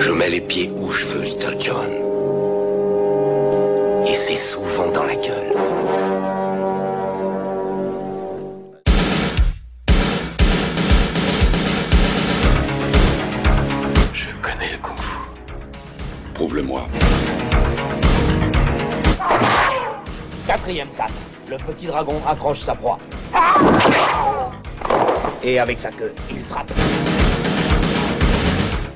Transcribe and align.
Je 0.00 0.12
mets 0.12 0.30
les 0.30 0.40
pieds 0.40 0.70
où 0.76 0.92
je 0.92 1.04
veux, 1.06 1.24
Little 1.24 1.56
John. 1.58 1.90
Et 4.06 4.14
c'est 4.14 4.36
souvent 4.36 4.90
dans 4.92 5.02
la 5.02 5.16
gueule. 5.16 5.52
Je 14.12 14.28
connais 14.40 14.70
le 14.70 14.78
kung-fu. 14.80 15.18
Prouve-le-moi. 16.34 16.86
Quatrième 20.46 20.88
canne. 20.96 21.06
Le 21.50 21.56
petit 21.56 21.86
dragon 21.86 22.20
accroche 22.26 22.60
sa 22.60 22.74
proie. 22.76 22.98
Et 25.42 25.58
avec 25.58 25.80
sa 25.80 25.90
queue, 25.90 26.14
il 26.30 26.44
frappe. 26.44 26.70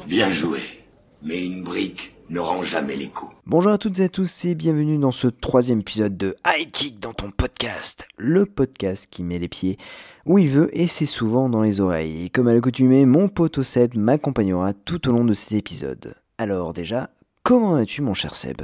Bien 0.07 0.31
joué. 0.31 0.82
Mais 1.25 1.47
une 1.47 1.63
brique 1.63 2.17
ne 2.31 2.41
rend 2.41 2.63
jamais 2.63 2.97
les 2.97 3.07
coups. 3.07 3.33
Bonjour 3.47 3.71
à 3.71 3.79
toutes 3.79 4.01
et 4.01 4.05
à 4.05 4.09
tous 4.09 4.45
et 4.45 4.57
bienvenue 4.57 4.99
dans 4.99 5.13
ce 5.13 5.29
troisième 5.29 5.79
épisode 5.79 6.17
de 6.17 6.35
High 6.45 6.69
Kick 6.73 6.99
dans 6.99 7.13
ton 7.13 7.31
podcast. 7.31 8.09
Le 8.17 8.45
podcast 8.45 9.07
qui 9.09 9.23
met 9.23 9.39
les 9.39 9.47
pieds 9.47 9.79
où 10.27 10.39
il 10.39 10.49
veut 10.49 10.69
et 10.77 10.89
c'est 10.89 11.07
souvent 11.07 11.49
dans 11.49 11.63
les 11.63 11.81
oreilles. 11.81 12.25
Et 12.25 12.29
comme 12.29 12.49
à 12.49 12.55
l'accoutumée, 12.55 13.07
mon 13.07 13.29
pote 13.29 13.63
Seb 13.63 13.97
m'accompagnera 13.97 14.73
tout 14.73 15.09
au 15.09 15.13
long 15.13 15.25
de 15.25 15.35
cet 15.35 15.53
épisode. 15.53 16.17
Alors 16.39 16.73
déjà, 16.73 17.11
comment 17.45 17.75
vas-tu 17.75 18.03
mon 18.03 18.15
cher 18.15 18.35
Seb? 18.35 18.63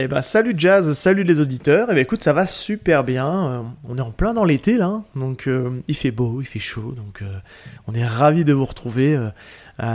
Eh 0.00 0.08
ben 0.08 0.22
salut 0.22 0.54
Jazz, 0.58 0.92
salut 0.94 1.22
les 1.22 1.38
auditeurs. 1.38 1.86
Eh 1.88 1.94
ben 1.94 2.00
écoute, 2.00 2.24
ça 2.24 2.32
va 2.32 2.46
super 2.46 3.04
bien. 3.04 3.48
Euh, 3.48 3.62
on 3.88 3.96
est 3.96 4.00
en 4.00 4.10
plein 4.10 4.34
dans 4.34 4.44
l'été 4.44 4.76
là, 4.76 5.04
donc 5.14 5.46
euh, 5.46 5.80
il 5.86 5.94
fait 5.94 6.10
beau, 6.10 6.40
il 6.40 6.46
fait 6.46 6.58
chaud, 6.58 6.92
donc 6.96 7.22
euh, 7.22 7.38
on 7.86 7.94
est 7.94 8.04
ravis 8.04 8.44
de 8.44 8.52
vous 8.52 8.64
retrouver 8.64 9.16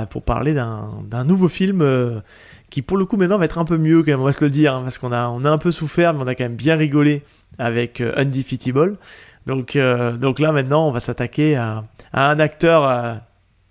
pour 0.09 0.23
parler 0.23 0.53
d'un 0.53 1.23
nouveau 1.25 1.47
film 1.47 2.21
qui 2.69 2.81
pour 2.81 2.97
le 2.97 3.05
coup 3.05 3.17
maintenant 3.17 3.37
va 3.37 3.45
être 3.45 3.57
un 3.57 3.65
peu 3.65 3.77
mieux 3.77 4.03
quand 4.03 4.11
même, 4.11 4.19
on 4.19 4.25
va 4.25 4.31
se 4.31 4.43
le 4.43 4.51
dire, 4.51 4.75
hein, 4.75 4.81
parce 4.83 4.97
qu'on 4.97 5.11
a, 5.11 5.29
on 5.29 5.43
un 5.45 5.57
peu 5.57 5.71
souffert, 5.71 6.13
mais 6.13 6.23
on 6.23 6.27
a 6.27 6.35
quand 6.35 6.43
même 6.43 6.55
bien 6.55 6.75
rigolé 6.75 7.23
avec 7.57 8.01
Undefeatable. 8.01 8.97
Donc, 9.45 9.77
donc 10.19 10.39
là 10.39 10.51
maintenant, 10.51 10.87
on 10.87 10.91
va 10.91 10.99
s'attaquer 10.99 11.55
à, 11.55 11.85
un 12.13 12.39
acteur 12.39 13.21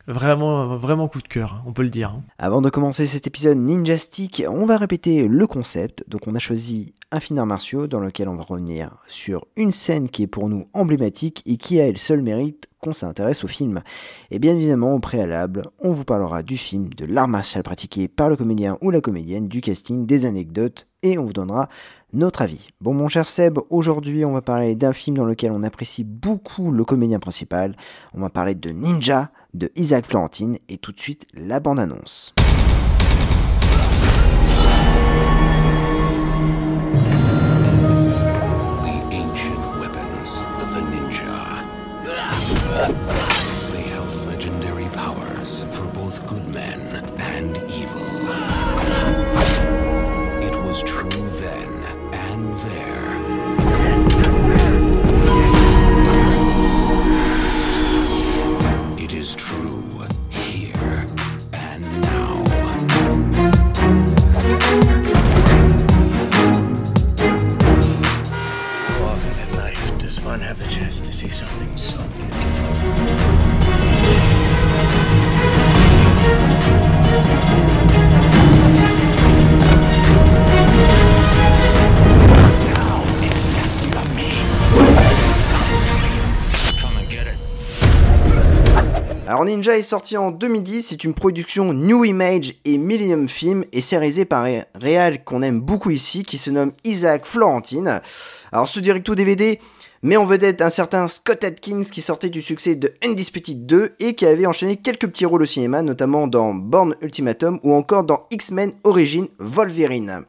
Vraiment, 0.08 0.78
vraiment 0.78 1.06
coup 1.06 1.20
de 1.20 1.28
cœur, 1.28 1.62
on 1.66 1.74
peut 1.74 1.83
le 1.83 1.91
dire. 1.91 2.12
Hein. 2.16 2.22
Avant 2.38 2.62
de 2.62 2.70
commencer 2.70 3.05
cet 3.05 3.27
épisode 3.27 3.58
Ninjastic, 3.58 4.42
on 4.48 4.64
va 4.64 4.78
répéter 4.78 5.28
le 5.28 5.46
concept. 5.46 6.02
Donc 6.08 6.27
on 6.27 6.34
a 6.34 6.38
choisi 6.38 6.94
un 7.12 7.20
film 7.20 7.36
d'arts 7.36 7.44
martiaux 7.44 7.86
dans 7.86 8.00
lequel 8.00 8.27
on 8.30 8.34
va 8.34 8.42
revenir 8.42 8.96
sur 9.06 9.46
une 9.56 9.70
scène 9.70 10.08
qui 10.08 10.22
est 10.22 10.27
pour 10.27 10.48
nous 10.48 10.66
emblématique 10.72 11.42
et 11.44 11.58
qui 11.58 11.78
a 11.78 11.86
elle 11.86 11.98
seul 11.98 12.22
mérite 12.22 12.67
qu'on 12.80 12.92
s'intéresse 12.92 13.44
au 13.44 13.48
film. 13.48 13.82
Et 14.30 14.38
bien 14.38 14.54
évidemment, 14.56 14.94
au 14.94 15.00
préalable, 15.00 15.64
on 15.80 15.92
vous 15.92 16.04
parlera 16.04 16.42
du 16.42 16.56
film, 16.56 16.88
de 16.94 17.04
l'art 17.04 17.28
martial 17.28 17.62
pratiqué 17.62 18.08
par 18.08 18.28
le 18.28 18.36
comédien 18.36 18.78
ou 18.80 18.90
la 18.90 19.00
comédienne, 19.00 19.48
du 19.48 19.60
casting, 19.60 20.06
des 20.06 20.26
anecdotes 20.26 20.86
et 21.02 21.18
on 21.18 21.24
vous 21.24 21.32
donnera 21.32 21.68
notre 22.12 22.42
avis. 22.42 22.68
Bon 22.80 22.94
mon 22.94 23.08
cher 23.08 23.26
Seb, 23.26 23.58
aujourd'hui 23.70 24.24
on 24.24 24.32
va 24.32 24.42
parler 24.42 24.74
d'un 24.74 24.92
film 24.92 25.16
dans 25.16 25.24
lequel 25.24 25.52
on 25.52 25.62
apprécie 25.62 26.04
beaucoup 26.04 26.70
le 26.70 26.84
comédien 26.84 27.18
principal. 27.18 27.76
On 28.14 28.20
va 28.20 28.30
parler 28.30 28.54
de 28.54 28.70
Ninja 28.70 29.30
de 29.54 29.70
Isaac 29.76 30.06
Florentine 30.06 30.58
et 30.68 30.78
tout 30.78 30.92
de 30.92 31.00
suite 31.00 31.26
la 31.34 31.60
bande-annonce. 31.60 32.34
They 42.89 43.83
held 43.83 44.08
legendary 44.27 44.89
powers 44.89 45.67
for 45.70 45.86
both 45.89 46.27
good 46.27 46.48
men 46.48 46.81
and 47.19 47.56
evil. 47.70 48.00
It 50.42 50.55
was 50.64 50.83
true 50.83 51.11
then 51.11 51.84
and 52.14 52.55
there. 52.55 53.08
It 58.98 59.12
is 59.12 59.35
true 59.35 60.07
here 60.30 61.07
and 61.52 62.01
now. 62.01 62.42
often 69.02 69.39
in 69.48 69.57
life 69.58 69.98
does 69.98 70.20
one 70.23 70.41
have 70.41 70.58
the 70.58 70.67
chance 70.67 71.01
to 71.01 71.12
see 71.12 71.29
something 71.29 71.67
Alors 89.28 89.44
Ninja 89.44 89.77
est 89.77 89.83
sorti 89.83 90.16
en 90.16 90.30
2010, 90.30 90.80
c'est 90.80 91.05
une 91.05 91.12
production 91.12 91.74
New 91.74 92.02
Image 92.02 92.55
et 92.64 92.78
Millennium 92.78 93.28
Film 93.28 93.62
et 93.74 93.83
c'est 93.83 94.24
par 94.24 94.46
un 94.46 94.62
réal 94.74 95.22
qu'on 95.22 95.42
aime 95.42 95.61
beaucoup 95.61 95.90
ici 95.90 96.22
qui 96.22 96.39
se 96.39 96.50
nomme 96.50 96.72
Isaac 96.83 97.27
Florentine. 97.27 98.00
Alors 98.52 98.68
ce 98.68 98.80
directo 98.80 99.14
DVD 99.14 99.61
met 100.02 100.17
en 100.17 100.24
vedette 100.24 100.62
un 100.62 100.70
certain 100.70 101.06
Scott 101.08 101.44
Atkins 101.44 101.83
qui 101.83 102.00
sortait 102.00 102.30
du 102.30 102.40
succès 102.40 102.74
de 102.74 102.94
Undisputed 103.05 103.67
2 103.67 103.96
et 104.00 104.14
qui 104.14 104.24
avait 104.24 104.46
enchaîné 104.46 104.78
quelques 104.78 105.08
petits 105.08 105.27
rôles 105.27 105.42
au 105.42 105.44
cinéma, 105.44 105.83
notamment 105.83 106.27
dans 106.27 106.55
Born 106.55 106.96
Ultimatum 107.02 107.61
ou 107.62 107.74
encore 107.74 108.05
dans 108.05 108.27
X-Men 108.30 108.72
Origin 108.83 109.27
Wolverine. 109.38 110.24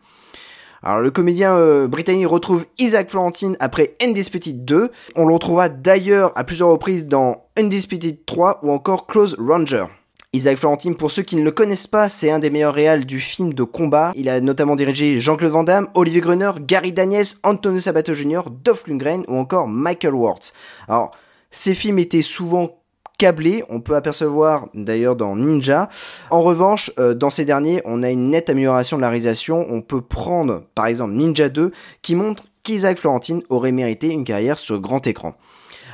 Alors 0.82 1.02
le 1.02 1.12
comédien 1.12 1.54
euh, 1.56 1.88
britannique 1.88 2.28
retrouve 2.28 2.66
Isaac 2.78 3.10
Florentine 3.10 3.58
après 3.60 3.96
Undisputed 4.02 4.64
2. 4.64 4.90
On 5.16 5.26
le 5.26 5.34
retrouvera 5.34 5.70
d'ailleurs 5.70 6.32
à 6.36 6.44
plusieurs 6.44 6.70
reprises 6.70 7.06
dans 7.06 7.48
Undisputed 7.58 8.26
3 8.26 8.60
ou 8.64 8.72
encore 8.72 9.08
Close 9.08 9.36
Ranger. 9.40 9.86
Isaac 10.32 10.58
Florentine, 10.58 10.96
pour 10.96 11.10
ceux 11.10 11.24
qui 11.24 11.36
ne 11.36 11.42
le 11.42 11.50
connaissent 11.50 11.88
pas, 11.88 12.08
c'est 12.08 12.30
un 12.30 12.38
des 12.38 12.52
meilleurs 12.52 12.76
réals 12.76 13.06
du 13.06 13.20
film 13.20 13.54
de 13.56 13.64
combat. 13.64 14.14
Il 14.16 14.30
a 14.30 14.40
notamment 14.40 14.76
dirigé 14.76 15.20
Jean-Claude 15.20 15.52
Van 15.52 15.64
Damme, 15.64 15.88
Olivier 15.96 16.22
Gruner, 16.22 16.52
Gary 16.62 16.94
Daniels, 16.94 17.26
Antonio 17.42 17.80
Sabato 17.80 18.14
Jr., 18.14 18.42
Dolph 18.64 18.86
Lundgren 18.86 19.24
ou 19.28 19.38
encore 19.38 19.68
Michael 19.68 20.14
Ward. 20.14 20.40
Alors, 20.88 21.12
ces 21.50 21.74
films 21.74 21.98
étaient 21.98 22.22
souvent 22.22 22.79
câblés, 23.20 23.64
on 23.70 23.82
peut 23.82 23.96
apercevoir 23.96 24.70
d'ailleurs 24.74 25.16
dans 25.16 25.36
Ninja. 25.36 25.90
En 26.32 26.42
revanche, 26.42 26.90
euh, 26.98 27.14
dans 27.14 27.30
ces 27.30 27.46
derniers, 27.46 27.82
on 27.86 28.02
a 28.02 28.10
une 28.10 28.30
nette 28.30 28.50
amélioration 28.50 28.98
de 28.98 29.02
la 29.02 29.10
réalisation. 29.10 29.68
On 29.70 29.82
peut 29.82 30.02
prendre 30.02 30.64
par 30.74 30.88
exemple 30.88 31.14
Ninja 31.14 31.50
2 31.50 31.72
qui 32.02 32.16
montre 32.16 32.44
qu'Isaac 32.64 32.98
Florentine 32.98 33.44
aurait 33.50 33.74
mérité 33.74 34.12
une 34.12 34.24
carrière 34.24 34.58
sur 34.58 34.80
grand 34.80 35.06
écran. 35.06 35.36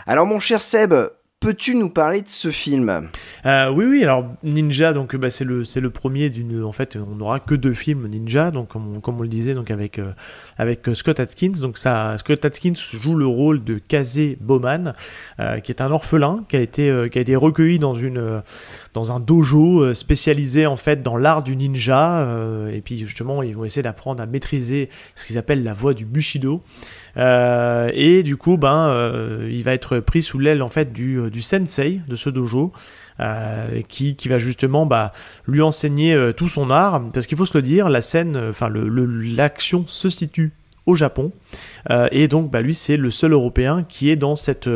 Alors 0.08 0.28
mon 0.28 0.40
cher 0.40 0.62
Seb, 0.62 0.94
peux-tu 1.46 1.76
nous 1.76 1.90
parler 1.90 2.24
de 2.24 2.28
ce 2.28 2.50
film? 2.50 3.10
Euh, 3.46 3.70
oui, 3.70 3.86
oui, 3.86 4.04
alors 4.04 4.26
Ninja, 4.42 4.94
donc 4.94 5.16
bah, 5.16 5.30
c'est 5.30 5.44
le, 5.44 5.64
c'est 5.64 5.80
le 5.80 5.92
premier 5.92 6.32
d'une. 6.32 6.64
En 6.64 6.72
fait, 6.72 6.98
on 6.98 7.18
n'aura 7.18 7.40
que 7.40 7.54
deux 7.54 7.76
films 7.76 8.08
Ninja, 8.08 8.50
donc 8.50 8.70
comme 8.70 9.00
on, 9.06 9.22
le 9.22 9.28
disait, 9.28 9.54
donc 9.54 9.70
avec, 9.70 10.00
euh, 10.00 10.12
avec 10.58 10.90
euh, 10.90 10.96
Scott 10.96 11.20
Atkins. 11.20 11.52
Donc 11.62 11.78
Scott 11.78 12.46
Atkins 12.46 12.74
joue 12.74 13.14
le 13.14 13.28
rôle 13.28 13.64
de 13.64 13.78
Kazé 13.78 14.40
Bowman, 14.42 14.94
qui 15.64 15.72
est 15.72 15.82
un 15.82 15.92
orphelin 15.92 16.46
qui 16.50 16.56
a 16.56 16.62
été, 16.62 17.10
qui 17.12 17.18
a 17.20 17.22
été 17.22 17.36
recueilli 17.36 17.78
dans, 17.78 17.94
une, 17.94 18.42
dans 18.96 19.12
un 19.12 19.20
dojo 19.20 19.82
euh, 19.82 19.94
spécialisé 19.94 20.66
en 20.66 20.78
fait 20.78 21.04
dans 21.04 21.18
l'art 21.18 21.44
du 21.44 21.56
ninja. 21.58 22.22
euh, 22.22 22.72
et 22.72 22.80
puis 22.80 22.98
justement, 22.98 23.44
ils 23.44 23.54
vont 23.54 23.66
essayer 23.66 23.84
d'apprendre 23.84 24.24
à 24.24 24.26
maîtriser 24.26 24.90
ce 25.16 25.28
qu'ils 25.28 25.38
appellent 25.38 25.64
la 25.64 25.74
voie 25.74 25.94
du 25.94 26.06
Bushido. 26.06 26.64
Euh, 27.18 27.92
et 27.94 28.24
du 28.24 28.38
coup, 28.38 28.58
ben, 28.58 29.12
il 29.50 29.64
va 29.64 29.74
être 29.74 30.00
pris 30.00 30.24
sous 30.24 30.40
l'aile 30.40 30.64
en 30.64 30.70
fait 30.70 30.94
du, 30.94 31.42
sensei 31.42 32.02
de 32.08 32.16
ce 32.16 32.30
dojo, 32.30 32.72
qui, 33.88 34.16
qui 34.16 34.30
va 34.30 34.38
justement 34.40 34.86
bah, 34.86 35.12
lui 35.46 35.62
enseigner 35.62 36.32
tout 36.36 36.48
son 36.48 36.70
art. 36.70 37.02
Parce 37.14 37.28
qu'il 37.28 37.38
faut 37.38 37.46
se 37.46 37.58
le 37.58 37.62
dire, 37.62 37.90
la 37.90 38.02
scène, 38.02 38.38
enfin 38.50 38.70
le, 38.70 38.88
l'action 39.06 39.84
se 39.88 40.10
situe 40.10 40.54
au 40.86 40.96
Japon, 40.96 41.32
et 42.12 42.28
donc 42.28 42.52
bah, 42.52 42.62
lui 42.62 42.76
c'est 42.76 42.98
le 42.98 43.12
seul 43.12 43.34
Européen 43.34 43.86
qui 43.88 44.10
est 44.10 44.16
dans 44.16 44.36
cette 44.36 44.70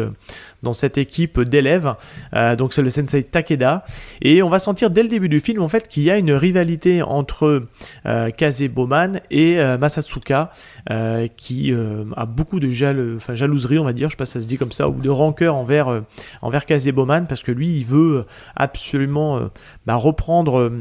dans 0.63 0.73
cette 0.73 0.97
équipe 0.97 1.39
d'élèves. 1.41 1.95
Euh, 2.35 2.55
donc 2.55 2.73
c'est 2.73 2.81
le 2.81 2.89
sensei 2.89 3.23
Takeda. 3.23 3.85
Et 4.21 4.43
on 4.43 4.49
va 4.49 4.59
sentir 4.59 4.89
dès 4.89 5.03
le 5.03 5.09
début 5.09 5.29
du 5.29 5.39
film 5.39 5.61
en 5.61 5.67
fait 5.69 5.87
qu'il 5.87 6.03
y 6.03 6.11
a 6.11 6.17
une 6.17 6.31
rivalité 6.31 7.01
entre 7.01 7.63
euh, 8.05 8.29
Kaze 8.31 8.63
Bowman 8.63 9.21
et 9.31 9.59
euh, 9.59 9.77
Masatsuka 9.77 10.51
euh, 10.89 11.27
qui 11.35 11.73
a 12.15 12.25
beaucoup 12.25 12.59
de 12.59 12.69
jal 12.69 13.15
enfin, 13.17 13.35
jalouserie 13.35 13.79
on 13.79 13.83
va 13.83 13.93
dire, 13.93 14.09
je 14.09 14.13
sais 14.13 14.17
pas 14.17 14.25
si 14.25 14.33
ça 14.33 14.41
se 14.41 14.47
dit 14.47 14.57
comme 14.57 14.71
ça, 14.71 14.89
ou 14.89 14.99
de 14.99 15.09
rancœur 15.09 15.55
envers, 15.55 16.01
envers 16.41 16.65
Kaze 16.65 16.87
Bowman 16.89 17.25
parce 17.27 17.43
que 17.43 17.51
lui 17.51 17.77
il 17.77 17.85
veut 17.85 18.25
absolument 18.55 19.39
bah, 19.85 19.95
reprendre 19.95 20.71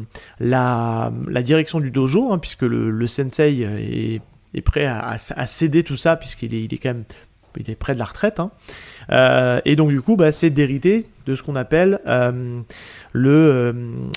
la, 0.41 1.13
direction 1.43 1.81
du 1.81 1.91
dojo 1.91 2.33
hein, 2.33 2.39
puisque 2.39 2.63
le, 2.63 3.07
sensei 3.07 4.21
est, 4.55 4.61
prêt 4.63 4.87
à, 4.87 4.99
à- 4.99 5.15
à 5.15 5.47
céder 5.47 5.83
tout 5.83 5.97
ça 5.97 6.17
puisqu'il 6.17 6.55
est, 6.55 6.65
il 6.65 6.75
est 6.75 6.79
quand 6.79 6.91
même 6.91 7.05
il 7.57 7.71
est 7.71 7.75
près 7.75 7.95
de 7.95 7.99
la 7.99 8.05
retraite. 8.05 8.41
Hein. 8.41 8.51
Euh, 9.11 9.61
et 9.65 9.77
donc 9.77 9.91
du 9.91 10.03
coup, 10.03 10.17
bah, 10.17 10.33
c'est 10.33 10.51
d'hériter 10.51 11.07
de 11.27 11.35
ce 11.35 11.43
qu'on 11.43 11.57
appelle 11.57 12.01
euh, 12.07 12.61
le, 13.13 13.31
euh, 13.31 13.73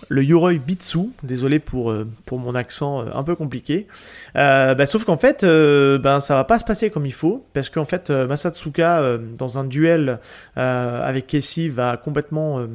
le 0.10 0.24
Yoroi 0.24 0.54
Bitsu. 0.54 1.10
Désolé 1.24 1.60
pour, 1.60 1.94
pour 2.25 2.39
mon 2.39 2.56
accent 2.56 3.01
un 3.01 3.24
peu 3.24 3.36
compliqué. 3.36 3.88
Bah, 4.36 4.86
sauf 4.86 5.06
qu'en 5.06 5.18
fait, 5.18 5.44
ben, 5.44 6.19
ça 6.19 6.36
va 6.36 6.44
pas 6.44 6.60
se 6.60 6.66
passer 6.66 6.89
comme 6.89 7.06
il 7.06 7.13
faut, 7.13 7.45
parce 7.54 7.69
qu'en 7.69 7.86
fait, 7.86 8.10
Masatsuka, 8.10 9.18
dans 9.38 9.57
un 9.57 9.63
duel 9.63 10.19
avec 10.56 11.28
Kessie, 11.28 11.69
va 11.69 11.98
complètement 11.98 12.66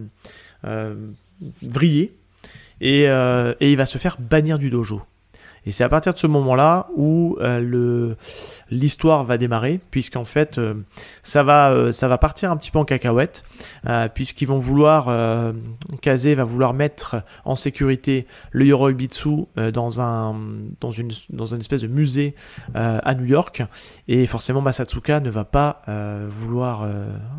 vriller. 1.62 2.12
Et 2.80 3.04
il 3.04 3.76
va 3.76 3.86
se 3.86 3.98
faire 3.98 4.16
bannir 4.20 4.58
du 4.58 4.70
dojo. 4.70 5.02
Et 5.66 5.72
c'est 5.72 5.82
à 5.82 5.88
partir 5.88 6.14
de 6.14 6.18
ce 6.18 6.28
moment-là 6.28 6.86
où 6.94 7.36
euh, 7.40 7.58
le 7.58 8.16
l'histoire 8.70 9.24
va 9.24 9.36
démarrer, 9.36 9.80
puisqu'en 9.90 10.24
fait 10.24 10.58
euh, 10.58 10.74
ça 11.22 11.42
va 11.42 11.70
euh, 11.70 11.92
ça 11.92 12.08
va 12.08 12.18
partir 12.18 12.50
un 12.50 12.56
petit 12.56 12.70
peu 12.70 12.78
en 12.78 12.84
cacahuète, 12.84 13.42
puisqu'ils 14.14 14.46
vont 14.46 14.58
vouloir 14.58 15.10
Kaze 16.00 16.28
va 16.28 16.44
vouloir 16.44 16.72
mettre 16.72 17.16
en 17.44 17.56
sécurité 17.56 18.26
le 18.52 18.66
Yoroibitsu 18.66 19.46
dans 19.72 20.00
un 20.00 20.36
dans 20.80 20.90
une 20.92 21.10
dans 21.30 21.46
une 21.46 21.60
espèce 21.60 21.82
de 21.82 21.88
musée 21.88 22.34
à 22.74 23.14
New 23.14 23.24
York, 23.24 23.62
et 24.08 24.26
forcément 24.26 24.60
Masatsuka 24.60 25.20
ne 25.20 25.30
va 25.30 25.44
pas 25.44 25.82
vouloir 26.28 26.86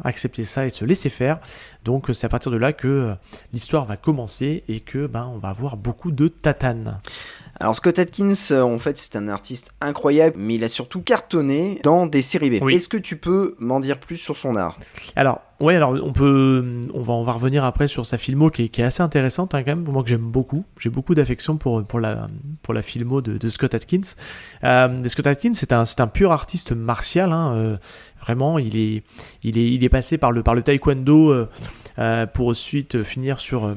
accepter 0.03 0.44
ça 0.44 0.65
et 0.65 0.69
se 0.69 0.85
laisser 0.85 1.09
faire. 1.09 1.39
Donc 1.83 2.09
c'est 2.13 2.25
à 2.25 2.30
partir 2.30 2.51
de 2.51 2.57
là 2.57 2.73
que 2.73 3.15
l'histoire 3.53 3.85
va 3.85 3.95
commencer 3.95 4.63
et 4.68 4.81
que 4.81 5.07
ben 5.07 5.30
on 5.33 5.38
va 5.38 5.50
avoir 5.50 5.77
beaucoup 5.77 6.12
de 6.12 6.27
tatanes. 6.27 7.00
Alors 7.59 7.75
Scott 7.75 7.98
Atkins, 7.98 8.33
euh, 8.51 8.62
en 8.62 8.77
fait, 8.77 8.98
c'est 9.00 9.15
un 9.15 9.27
artiste 9.27 9.71
incroyable, 9.81 10.36
mais 10.38 10.56
il 10.56 10.63
a 10.63 10.68
surtout 10.68 11.01
cartonné 11.01 11.80
dans 11.83 12.06
des 12.06 12.21
séries 12.21 12.59
B. 12.59 12.69
Est-ce 12.69 12.88
que 12.88 12.98
tu 12.98 13.18
peux 13.18 13.56
m'en 13.59 13.80
dire 13.80 14.00
plus 14.00 14.18
sur 14.18 14.38
son 14.38 14.56
art? 14.56 14.77
Alors, 15.15 15.42
ouais, 15.59 15.75
alors 15.75 15.98
on 16.04 16.13
peut, 16.13 16.81
on 16.94 17.01
va, 17.01 17.13
on 17.13 17.24
va 17.24 17.31
revenir 17.31 17.65
après 17.65 17.88
sur 17.88 18.06
sa 18.06 18.19
filmo 18.19 18.51
qui 18.51 18.63
est, 18.63 18.80
assez 18.80 19.01
intéressante 19.01 19.56
hein, 19.56 19.63
quand 19.63 19.71
même, 19.71 19.83
pour 19.83 19.94
moi 19.94 20.04
que 20.04 20.09
j'aime 20.09 20.21
beaucoup. 20.21 20.65
J'ai 20.80 20.92
beaucoup 20.92 21.15
d'affection 21.15 21.57
pour 21.57 21.83
pour 21.83 22.00
la 22.00 22.27
pour 22.62 22.75
la 22.75 22.83
filmo 22.83 23.21
de, 23.21 23.50
Scott 23.50 23.74
Atkins. 23.74 24.01
Euh, 24.63 25.04
Scott 25.07 25.25
Atkins, 25.25 25.54
c'est 25.56 25.74
un 25.74 25.86
c'est 25.86 26.00
un 26.00 26.07
pur 26.07 26.31
artiste 26.31 26.74
martial. 26.74 27.31
Hein, 27.31 27.54
euh, 27.56 27.77
vraiment, 28.21 28.59
il 28.59 28.77
est 28.77 29.04
il 29.44 29.57
est 29.57 29.71
il 29.71 29.83
est 29.83 29.89
passé 29.89 30.19
par 30.19 30.31
le 30.31 30.44
par 30.44 30.54
le 30.54 30.62
taekwondo 30.62 31.48
euh, 31.98 32.25
pour 32.27 32.50
ensuite 32.50 33.01
finir 33.01 33.39
sur 33.39 33.74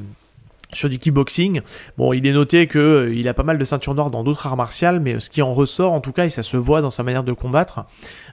sur 0.73 0.89
du 0.89 0.99
kickboxing. 0.99 1.61
Bon, 1.99 2.13
il 2.13 2.27
est 2.27 2.33
noté 2.33 2.67
que 2.67 2.79
euh, 2.79 3.29
a 3.29 3.35
pas 3.35 3.43
mal 3.43 3.59
de 3.59 3.65
ceintures 3.65 3.95
noires 3.95 4.11
dans 4.11 4.25
d'autres 4.25 4.47
arts 4.47 4.57
martiaux, 4.57 5.01
mais 5.01 5.21
ce 5.21 5.31
qui 5.31 5.43
en 5.43 5.53
ressort, 5.53 5.93
en 5.93 6.01
tout 6.01 6.13
cas, 6.13 6.25
et 6.25 6.31
ça 6.31 6.43
se 6.43 6.57
voit 6.57 6.81
dans 6.81 6.91
sa 6.91 7.03
manière 7.03 7.25
de 7.25 7.33
combattre, 7.33 7.85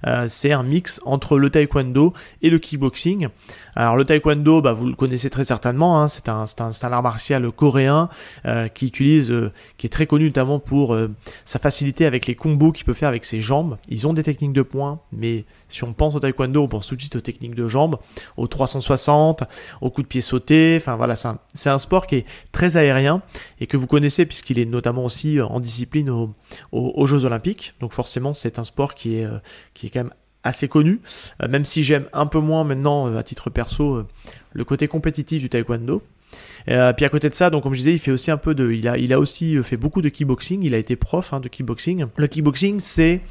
euh, 0.06 0.26
c'est 0.28 0.52
un 0.52 0.64
mix 0.64 1.02
entre 1.06 1.38
le 1.38 1.50
taekwondo 1.50 2.14
et 2.42 2.50
le 2.50 2.60
kickboxing. 2.60 3.28
Alors 3.80 3.96
le 3.96 4.06
taekwondo, 4.06 4.62
bah, 4.62 4.74
vous 4.74 4.88
le 4.88 4.96
connaissez 4.96 5.30
très 5.30 5.44
certainement, 5.44 6.02
hein, 6.02 6.08
c'est 6.08 6.30
un, 6.30 6.46
un, 6.60 6.92
art 6.92 7.04
martial 7.04 7.52
coréen 7.52 8.10
euh, 8.46 8.68
qui 8.68 8.88
utilise, 8.88 9.34
qui 9.78 9.86
est 9.86 9.90
très 9.90 10.08
connu 10.08 10.26
notamment 10.26 10.60
pour 10.60 10.98
sa 11.46 11.60
facilité 11.60 12.06
avec 12.06 12.26
les 12.26 12.36
combos 12.36 12.72
qu'il 12.72 12.86
peut 12.86 12.94
faire 12.94 13.10
avec 13.10 13.24
ses 13.24 13.40
jambes. 13.40 13.78
Ils 13.88 14.08
ont 14.08 14.14
des 14.14 14.24
techniques 14.24 14.54
de 14.54 14.64
poing, 14.64 15.00
mais 15.12 15.46
si 15.70 15.84
on 15.84 15.94
pense 15.94 16.16
au 16.16 16.20
taekwondo, 16.20 16.64
on 16.64 16.68
pense 16.68 16.88
tout 16.88 16.96
de 16.96 17.02
suite 17.02 17.16
aux 17.16 17.22
techniques 17.22 17.56
de 17.56 17.68
jambes, 17.68 17.98
aux 18.38 18.48
360, 18.48 19.44
aux 19.82 19.90
coups 19.90 20.06
de 20.06 20.10
pied 20.10 20.22
sautés. 20.22 20.78
Enfin 20.78 20.96
voilà, 20.96 21.16
c'est 21.16 21.70
un, 21.70 21.80
sport 21.80 22.08
qui 22.08 22.16
est 22.16 22.26
très 22.52 22.78
aérien 22.78 23.22
et 23.60 23.68
que 23.68 23.78
vous 23.78 23.88
connaissez 23.88 24.26
puisqu'il 24.26 24.60
est 24.60 24.66
notamment 24.66 25.04
aussi 25.04 25.40
en 25.42 25.60
discipline 25.60 26.10
aux, 26.10 27.06
Jeux 27.06 27.26
Olympiques. 27.26 27.74
Donc 27.80 27.94
forcément, 27.94 28.34
c'est 28.34 28.60
un 28.60 28.64
sport 28.64 28.96
qui 28.96 29.20
est, 29.20 29.26
euh, 29.26 29.40
qui 29.74 29.88
est 29.88 29.90
quand 29.90 30.00
même 30.00 30.14
assez 30.48 30.68
connu, 30.68 31.00
euh, 31.44 31.48
même 31.48 31.66
si 31.66 31.84
j'aime 31.84 32.06
un 32.14 32.26
peu 32.26 32.40
moins 32.40 32.64
maintenant, 32.64 33.08
euh, 33.08 33.18
à 33.18 33.24
titre 33.24 33.50
perso, 33.50 34.06
le 34.54 34.64
côté 34.64 34.88
compétitif 34.88 35.42
du 35.42 35.50
taekwondo. 35.50 36.02
Euh, 36.70 36.92
puis 36.94 37.06
à 37.06 37.10
côté 37.10 37.30
de 37.30 37.34
ça, 37.34 37.50
donc 37.50 37.64
comme 37.64 37.74
je 37.74 37.80
disais, 37.80 37.94
il 37.94 38.00
fait 38.00 38.12
aussi 38.12 38.32
un 38.32 38.38
peu 38.38 38.54
de, 38.54 38.72
il 38.72 38.88
a, 38.88 38.98
il 38.98 39.14
a 39.14 39.20
aussi 39.20 39.62
fait 39.64 39.78
beaucoup 39.78 40.02
de 40.02 40.10
kickboxing. 40.10 40.64
Il 40.64 40.74
a 40.74 40.78
été 40.78 40.96
prof 40.96 41.34
hein, 41.34 41.40
de 41.40 41.48
kickboxing. 41.48 42.06
Le 42.16 42.28
kickboxing, 42.28 42.80
c'est, 42.80 43.22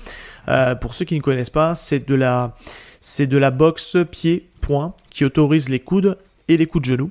euh, 0.49 0.75
pour 0.75 0.95
ceux 0.95 1.05
qui 1.05 1.17
ne 1.17 1.21
connaissent 1.21 1.51
pas, 1.51 1.75
c'est 1.75 2.07
de 2.09 2.15
la, 2.15 2.55
c'est 3.01 3.27
de 3.27 3.37
la 3.37 3.51
boxe 3.51 3.97
pied 4.11 4.49
point 4.61 4.95
qui 5.11 5.25
autorise 5.25 5.69
les 5.69 5.81
coudes 5.81 6.19
et 6.49 6.57
les 6.57 6.67
coups 6.67 6.89
de 6.89 6.95
genoux. 6.95 7.11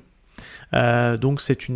Euh, 0.74 1.16
donc 1.16 1.40
c'est 1.40 1.70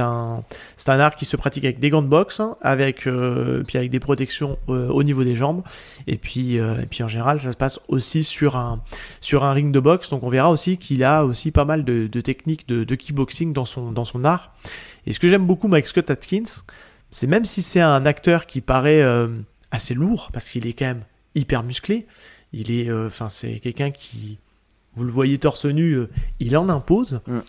un, 0.00 0.42
c'est 0.76 0.90
un 0.90 1.00
art 1.00 1.14
qui 1.14 1.24
se 1.24 1.36
pratique 1.36 1.64
avec 1.64 1.78
des 1.78 1.90
gants 1.90 2.02
de 2.02 2.08
boxe, 2.08 2.40
avec 2.60 3.06
euh, 3.06 3.62
puis 3.64 3.78
avec 3.78 3.90
des 3.90 4.00
protections 4.00 4.58
euh, 4.68 4.88
au 4.88 5.02
niveau 5.02 5.24
des 5.24 5.36
jambes, 5.36 5.62
et 6.06 6.16
puis 6.16 6.56
et 6.56 6.86
puis 6.90 7.02
en 7.02 7.08
général 7.08 7.40
ça 7.40 7.52
se 7.52 7.56
passe 7.56 7.80
aussi 7.88 8.24
sur 8.24 8.56
un 8.56 8.82
sur 9.20 9.44
un 9.44 9.52
ring 9.52 9.72
de 9.72 9.80
boxe. 9.80 10.10
Donc 10.10 10.22
on 10.22 10.28
verra 10.28 10.50
aussi 10.50 10.78
qu'il 10.78 11.04
a 11.04 11.24
aussi 11.24 11.50
pas 11.50 11.64
mal 11.64 11.84
de, 11.84 12.06
de 12.06 12.20
techniques 12.20 12.66
de, 12.68 12.84
de, 12.84 12.94
kickboxing 12.94 13.52
dans 13.52 13.64
son 13.64 13.92
dans 13.92 14.04
son 14.04 14.24
art. 14.24 14.54
Et 15.06 15.12
ce 15.12 15.20
que 15.20 15.28
j'aime 15.28 15.46
beaucoup 15.46 15.68
avec 15.68 15.86
Scott 15.86 16.10
Atkins, 16.10 16.62
c'est 17.10 17.26
même 17.26 17.44
si 17.44 17.62
c'est 17.62 17.80
un 17.80 18.06
acteur 18.06 18.46
qui 18.46 18.60
paraît 18.60 19.02
assez 19.70 19.94
lourd 19.94 20.30
parce 20.32 20.48
qu'il 20.48 20.66
est 20.66 20.72
quand 20.72 20.86
même 20.86 21.04
hyper 21.34 21.62
musclé, 21.62 22.06
il 22.52 22.70
est, 22.70 22.90
enfin 22.90 23.28
c'est 23.28 23.58
quelqu'un 23.60 23.90
qui 23.90 24.38
vous 24.96 25.04
le 25.04 25.10
voyez 25.10 25.38
torse 25.38 25.66
nu, 25.66 25.98
il 26.40 26.56
en 26.56 26.68
impose. 26.68 27.20
Mm 27.26 27.40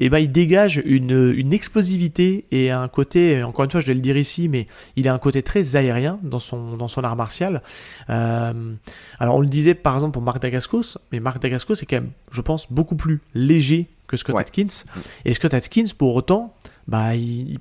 et 0.00 0.04
eh 0.04 0.08
ben 0.10 0.18
il 0.18 0.30
dégage 0.30 0.80
une, 0.84 1.34
une 1.36 1.52
explosivité 1.52 2.44
et 2.52 2.70
un 2.70 2.86
côté, 2.86 3.42
encore 3.42 3.64
une 3.64 3.70
fois 3.72 3.80
je 3.80 3.86
vais 3.86 3.94
le 3.94 4.00
dire 4.00 4.16
ici, 4.16 4.48
mais 4.48 4.68
il 4.94 5.08
a 5.08 5.12
un 5.12 5.18
côté 5.18 5.42
très 5.42 5.74
aérien 5.74 6.20
dans 6.22 6.38
son, 6.38 6.76
dans 6.76 6.86
son 6.86 7.02
art 7.02 7.16
martial. 7.16 7.62
Euh, 8.08 8.74
alors 9.18 9.34
on 9.34 9.40
le 9.40 9.48
disait 9.48 9.74
par 9.74 9.96
exemple 9.96 10.12
pour 10.12 10.22
Marc 10.22 10.40
Dagascos, 10.40 10.98
mais 11.10 11.18
Marc 11.18 11.42
Dagascos 11.42 11.74
est 11.74 11.86
quand 11.86 11.96
même, 11.96 12.12
je 12.30 12.40
pense, 12.42 12.70
beaucoup 12.70 12.94
plus 12.94 13.20
léger 13.34 13.88
que 14.06 14.16
Scott 14.16 14.38
Atkins. 14.38 14.84
Et 15.24 15.34
Scott 15.34 15.52
Atkins, 15.52 15.86
pour 15.98 16.14
autant, 16.14 16.54
bah 16.86 17.16
il, 17.16 17.50
il 17.50 17.58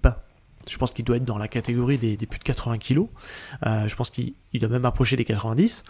je 0.67 0.77
pense 0.77 0.91
qu'il 0.91 1.05
doit 1.05 1.17
être 1.17 1.25
dans 1.25 1.37
la 1.37 1.47
catégorie 1.47 1.97
des, 1.97 2.17
des 2.17 2.25
plus 2.27 2.39
de 2.39 2.43
80 2.43 2.77
kilos. 2.77 3.07
Euh, 3.65 3.87
je 3.87 3.95
pense 3.95 4.11
qu'il 4.11 4.33
doit 4.53 4.69
même 4.69 4.85
approcher 4.85 5.15
les 5.15 5.25
90. 5.25 5.85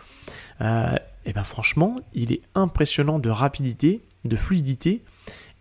Euh, 0.62 0.96
et 1.26 1.34
ben 1.34 1.44
franchement, 1.44 1.98
il 2.14 2.32
est 2.32 2.42
impressionnant 2.56 3.20
de 3.20 3.30
rapidité, 3.30 4.02
de 4.24 4.36
fluidité 4.38 5.04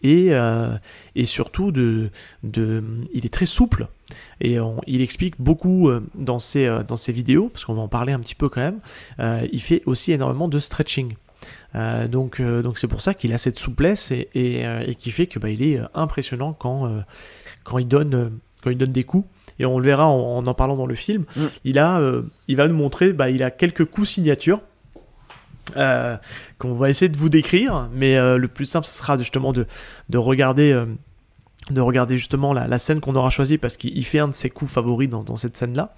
et, 0.06 0.28
euh, 0.30 0.76
et 1.16 1.24
surtout 1.24 1.72
de, 1.72 2.10
de, 2.44 2.82
il 3.12 3.26
est 3.26 3.32
très 3.32 3.46
souple 3.46 3.88
et 4.40 4.56
il 4.86 5.02
explique 5.02 5.34
beaucoup 5.40 5.88
euh, 5.88 6.00
dans 6.14 6.38
ses, 6.38 6.66
euh, 6.66 6.84
dans 6.84 6.96
ses 6.96 7.10
vidéos, 7.12 7.48
parce 7.48 7.64
qu'on 7.64 7.74
va 7.74 7.82
en 7.82 7.88
parler 7.88 8.12
un 8.12 8.20
petit 8.20 8.36
peu 8.36 8.48
quand 8.48 8.60
même, 8.60 8.78
il 9.52 9.60
fait 9.60 9.82
aussi 9.86 10.12
énormément 10.12 10.48
de 10.48 10.58
stretching. 10.58 11.14
donc 12.08 12.40
donc 12.40 12.78
c'est 12.78 12.88
pour 12.88 13.00
ça 13.00 13.14
qu'il 13.14 13.32
a 13.32 13.38
cette 13.38 13.58
souplesse 13.58 14.12
et, 14.12 14.28
et, 14.34 14.94
qui 14.94 15.10
fait 15.10 15.26
que 15.26 15.38
bah, 15.38 15.50
il 15.50 15.62
est 15.62 15.80
impressionnant 15.94 16.52
quand, 16.52 17.02
quand, 17.64 17.78
il 17.78 17.88
donne, 17.88 18.38
quand 18.62 18.70
il 18.70 18.78
donne 18.78 18.92
des 18.92 19.04
coups 19.04 19.26
et 19.58 19.64
on 19.64 19.78
le 19.78 19.86
verra 19.86 20.06
en 20.06 20.46
en, 20.46 20.54
parlant 20.54 20.76
dans 20.76 20.86
le 20.86 20.94
film. 20.94 21.24
Mm. 21.34 21.44
Il 21.64 21.78
a 21.78 22.00
il 22.48 22.56
va 22.56 22.68
nous 22.68 22.76
montrer 22.76 23.12
bah, 23.12 23.30
il 23.30 23.42
a 23.42 23.50
quelques 23.50 23.84
coups 23.84 24.08
signatures 24.08 24.60
euh, 25.76 26.16
qu'on 26.58 26.74
va 26.74 26.90
essayer 26.90 27.08
de 27.08 27.16
vous 27.16 27.28
décrire, 27.28 27.88
mais 27.92 28.16
euh, 28.16 28.38
le 28.38 28.48
plus 28.48 28.66
simple, 28.66 28.86
ce 28.86 28.94
sera 28.94 29.16
justement 29.16 29.52
de, 29.52 29.66
de 30.08 30.18
regarder, 30.18 30.70
euh, 30.70 30.86
de 31.70 31.80
regarder 31.80 32.16
justement 32.16 32.52
la, 32.52 32.78
scène 32.78 33.00
qu'on 33.00 33.16
aura 33.16 33.30
choisie 33.30 33.58
parce 33.58 33.76
qu'il 33.76 34.04
fait 34.04 34.20
un 34.20 34.28
de 34.28 34.34
ses 34.34 34.48
coups 34.48 34.70
favoris 34.70 35.08
dans, 35.08 35.34
cette 35.34 35.56
scène-là. 35.56 35.92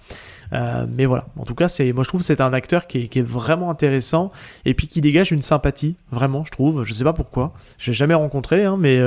mais 0.89 1.05
voilà, 1.05 1.27
en 1.37 1.45
tout 1.45 1.53
cas, 1.53 1.67
c'est, 1.67 1.93
moi 1.93 2.03
je 2.03 2.09
trouve 2.09 2.23
c'est 2.23 2.41
un 2.41 2.51
acteur 2.53 2.87
qui 2.87 3.07
est, 3.13 3.21
vraiment 3.21 3.69
intéressant 3.69 4.31
et 4.65 4.73
puis 4.73 4.87
qui 4.87 5.01
dégage 5.01 5.31
une 5.31 5.43
sympathie, 5.43 5.95
vraiment, 6.11 6.43
je 6.43 6.49
trouve. 6.49 6.83
Je 6.83 6.93
sais 6.95 7.03
pas 7.03 7.13
pourquoi, 7.13 7.53
j'ai 7.77 7.93
jamais 7.93 8.15
rencontré, 8.15 8.65
hein, 8.65 8.77
mais 8.79 8.99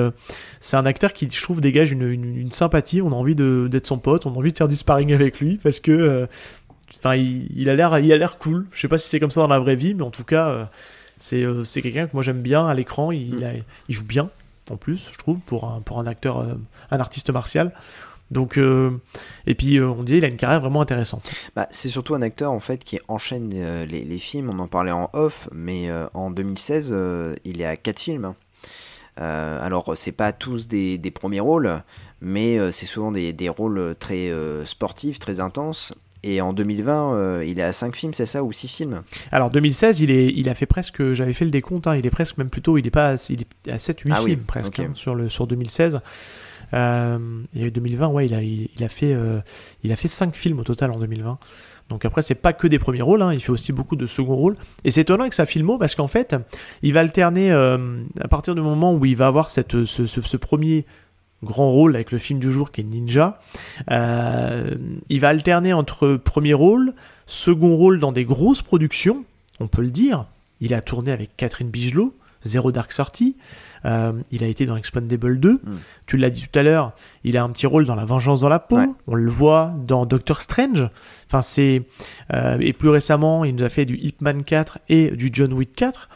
c'est 0.60 0.76
un 0.76 0.86
acteur 0.86 1.12
qui, 1.12 1.28
je 1.28 1.42
trouve, 1.42 1.60
dégage 1.60 1.90
une, 1.90 2.04
une, 2.04 2.52
sympathie. 2.52 3.02
On 3.02 3.10
a 3.10 3.16
envie 3.16 3.34
d'être 3.34 3.88
son 3.88 3.98
pote, 3.98 4.24
on 4.26 4.30
a 4.34 4.36
envie 4.36 4.52
de 4.52 4.58
faire 4.58 4.68
du 4.68 4.76
sparring 4.76 5.12
avec 5.12 5.40
lui 5.40 5.58
parce 5.60 5.80
que 5.80 6.28
Enfin, 6.98 7.16
il, 7.16 7.68
a 7.68 7.74
l'air, 7.74 7.98
il 7.98 8.12
a 8.12 8.16
l'air 8.16 8.38
cool. 8.38 8.66
Je 8.72 8.80
sais 8.80 8.88
pas 8.88 8.98
si 8.98 9.08
c'est 9.08 9.20
comme 9.20 9.30
ça 9.30 9.40
dans 9.40 9.48
la 9.48 9.58
vraie 9.58 9.76
vie, 9.76 9.94
mais 9.94 10.02
en 10.02 10.10
tout 10.10 10.24
cas, 10.24 10.48
euh, 10.48 10.64
c'est, 11.18 11.42
euh, 11.42 11.64
c'est 11.64 11.82
quelqu'un 11.82 12.06
que 12.06 12.12
moi 12.14 12.22
j'aime 12.22 12.42
bien 12.42 12.66
à 12.66 12.74
l'écran. 12.74 13.12
Il, 13.12 13.36
mm. 13.36 13.62
il 13.88 13.94
joue 13.94 14.04
bien, 14.04 14.30
en 14.70 14.76
plus, 14.76 15.10
je 15.12 15.18
trouve, 15.18 15.38
pour 15.40 15.64
un, 15.64 15.80
pour 15.80 15.98
un 15.98 16.06
acteur, 16.06 16.40
euh, 16.40 16.54
un 16.90 17.00
artiste 17.00 17.30
martial. 17.30 17.72
Donc, 18.30 18.58
et 19.46 19.54
puis 19.54 19.78
on 19.78 20.02
dit, 20.02 20.16
il 20.16 20.24
a 20.24 20.28
une 20.28 20.38
carrière 20.38 20.62
vraiment 20.62 20.80
intéressante. 20.80 21.30
Bah, 21.54 21.68
c'est 21.70 21.90
surtout 21.90 22.14
un 22.14 22.22
acteur 22.22 22.50
en 22.50 22.60
fait 22.60 22.82
qui 22.82 22.98
enchaîne 23.06 23.50
les, 23.50 24.04
les, 24.04 24.18
films. 24.18 24.48
On 24.48 24.58
en 24.58 24.68
parlait 24.68 24.90
en 24.90 25.10
off, 25.12 25.50
mais 25.52 25.90
en 26.14 26.30
2016, 26.30 26.96
il 27.44 27.60
est 27.60 27.66
à 27.66 27.76
4 27.76 28.00
films. 28.00 28.32
alors, 29.18 29.92
c'est 29.96 30.12
pas 30.12 30.32
tous 30.32 30.66
des, 30.66 30.96
des 30.96 31.10
premiers 31.10 31.40
rôles, 31.40 31.82
mais 32.22 32.72
c'est 32.72 32.86
souvent 32.86 33.12
des, 33.12 33.34
des, 33.34 33.50
rôles 33.50 33.94
très 34.00 34.32
sportifs, 34.64 35.18
très 35.18 35.40
intenses. 35.40 35.92
Et 36.24 36.40
en 36.40 36.52
2020, 36.52 37.14
euh, 37.14 37.44
il 37.46 37.58
est 37.58 37.62
à 37.64 37.72
5 37.72 37.96
films, 37.96 38.14
c'est 38.14 38.26
ça, 38.26 38.44
ou 38.44 38.52
6 38.52 38.68
films? 38.68 39.02
Alors 39.32 39.50
2016, 39.50 40.00
il, 40.00 40.10
est, 40.12 40.28
il 40.28 40.48
a 40.48 40.54
fait 40.54 40.66
presque, 40.66 41.12
j'avais 41.14 41.32
fait 41.32 41.44
le 41.44 41.50
décompte, 41.50 41.86
hein, 41.88 41.96
il 41.96 42.06
est 42.06 42.10
presque 42.10 42.38
même 42.38 42.48
plutôt, 42.50 42.78
il 42.78 42.86
est 42.86 42.90
pas, 42.90 43.14
à- 43.14 43.26
il 43.30 43.40
est 43.42 43.70
à 43.72 43.76
7-8 43.78 44.12
Ah 44.14 44.22
oui, 44.22 44.30
films 44.30 44.42
presque 44.44 44.78
ok. 44.78 44.86
hein, 44.88 44.92
sur, 44.94 45.14
le, 45.16 45.28
sur 45.28 45.46
2016. 45.48 46.00
Euh, 46.74 47.18
et 47.54 47.70
2020, 47.70 48.08
ouais, 48.08 48.26
il 48.26 48.34
a, 48.34 48.42
il, 48.42 48.68
il 48.76 48.84
a 48.84 48.88
fait, 48.88 49.12
euh, 49.12 49.40
il 49.82 49.92
a 49.92 49.96
fait 49.96 50.08
5 50.08 50.34
films 50.36 50.58
au 50.60 50.64
total 50.64 50.90
en 50.90 50.98
2020. 50.98 51.38
Donc 51.88 52.04
après, 52.06 52.22
c'est 52.22 52.34
pas 52.36 52.52
que 52.54 52.66
des 52.66 52.78
premiers 52.78 53.02
rôles, 53.02 53.20
hein, 53.20 53.34
il 53.34 53.42
fait 53.42 53.50
aussi 53.50 53.72
beaucoup 53.72 53.96
de 53.96 54.06
second 54.06 54.36
rôles. 54.36 54.56
Et 54.84 54.90
c'est 54.90 55.02
étonnant 55.02 55.22
avec 55.22 55.34
sa 55.34 55.44
filmo 55.44 55.76
parce 55.76 55.94
qu'en 55.94 56.06
fait, 56.08 56.34
il 56.82 56.94
va 56.94 57.00
alterner 57.00 57.52
euh, 57.52 57.76
à 58.20 58.28
partir 58.28 58.54
du 58.54 58.62
moment 58.62 58.94
où 58.94 59.04
il 59.04 59.16
va 59.16 59.26
avoir 59.26 59.50
cette, 59.50 59.84
ce, 59.84 60.06
ce- 60.06 60.22
ce 60.22 60.36
premier 60.38 60.86
grand 61.42 61.70
rôle 61.70 61.94
avec 61.94 62.12
le 62.12 62.18
film 62.18 62.38
du 62.38 62.50
jour 62.52 62.70
qui 62.70 62.80
est 62.82 62.84
Ninja. 62.84 63.40
euh, 63.90 64.74
il 65.08 65.20
va 65.20 65.28
alterner 65.28 65.72
entre 65.72 66.14
premier 66.14 66.54
rôle, 66.54 66.94
second 67.26 67.74
rôle 67.76 67.98
dans 67.98 68.12
des 68.12 68.24
grosses 68.24 68.62
productions, 68.62 69.24
on 69.60 69.68
peut 69.68 69.82
le 69.82 69.90
dire. 69.90 70.26
Il 70.60 70.74
a 70.74 70.80
tourné 70.80 71.10
avec 71.10 71.36
Catherine 71.36 71.68
Bigelow, 71.70 72.14
Zero 72.44 72.70
Dark 72.72 72.92
Thirty. 72.92 73.36
Euh, 73.84 74.12
il 74.30 74.44
a 74.44 74.46
été 74.46 74.64
dans 74.64 74.76
Expandable 74.76 75.40
2. 75.40 75.60
Tu 76.06 76.16
l'as 76.16 76.30
dit 76.30 76.42
tout 76.42 76.56
à 76.56 76.62
l'heure, 76.62 76.92
il 77.24 77.36
a 77.36 77.42
un 77.42 77.50
petit 77.50 77.66
rôle 77.66 77.84
dans 77.84 77.96
La 77.96 78.04
Vengeance 78.04 78.42
dans 78.42 78.48
la 78.48 78.60
peau. 78.60 78.76
Ouais. 78.76 78.86
On 79.08 79.14
le 79.16 79.30
voit 79.30 79.74
dans 79.84 80.06
Doctor 80.06 80.40
Strange. 80.40 80.88
Enfin, 81.26 81.42
c'est 81.42 81.82
euh, 82.32 82.58
et 82.60 82.72
plus 82.72 82.90
récemment, 82.90 83.44
il 83.44 83.56
nous 83.56 83.64
a 83.64 83.68
fait 83.68 83.84
du 83.84 83.96
Hitman 83.96 84.44
4 84.44 84.78
et 84.88 85.10
du 85.10 85.30
John 85.32 85.52
Wick 85.52 85.72
4. 85.74 86.08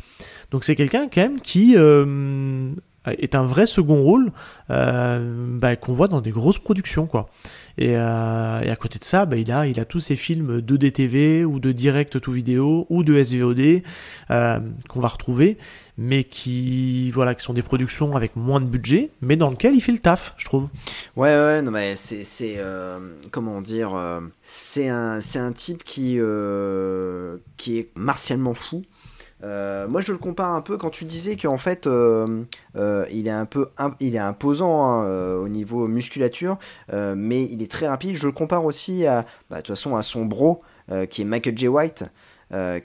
Donc 0.52 0.62
c'est 0.62 0.76
quelqu'un 0.76 1.08
quand 1.12 1.22
même 1.22 1.40
qui 1.40 1.74
euh, 1.76 2.70
est 3.18 3.34
un 3.34 3.42
vrai 3.42 3.66
second 3.66 4.02
rôle 4.02 4.30
euh, 4.70 5.34
bah, 5.58 5.76
qu'on 5.76 5.94
voit 5.94 6.08
dans 6.08 6.20
des 6.20 6.30
grosses 6.30 6.58
productions 6.58 7.06
quoi. 7.06 7.28
Et, 7.78 7.96
euh, 7.96 8.72
à 8.72 8.76
côté 8.76 8.98
de 8.98 9.04
ça, 9.04 9.26
bah, 9.26 9.36
il 9.36 9.52
a 9.52 9.66
il 9.66 9.78
a 9.80 9.84
tous 9.84 10.00
ses 10.00 10.16
films 10.16 10.60
de 10.62 10.76
DTV 10.76 11.44
ou 11.44 11.60
de 11.60 11.72
direct 11.72 12.20
to 12.20 12.32
vidéo 12.32 12.86
ou 12.88 13.02
de 13.04 13.22
SVOD 13.22 13.82
euh, 14.30 14.58
qu'on 14.88 15.00
va 15.00 15.08
retrouver, 15.08 15.58
mais 15.98 16.24
qui 16.24 17.10
voilà 17.10 17.34
qui 17.34 17.42
sont 17.42 17.52
des 17.54 17.62
productions 17.62 18.16
avec 18.16 18.34
moins 18.36 18.60
de 18.60 18.66
budget, 18.66 19.10
mais 19.20 19.36
dans 19.36 19.50
lequel 19.50 19.74
il 19.74 19.80
fait 19.80 19.92
le 19.92 19.98
taf, 19.98 20.34
je 20.38 20.46
trouve. 20.46 20.68
Ouais, 21.16 21.34
ouais, 21.34 21.62
non, 21.62 21.70
mais 21.70 21.94
c'est. 21.96 22.22
euh, 22.58 22.98
comment 23.30 23.60
dire 23.60 23.94
euh, 23.94 24.20
C'est 24.42 24.88
un, 24.88 25.20
c'est 25.20 25.38
un 25.38 25.52
type 25.52 25.84
qui, 25.84 26.16
euh, 26.18 27.36
qui 27.56 27.78
est 27.78 27.88
martialement 27.96 28.54
fou. 28.54 28.82
Euh, 29.44 29.86
moi, 29.86 30.00
je 30.00 30.12
le 30.12 30.18
compare 30.18 30.54
un 30.54 30.62
peu 30.62 30.78
quand 30.78 30.90
tu 30.90 31.04
disais 31.04 31.36
qu'en 31.36 31.58
fait, 31.58 31.86
euh, 31.86 32.42
euh, 32.76 33.04
il 33.12 33.26
est 33.26 33.30
un 33.30 33.44
peu, 33.44 33.68
il 34.00 34.14
est 34.16 34.18
imposant 34.18 34.84
hein, 34.84 35.34
au 35.36 35.48
niveau 35.48 35.86
musculature, 35.88 36.58
mais 36.92 37.44
il 37.44 37.62
est 37.62 37.70
très 37.70 37.86
rapide. 37.88 38.16
Je 38.16 38.26
le 38.26 38.32
compare 38.32 38.64
aussi 38.64 39.06
à, 39.06 39.26
bah, 39.50 39.56
de 39.56 39.62
toute 39.62 39.76
façon, 39.76 39.96
à 39.96 40.02
son 40.02 40.24
bro, 40.24 40.62
qui 41.10 41.22
est 41.22 41.24
Michael 41.26 41.58
J. 41.58 41.68
White, 41.68 42.04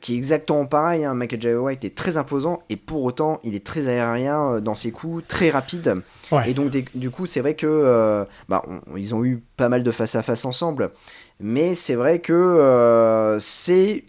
qui 0.01 0.13
est 0.13 0.17
exactement 0.17 0.65
pareil. 0.65 1.05
hein. 1.05 1.13
Michael 1.13 1.41
J. 1.41 1.53
White 1.53 1.85
est 1.85 1.95
très 1.95 2.17
imposant 2.17 2.59
et 2.69 2.75
pour 2.75 3.03
autant, 3.03 3.39
il 3.43 3.55
est 3.55 3.65
très 3.65 3.87
aérien 3.87 4.59
dans 4.59 4.75
ses 4.75 4.91
coups, 4.91 5.25
très 5.27 5.51
rapide. 5.51 6.01
Ouais. 6.31 6.49
Et 6.49 6.53
donc, 6.53 6.69
des- 6.71 6.85
du 6.95 7.11
coup, 7.11 7.25
c'est 7.27 7.39
vrai 7.41 7.53
que 7.55 8.25
bah, 8.49 8.63
on- 8.67 8.97
ils 8.97 9.15
ont 9.15 9.23
eu 9.23 9.41
pas 9.55 9.69
mal 9.69 9.83
de 9.83 9.91
face 9.91 10.15
à 10.15 10.21
face 10.23 10.43
ensemble, 10.45 10.91
mais 11.39 11.75
c'est 11.75 11.95
vrai 11.95 12.19
que 12.19 13.37
c'est 13.39 14.03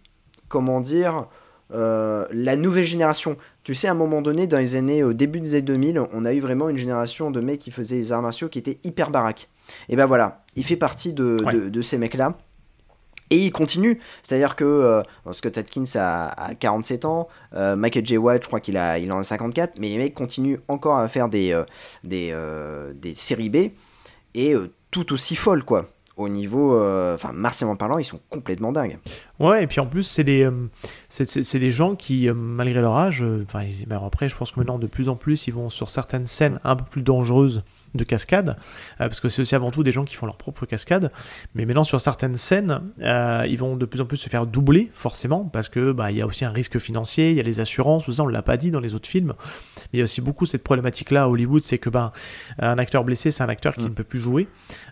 comment 0.48 0.80
dire 0.80 1.26
euh, 1.72 2.26
la 2.32 2.56
nouvelle 2.56 2.84
génération. 2.86 3.36
Tu 3.64 3.74
sais, 3.74 3.88
à 3.88 3.92
un 3.92 3.94
moment 3.94 4.22
donné, 4.22 4.46
dans 4.46 4.58
les 4.58 4.76
années, 4.76 5.02
au 5.04 5.12
début 5.12 5.40
des 5.40 5.54
années 5.54 5.62
2000, 5.62 6.02
on 6.12 6.24
a 6.24 6.32
eu 6.32 6.40
vraiment 6.40 6.68
une 6.68 6.78
génération 6.78 7.30
de 7.30 7.40
mecs 7.40 7.60
qui 7.60 7.70
faisaient 7.70 7.96
des 7.96 8.12
arts 8.12 8.22
martiaux 8.22 8.48
qui 8.48 8.58
étaient 8.58 8.78
hyper 8.84 9.10
baraques. 9.10 9.48
Et 9.88 9.96
ben 9.96 10.06
voilà, 10.06 10.44
il 10.56 10.64
fait 10.64 10.76
partie 10.76 11.12
de, 11.12 11.36
Ouais. 11.44 11.52
de, 11.52 11.68
de 11.68 11.82
ces 11.82 11.98
mecs-là. 11.98 12.36
Et 13.30 13.38
il 13.46 13.50
continue, 13.50 13.98
c'est-à-dire 14.22 14.56
que 14.56 14.64
euh, 14.64 15.02
Scott 15.32 15.56
Atkins 15.56 15.84
a, 15.94 16.28
a 16.48 16.54
47 16.54 17.06
ans, 17.06 17.28
euh, 17.54 17.76
Michael 17.76 18.04
J. 18.04 18.18
White, 18.18 18.42
je 18.42 18.46
crois 18.48 18.60
qu'il 18.60 18.76
a, 18.76 18.98
il 18.98 19.10
en 19.10 19.18
a 19.20 19.22
54, 19.22 19.78
mais 19.78 19.88
les 19.88 19.96
mecs 19.96 20.12
continuent 20.14 20.58
encore 20.68 20.98
à 20.98 21.08
faire 21.08 21.30
des, 21.30 21.52
euh, 21.52 21.64
des, 22.04 22.34
des 22.94 23.14
séries 23.14 23.48
B 23.48 23.56
et 24.34 24.54
tout 24.90 25.12
aussi 25.14 25.34
folles, 25.34 25.64
quoi. 25.64 25.88
Au 26.16 26.28
niveau, 26.28 26.74
euh, 26.74 27.14
enfin, 27.14 27.32
martialement 27.32 27.74
parlant, 27.74 27.96
ils 27.96 28.04
sont 28.04 28.20
complètement 28.28 28.70
dingues. 28.70 28.98
Ouais, 29.40 29.64
et 29.64 29.66
puis 29.66 29.80
en 29.80 29.86
plus, 29.86 30.02
c'est 30.02 30.24
des, 30.24 30.42
euh, 30.44 30.68
c'est, 31.08 31.58
des 31.58 31.70
gens 31.70 31.94
qui, 31.96 32.28
euh, 32.28 32.34
malgré 32.34 32.82
leur 32.82 32.94
âge, 32.96 33.24
enfin, 33.44 33.62
ils- 33.62 33.90
après, 33.92 34.28
je 34.28 34.36
pense 34.36 34.52
que 34.52 34.60
maintenant, 34.60 34.78
de 34.78 34.86
plus 34.86 35.08
en 35.08 35.16
plus, 35.16 35.46
ils 35.46 35.54
vont 35.54 35.70
sur 35.70 35.88
certaines 35.88 36.26
scènes 36.26 36.60
un 36.64 36.76
peu 36.76 36.84
plus 36.84 37.02
dangereuses 37.02 37.62
de 37.94 38.04
cascade, 38.04 38.50
euh, 38.50 39.08
parce 39.08 39.20
que 39.20 39.28
c'est 39.28 39.42
aussi 39.42 39.54
avant 39.54 39.70
tout 39.70 39.82
des 39.82 39.92
gens 39.92 40.04
qui 40.04 40.14
font 40.16 40.26
leur 40.26 40.36
propre 40.36 40.66
cascade. 40.66 41.12
Mais 41.54 41.66
maintenant, 41.66 41.84
sur 41.84 42.00
certaines 42.00 42.36
scènes, 42.36 42.80
euh, 43.02 43.44
ils 43.48 43.58
vont 43.58 43.76
de 43.76 43.84
plus 43.84 44.00
en 44.00 44.06
plus 44.06 44.16
se 44.16 44.28
faire 44.28 44.46
doubler, 44.46 44.90
forcément, 44.94 45.44
parce 45.44 45.68
que 45.68 45.92
bah, 45.92 46.10
il 46.10 46.16
y 46.16 46.22
a 46.22 46.26
aussi 46.26 46.44
un 46.44 46.50
risque 46.50 46.78
financier, 46.78 47.30
il 47.30 47.36
y 47.36 47.40
a 47.40 47.42
les 47.42 47.60
assurances, 47.60 48.04
tout 48.06 48.12
ça, 48.12 48.22
on 48.22 48.26
l'a 48.26 48.42
pas 48.42 48.56
dit 48.56 48.70
dans 48.70 48.80
les 48.80 48.94
autres 48.94 49.08
films. 49.08 49.34
Mais 49.76 49.88
il 49.94 49.98
y 49.98 50.02
a 50.02 50.04
aussi 50.04 50.20
beaucoup 50.20 50.46
cette 50.46 50.64
problématique-là 50.64 51.24
à 51.24 51.28
Hollywood, 51.28 51.62
c'est 51.62 51.78
que 51.78 51.90
ben, 51.90 52.12
un 52.58 52.78
acteur 52.78 53.04
blessé, 53.04 53.30
c'est 53.30 53.42
un 53.42 53.48
acteur 53.48 53.74
qui 53.74 53.82
Mm. 53.82 53.88
ne 53.88 53.94
peut 53.94 54.04
plus 54.04 54.18
jouer. 54.18 54.48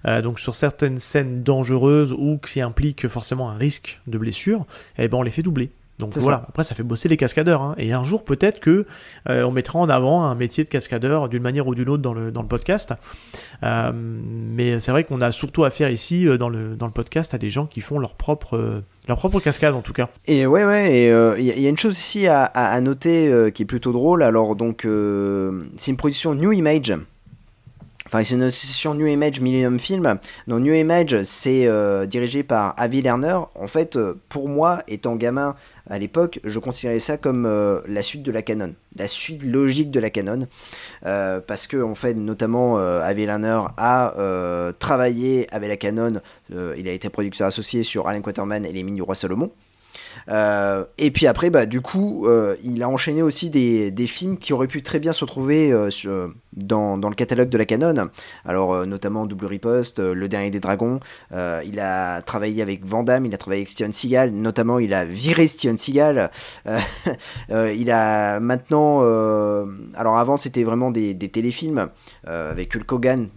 Euh, 0.07 0.23
donc 0.23 0.40
sur 0.40 0.54
certaines 0.54 0.99
scènes 1.00 1.42
dangereuses 1.42 2.12
ou 2.12 2.38
qui 2.38 2.61
impliquent 2.61 3.09
forcément 3.09 3.50
un 3.50 3.57
risque 3.57 4.00
de 4.07 4.19
blessure, 4.19 4.66
eh 4.99 5.09
ben 5.09 5.19
on 5.19 5.23
les 5.23 5.30
fait 5.30 5.42
doubler. 5.42 5.71
Donc 6.00 6.16
voilà, 6.19 6.38
ça. 6.38 6.47
après 6.49 6.64
ça 6.64 6.75
fait 6.75 6.83
bosser 6.83 7.09
les 7.09 7.16
cascadeurs. 7.16 7.62
hein. 7.62 7.75
Et 7.78 7.92
un 7.92 8.04
jour 8.04 8.25
peut-être 8.25 8.61
que 8.61 8.87
euh, 9.28 9.42
on 9.45 9.50
mettra 9.52 9.78
en 9.78 9.88
avant 9.88 10.25
un 10.25 10.35
métier 10.35 10.64
de 10.64 10.69
cascadeur 10.69 11.28
d'une 11.28 11.42
manière 11.42 11.66
ou 11.66 11.75
d'une 11.75 11.88
autre 11.88 12.02
dans 12.02 12.14
le, 12.14 12.30
dans 12.33 12.42
le 12.42 12.49
podcast. 12.49 12.92
Euh, 13.62 13.92
mais 13.95 14.78
c'est 14.78 14.90
vrai 14.92 15.04
qu'on 15.04 15.21
a 15.21 15.33
surtout 15.33 15.64
affaire 15.64 15.90
ici 15.90 16.26
euh, 16.26 16.38
dans 16.38 16.49
le, 16.49 16.76
dans 16.76 16.87
le 16.87 16.92
podcast 16.92 17.35
à 17.35 17.38
des 17.38 17.50
gens 17.50 17.66
qui 17.66 17.80
font 17.80 17.99
leur 17.99 18.14
propre, 18.14 18.57
euh, 18.57 18.83
leur 19.09 19.19
propre 19.19 19.40
cascade 19.40 19.75
en 19.75 19.83
tout 19.83 19.92
cas. 19.92 20.09
Et 20.26 20.47
ouais, 20.47 20.64
ouais, 20.64 20.97
et 20.97 21.07
il 21.38 21.45
y, 21.45 21.50
a- 21.50 21.54
il 21.57 21.62
y 21.62 21.66
a 21.66 21.71
une 21.71 21.78
chose 21.78 21.99
ici 21.99 22.26
à, 22.26 22.45
à- 22.45 22.66
à 22.73 22.80
noter 22.80 23.28
euh, 23.28 23.50
qui 23.50 23.62
est 23.62 23.66
plutôt 23.66 23.92
drôle. 23.92 24.23
Alors, 24.23 24.57
donc, 24.57 24.85
euh, 24.85 25.64
c'est 25.76 25.90
une 25.90 25.97
production 25.97 26.35
New 26.35 26.52
Image. 26.52 26.95
Enfin, 28.11 28.25
c'est 28.25 28.35
une 28.35 28.43
association 28.43 28.93
New 28.95 29.07
Image 29.07 29.40
Millennium 29.40 29.79
Film. 29.79 30.19
Donc, 30.49 30.62
New 30.62 30.75
Image, 30.75 31.23
c'est 31.23 31.69
euh, 31.69 32.07
dirigé 32.07 32.43
par 32.43 32.75
Avi 32.76 33.02
Lerner. 33.02 33.38
En 33.55 33.69
fait, 33.69 33.95
euh, 33.95 34.14
pour 34.29 34.49
moi, 34.49 34.83
étant 34.88 35.14
gamin 35.14 35.55
à 35.88 35.97
l'époque, 35.97 36.40
je 36.43 36.59
considérais 36.59 36.99
ça 36.99 37.19
comme 37.19 37.47
euh, 37.47 37.81
la 37.87 38.02
suite 38.02 38.25
de 38.25 38.33
la 38.33 38.43
canon, 38.43 38.75
la 38.97 39.07
suite 39.07 39.45
logique 39.45 39.93
de 39.93 40.00
la 40.00 40.11
canon. 40.11 40.49
Parce 41.02 41.69
que, 41.69 41.95
fait, 41.95 42.14
notamment, 42.14 42.79
Avi 42.79 43.26
Lerner 43.26 43.61
a 43.76 44.73
travaillé 44.81 45.47
avec 45.55 45.69
la 45.69 45.76
canon. 45.76 46.21
Il 46.50 46.88
a 46.88 46.93
été 46.93 47.11
producteur 47.11 47.47
associé 47.47 47.85
sur 47.85 48.09
Alan 48.09 48.23
Quaterman 48.23 48.67
et 48.67 48.73
les 48.73 48.83
mines 48.83 48.97
du 48.97 49.02
roi 49.02 49.14
Salomon. 49.14 49.52
Euh, 50.29 50.85
et 50.99 51.11
puis 51.11 51.27
après, 51.27 51.50
bah, 51.50 51.67
du 51.67 51.81
coup, 51.81 52.27
euh, 52.27 52.57
il 52.62 52.83
a 52.83 52.89
enchaîné 52.89 53.23
aussi 53.23 53.50
des, 53.50 53.91
des 53.91 54.07
films 54.07 54.39
qui 54.39 54.53
auraient 54.53 54.67
pu 54.67 54.83
très 54.83 54.99
bien 54.99 55.12
se 55.12 55.25
retrouver 55.25 55.73
euh, 55.73 56.29
dans, 56.53 56.99
dans 56.99 57.09
le 57.09 57.15
catalogue 57.15 57.49
de 57.49 57.59
la 57.59 57.65
Canon. 57.65 58.11
Alors, 58.45 58.87
notamment 58.87 59.27
Double 59.27 59.47
Riposte, 59.47 60.00
Le 60.00 60.29
Dernier 60.29 60.50
des 60.50 60.61
Dragons. 60.61 61.00
Il 61.33 61.81
a 61.81 62.23
travaillé 62.23 62.62
avec 62.62 62.85
Van 62.85 63.03
Damme, 63.03 63.27
il 63.27 63.35
a 63.35 63.39
travaillé 63.39 63.61
avec 63.61 63.69
Steven 63.69 63.93
Seagal. 63.93 64.31
Notamment, 64.31 64.79
il 64.79 64.95
a 64.95 65.05
viré 65.05 65.49
Steven 65.49 65.79
Seagal. 65.79 66.31
Il 67.50 67.91
a 67.91 68.41
maintenant. 68.41 69.00
alors, 69.95 70.19
avant, 70.19 70.37
c'était 70.37 70.65
vraiment 70.65 70.91
des, 70.91 71.15
des 71.15 71.29
téléfilms 71.29 71.89
avec 72.25 72.75
Hulk 72.75 72.93
Hogan, 72.93 73.29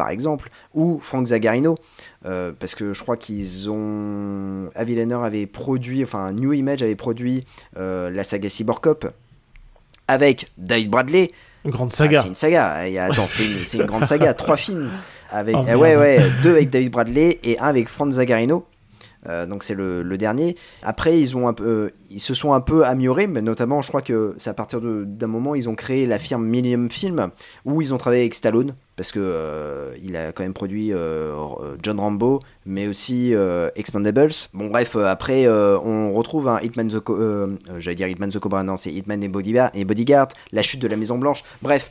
par 0.00 0.08
exemple, 0.08 0.48
ou 0.72 0.98
Frank 1.02 1.26
Zagarino. 1.26 1.76
Euh, 2.24 2.52
parce 2.58 2.74
que 2.74 2.94
je 2.94 3.02
crois 3.02 3.18
qu'ils 3.18 3.68
ont. 3.68 4.70
Avi 4.74 4.94
Lerner 4.94 5.18
avait 5.22 5.46
produit, 5.46 6.02
enfin 6.02 6.32
New 6.32 6.54
Image 6.54 6.82
avait 6.82 6.96
produit 6.96 7.44
euh, 7.76 8.10
la 8.10 8.24
saga 8.24 8.48
Cyborg 8.48 8.80
Cop 8.80 9.12
avec 10.08 10.50
David 10.56 10.88
Bradley. 10.90 11.32
Grande 11.66 11.90
Ah, 11.92 11.96
saga. 11.96 12.22
c'est 12.22 12.28
une 12.28 12.34
saga. 12.34 12.88
Il 12.88 12.94
y 12.94 12.98
a- 12.98 13.04
attends, 13.04 13.28
c'est 13.28 13.44
une, 13.44 13.80
une 13.82 13.86
grande 13.86 14.06
saga. 14.06 14.32
Trois 14.32 14.56
films 14.56 14.88
avec. 15.28 15.54
Oh, 15.58 15.64
eh 15.68 15.74
ouais, 15.74 15.96
ouais, 15.96 16.18
deux 16.42 16.52
avec 16.52 16.70
David 16.70 16.90
Bradley 16.92 17.38
et 17.44 17.58
un 17.58 17.64
avec 17.66 17.88
Frank 17.88 18.10
Zagarino. 18.12 18.64
Euh, 19.28 19.46
donc 19.46 19.62
c'est 19.62 19.74
le, 19.74 20.02
dernier. 20.16 20.56
Après, 20.82 21.18
ils 21.20 21.36
ont 21.36 21.48
un 21.48 21.52
peu, 21.52 21.64
euh, 21.64 21.90
ils 22.10 22.20
se 22.20 22.34
sont 22.34 22.52
un 22.52 22.60
peu 22.60 22.84
améliorés, 22.84 23.26
mais 23.26 23.42
notamment, 23.42 23.82
je 23.82 23.88
crois 23.88 24.02
que 24.02 24.34
c'est 24.38 24.50
à 24.50 24.54
partir 24.54 24.80
d'un 24.80 25.26
moment, 25.26 25.54
ils 25.54 25.68
ont 25.68 25.74
créé 25.74 26.06
la 26.06 26.18
firme 26.18 26.44
Millennium 26.44 26.90
Film, 26.90 27.28
où 27.64 27.80
ils 27.80 27.94
ont 27.94 27.98
travaillé 27.98 28.22
avec 28.22 28.34
Stallone, 28.34 28.74
parce 28.96 29.12
que 29.12 29.20
euh, 29.22 29.94
il 30.02 30.16
a 30.16 30.32
quand 30.32 30.42
même 30.42 30.52
produit 30.52 30.92
euh, 30.92 31.34
John 31.82 32.00
Rambo, 32.00 32.40
mais 32.66 32.88
aussi 32.88 33.34
Expandables. 33.76 34.32
Bon, 34.54 34.68
bref, 34.68 34.96
après, 34.96 35.48
on 35.48 36.12
retrouve 36.12 36.48
un 36.48 36.60
Hitman 36.60 36.88
the, 36.88 37.78
j'allais 37.78 37.94
dire 37.94 38.08
Hitman 38.08 38.30
the 38.30 38.38
Cobra, 38.38 38.62
non, 38.62 38.76
c'est 38.76 38.92
Hitman 38.92 39.22
et 39.22 39.28
Bodyguard, 39.28 39.70
et 39.74 39.84
Bodyguard, 39.84 40.28
la 40.52 40.62
chute 40.62 40.80
de 40.80 40.88
la 40.88 40.96
Maison 40.96 41.18
Blanche. 41.18 41.44
Bref. 41.62 41.90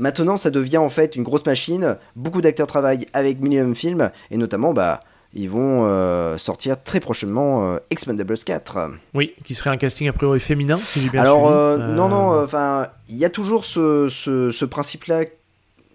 Maintenant, 0.00 0.36
ça 0.36 0.50
devient 0.50 0.78
en 0.78 0.90
fait 0.90 1.16
une 1.16 1.24
grosse 1.24 1.44
machine. 1.44 1.98
Beaucoup 2.14 2.40
d'acteurs 2.40 2.68
travaillent 2.68 3.08
avec 3.14 3.40
Millennium 3.40 3.74
Film, 3.74 4.12
et 4.30 4.36
notamment, 4.36 4.72
bah, 4.72 5.00
ils 5.34 5.48
vont 5.50 5.84
euh, 5.84 6.38
sortir 6.38 6.82
très 6.82 7.00
prochainement 7.00 7.74
euh, 7.74 7.78
Expendables 7.90 8.38
4. 8.38 8.90
Oui, 9.14 9.34
qui 9.44 9.54
serait 9.54 9.70
un 9.70 9.76
casting 9.76 10.08
a 10.08 10.12
priori 10.12 10.40
féminin, 10.40 10.78
si 10.78 11.00
j'ai 11.00 11.10
bien 11.10 11.22
Alors, 11.22 11.48
euh, 11.48 11.78
Euh, 11.78 11.94
non, 11.94 12.08
non, 12.08 12.42
enfin, 12.42 12.88
il 13.08 13.16
y 13.16 13.24
a 13.24 13.30
toujours 13.30 13.64
ce, 13.64 14.08
ce, 14.08 14.50
ce 14.50 14.64
principe-là. 14.64 15.24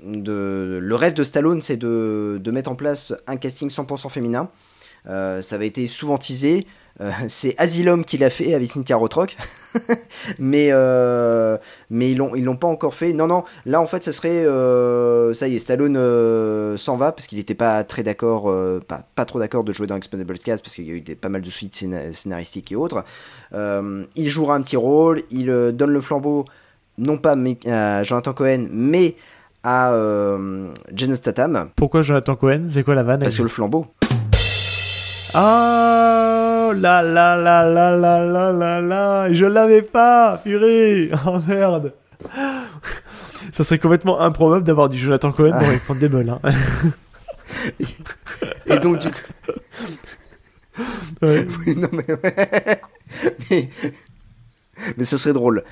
De, 0.06 0.80
le 0.82 0.96
rêve 0.96 1.14
de 1.14 1.24
Stallone, 1.24 1.62
c'est 1.62 1.78
de, 1.78 2.38
de 2.38 2.52
mettre 2.52 2.70
en 2.70 2.76
place 2.76 3.14
un 3.26 3.38
casting 3.38 3.70
100% 3.70 4.10
féminin. 4.10 4.50
Ça 5.06 5.56
avait 5.56 5.68
été 5.68 5.88
souvent 5.88 6.18
teasé. 6.18 6.68
Euh, 7.02 7.12
c'est 7.28 7.56
Asylum 7.58 8.06
qui 8.06 8.18
l'a 8.20 8.30
fait 8.30 8.54
avec 8.54 8.70
Cynthia 8.70 8.96
Rothrock. 8.96 9.36
mais 10.40 10.70
euh, 10.72 11.58
mais 11.90 12.12
ils 12.12 12.18
l'ont 12.18 12.36
ils 12.36 12.44
l'ont 12.44 12.56
pas 12.56 12.68
encore 12.68 12.94
fait. 12.94 13.14
Non 13.14 13.26
non, 13.26 13.44
là 13.66 13.82
en 13.82 13.88
fait 13.88 14.04
ça 14.04 14.12
serait 14.12 14.46
euh, 14.46 15.34
ça 15.34 15.48
y 15.48 15.56
est 15.56 15.60
Stallone 15.60 16.78
s'en 16.78 16.96
va 16.96 17.12
parce 17.12 17.26
qu'il 17.28 17.40
n'était 17.40 17.56
pas 17.56 17.84
très 17.84 18.04
d'accord 18.04 18.54
pas, 18.88 19.02
pas 19.16 19.26
trop 19.26 19.40
d'accord 19.40 19.64
de 19.64 19.74
jouer 19.74 19.88
dans 19.88 19.96
Expendables 19.96 20.38
4 20.38 20.62
parce 20.62 20.76
qu'il 20.76 20.88
y 20.88 20.92
a 20.92 20.94
eu 20.94 21.02
des, 21.02 21.16
pas 21.16 21.30
mal 21.30 21.42
de 21.42 21.50
suites 21.50 21.76
scéna- 21.76 22.14
scénaristiques 22.14 22.72
et 22.72 22.76
autres. 22.76 23.04
Il 23.54 24.30
jouera 24.30 24.56
un 24.56 24.62
petit 24.62 24.78
rôle, 24.78 25.22
il 25.32 25.48
donne 25.74 25.92
le 25.92 26.02
flambeau 26.02 26.46
non 27.00 27.18
pas 27.18 27.36
à 27.66 28.04
Jonathan 28.04 28.34
Cohen 28.34 28.68
mais 28.72 29.16
à 29.64 29.92
Jason 30.94 31.16
Statham 31.16 31.70
Pourquoi 31.76 32.04
Jonathan 32.04 32.36
Cohen? 32.36 32.66
C'est 32.70 32.84
quoi 32.84 32.94
la 32.94 33.04
vanne? 33.04 33.22
Parce 33.22 33.38
que 33.38 33.42
le 33.42 33.48
flambeau 33.50 33.88
Ah 35.34 36.72
là 36.76 37.02
là 37.02 37.36
là 37.36 37.66
là 37.66 37.96
là 37.96 38.22
là 38.24 38.52
là 38.52 38.82
là 38.82 39.34
Je 39.34 39.46
l'avais 39.46 39.82
pas 39.82 40.40
Purée 40.44 41.12
Oh 41.26 41.40
merde 41.48 41.94
Ça 43.52 43.64
serait 43.64 43.80
complètement 43.80 44.22
improbable 44.22 44.64
d'avoir 44.64 44.90
du 44.90 44.98
Jonathan 44.98 45.32
Cohen 45.32 45.52
dans 45.52 45.60
les 45.60 45.76
Expendables. 45.76 46.30
Hein. 46.30 46.40
et 48.66 48.80
donc 48.80 49.00
du 49.00 49.10
coup 49.12 49.18
Ouais. 51.22 51.48
Oui, 51.66 51.76
non, 51.76 51.90
mais, 51.92 52.06
ouais. 52.12 52.82
mais, 53.50 53.70
mais 54.98 55.06
ça 55.06 55.18
serait 55.18 55.34
drôle. 55.34 55.64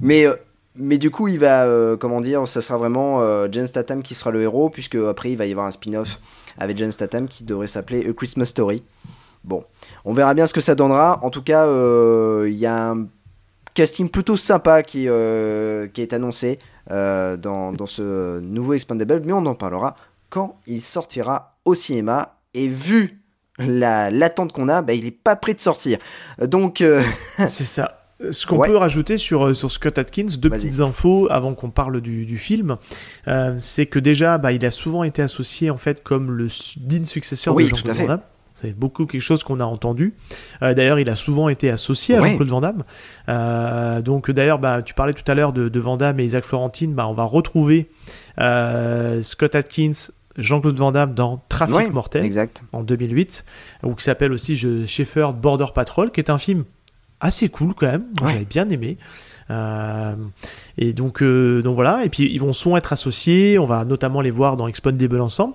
Mais, 0.00 0.26
euh, 0.26 0.34
mais 0.74 0.98
du 0.98 1.10
coup, 1.10 1.28
il 1.28 1.38
va, 1.38 1.64
euh, 1.64 1.96
comment 1.96 2.20
dire, 2.20 2.46
ça 2.48 2.60
sera 2.60 2.78
vraiment 2.78 3.22
euh, 3.22 3.48
Jen 3.50 3.66
Statham 3.66 4.02
qui 4.02 4.14
sera 4.14 4.30
le 4.30 4.42
héros, 4.42 4.70
puisque 4.70 4.96
après, 4.96 5.30
il 5.30 5.36
va 5.36 5.46
y 5.46 5.52
avoir 5.52 5.66
un 5.66 5.70
spin-off 5.70 6.20
avec 6.58 6.76
Jen 6.76 6.90
Statham 6.90 7.28
qui 7.28 7.44
devrait 7.44 7.66
s'appeler 7.66 8.08
A 8.08 8.12
Christmas 8.12 8.46
Story. 8.46 8.82
Bon, 9.44 9.64
on 10.04 10.12
verra 10.12 10.34
bien 10.34 10.46
ce 10.46 10.52
que 10.52 10.60
ça 10.60 10.74
donnera. 10.74 11.20
En 11.22 11.30
tout 11.30 11.42
cas, 11.42 11.66
euh, 11.66 12.46
il 12.48 12.56
y 12.56 12.66
a 12.66 12.90
un 12.90 13.06
casting 13.74 14.08
plutôt 14.08 14.36
sympa 14.36 14.82
qui, 14.82 15.08
euh, 15.08 15.86
qui 15.88 16.02
est 16.02 16.12
annoncé 16.12 16.58
euh, 16.90 17.36
dans, 17.36 17.86
ce 17.86 18.40
nouveau 18.40 18.74
Expandable, 18.74 19.22
mais 19.24 19.32
on 19.32 19.46
en 19.46 19.54
parlera 19.54 19.96
quand 20.30 20.58
il 20.66 20.82
sortira 20.82 21.58
au 21.64 21.74
cinéma. 21.74 22.34
Et 22.54 22.66
vu 22.66 23.22
la 23.58 24.10
l'attente 24.10 24.52
qu'on 24.52 24.68
a, 24.68 24.82
bah, 24.82 24.94
il 24.94 25.06
est 25.06 25.10
pas 25.10 25.36
prêt 25.36 25.54
de 25.54 25.60
sortir. 25.60 25.98
Donc, 26.40 26.82
C'est 27.36 27.64
ça. 27.64 27.97
Ce 28.32 28.46
qu'on 28.46 28.56
Ouais. 28.58 28.68
peut 28.68 28.76
rajouter 28.76 29.16
sur, 29.16 29.46
euh, 29.46 29.54
sur 29.54 29.70
Scott 29.70 29.96
Atkins, 29.96 30.26
deux 30.40 30.50
petites 30.50 30.80
infos 30.80 31.28
avant 31.30 31.54
qu'on 31.54 31.70
parle 31.70 32.00
du, 32.00 32.26
du 32.26 32.36
film, 32.36 32.76
euh, 33.28 33.54
c'est 33.58 33.86
que 33.86 34.00
déjà, 34.00 34.38
bah, 34.38 34.50
il 34.52 34.64
a 34.66 34.72
souvent 34.72 35.04
été 35.04 35.22
associé 35.22 35.70
en 35.70 35.76
fait 35.76 36.02
comme 36.02 36.32
le 36.32 36.48
digne 36.78 37.04
successeur 37.04 37.54
Oui, 37.54 37.64
de 37.64 37.68
Jean-Claude. 37.76 37.96
Van 37.96 38.06
Damme. 38.06 38.20
C'est 38.54 38.76
beaucoup 38.76 39.06
quelque 39.06 39.20
chose 39.22 39.44
qu'on 39.44 39.60
a 39.60 39.64
entendu. 39.64 40.14
Euh, 40.62 40.74
d'ailleurs, 40.74 40.98
il 40.98 41.08
a 41.08 41.14
souvent 41.14 41.48
été 41.48 41.70
associé 41.70 42.16
à 42.16 42.20
Ouais. 42.20 42.30
Jean-Claude 42.30 42.48
Van 42.48 42.60
Damme. 42.60 42.82
Euh, 43.28 44.02
donc, 44.02 44.32
d'ailleurs, 44.32 44.58
bah, 44.58 44.82
tu 44.82 44.94
parlais 44.94 45.12
tout 45.12 45.30
à 45.30 45.36
l'heure 45.36 45.52
de, 45.52 45.68
de 45.68 45.78
Van 45.80 45.96
Damme 45.96 46.18
et 46.18 46.24
Isaac 46.24 46.44
Florentine. 46.44 46.94
Bah, 46.94 47.06
on 47.06 47.14
va 47.14 47.22
retrouver 47.22 47.88
Scott 49.22 49.54
Atkins, 49.54 49.92
Jean-Claude 50.36 50.76
Van 50.76 50.90
Damme 50.90 51.14
dans 51.14 51.40
Trafic 51.48 51.76
ouais, 51.76 51.90
Mortel 51.90 52.24
exact. 52.24 52.62
en 52.72 52.82
2008, 52.82 53.44
ou 53.84 53.94
qui 53.94 54.02
s'appelle 54.04 54.32
aussi 54.32 54.56
je, 54.56 54.86
Shepherd 54.86 55.36
Border 55.40 55.66
Patrol, 55.74 56.10
qui 56.10 56.18
est 56.20 56.30
un 56.30 56.38
film 56.38 56.64
assez 57.20 57.48
cool 57.48 57.74
quand 57.74 57.86
même, 57.86 58.04
Ouais. 58.22 58.32
j'avais 58.32 58.44
bien 58.44 58.68
aimé. 58.70 58.96
Euh, 59.50 60.14
et 60.76 60.92
donc, 60.92 61.22
euh, 61.22 61.62
donc 61.62 61.74
voilà, 61.74 62.04
et 62.04 62.10
puis 62.10 62.30
ils 62.30 62.38
vont 62.38 62.52
souvent 62.52 62.76
être 62.76 62.92
associés, 62.92 63.58
on 63.58 63.64
va 63.66 63.84
notamment 63.86 64.20
les 64.20 64.30
voir 64.30 64.56
dans 64.58 64.68
Expandable 64.68 65.20
ensemble. 65.20 65.54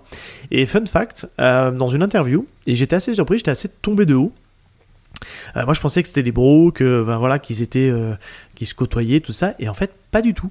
Et 0.49 0.65
fun 0.65 0.85
fact, 0.87 1.27
euh, 1.39 1.69
dans 1.71 1.89
une 1.89 2.01
interview, 2.01 2.47
et 2.65 2.75
j'étais 2.75 2.95
assez 2.95 3.13
surpris, 3.13 3.37
j'étais 3.37 3.51
assez 3.51 3.69
tombé 3.69 4.05
de 4.05 4.15
haut. 4.15 4.31
Moi 5.55 5.73
je 5.75 5.79
pensais 5.79 6.01
que 6.01 6.07
c'était 6.07 6.23
des 6.23 6.31
bros, 6.31 6.71
que 6.71 7.03
ben, 7.05 7.17
voilà, 7.17 7.37
qu'ils 7.39 7.61
étaient, 7.61 7.93
qu'ils 8.55 8.65
se 8.67 8.73
côtoyaient, 8.73 9.19
tout 9.19 9.31
ça, 9.31 9.53
et 9.59 9.69
en 9.69 9.73
fait 9.75 9.91
pas 10.11 10.21
du 10.23 10.33
tout. 10.33 10.49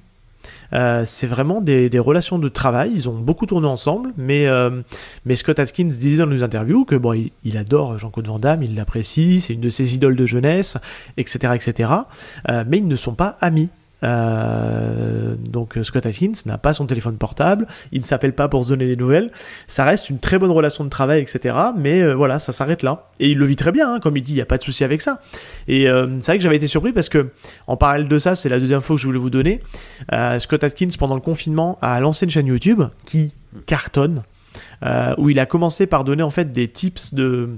Euh, 0.73 1.03
c'est 1.05 1.27
vraiment 1.27 1.61
des, 1.61 1.89
relations 1.99 2.39
de 2.39 2.49
travail. 2.49 2.91
Ils 2.93 3.09
ont 3.09 3.17
beaucoup 3.17 3.45
tourné 3.45 3.67
ensemble, 3.67 4.11
mais 4.17 4.47
euh, 4.47 4.81
Scott 5.35 5.59
Atkins 5.59 5.85
disait 5.85 6.23
dans 6.23 6.29
les 6.29 6.43
interviews 6.43 6.85
que 6.85 6.95
bon, 6.95 7.13
il, 7.13 7.31
il 7.43 7.57
adore 7.57 7.97
Jean-Claude 7.97 8.27
Van 8.27 8.39
Damme, 8.39 8.63
il 8.63 8.75
l'apprécie, 8.75 9.41
c'est 9.41 9.53
une 9.53 9.61
de 9.61 9.69
ses 9.69 9.95
idoles 9.95 10.15
de 10.15 10.25
jeunesse, 10.25 10.77
etc., 11.17 11.53
etc. 11.55 11.93
Euh, 12.49 12.63
mais 12.67 12.77
ils 12.77 12.87
ne 12.87 12.95
sont 12.95 13.15
pas 13.15 13.37
amis. 13.41 13.69
Euh, 14.03 15.35
donc 15.37 15.77
euh, 15.77 15.83
Scott 15.83 16.05
Atkins 16.05 16.33
n'a 16.45 16.57
pas 16.57 16.73
son 16.73 16.85
téléphone 16.85 17.17
portable, 17.17 17.67
il 17.91 18.01
ne 18.01 18.05
s'appelle 18.05 18.33
pas 18.33 18.47
pour 18.47 18.65
se 18.65 18.69
donner 18.69 18.87
des 18.87 18.95
nouvelles. 18.95 19.31
Ça 19.67 19.85
reste 19.85 20.09
une 20.09 20.19
très 20.19 20.39
bonne 20.39 20.51
relation 20.51 20.83
de 20.83 20.89
travail, 20.89 21.21
etc. 21.21 21.55
Mais 21.77 22.01
euh, 22.01 22.13
voilà, 22.13 22.39
ça 22.39 22.51
s'arrête 22.51 22.83
là. 22.83 23.09
Et 23.19 23.29
il 23.29 23.37
le 23.37 23.45
vit 23.45 23.55
très 23.55 23.71
bien, 23.71 23.95
hein, 23.95 23.99
comme 23.99 24.17
il 24.17 24.23
dit, 24.23 24.33
il 24.33 24.35
n'y 24.35 24.41
a 24.41 24.45
pas 24.45 24.57
de 24.57 24.63
souci 24.63 24.83
avec 24.83 25.01
ça. 25.01 25.21
Et 25.67 25.83
c'est 25.85 26.25
vrai 26.25 26.37
que 26.37 26.43
j'avais 26.43 26.57
été 26.57 26.67
surpris 26.67 26.91
parce 26.91 27.09
que, 27.09 27.29
en 27.67 27.77
parallèle 27.77 28.07
de 28.07 28.19
ça, 28.19 28.35
c'est 28.35 28.49
la 28.49 28.59
deuxième 28.59 28.81
fois 28.81 28.95
que 28.95 29.01
je 29.01 29.07
voulais 29.07 29.19
vous 29.19 29.29
donner. 29.29 29.61
Scott 30.39 30.63
Atkins, 30.63 30.89
pendant 30.97 31.15
le 31.15 31.21
confinement, 31.21 31.77
a 31.81 31.99
lancé 31.99 32.25
une 32.25 32.31
chaîne 32.31 32.47
YouTube 32.47 32.83
qui 33.05 33.31
cartonne. 33.65 34.23
Euh, 34.83 35.15
où 35.17 35.29
il 35.29 35.39
a 35.39 35.45
commencé 35.45 35.87
par 35.87 36.03
donner 36.03 36.23
en 36.23 36.29
fait 36.29 36.51
des 36.51 36.67
tips 36.67 37.13
de 37.13 37.49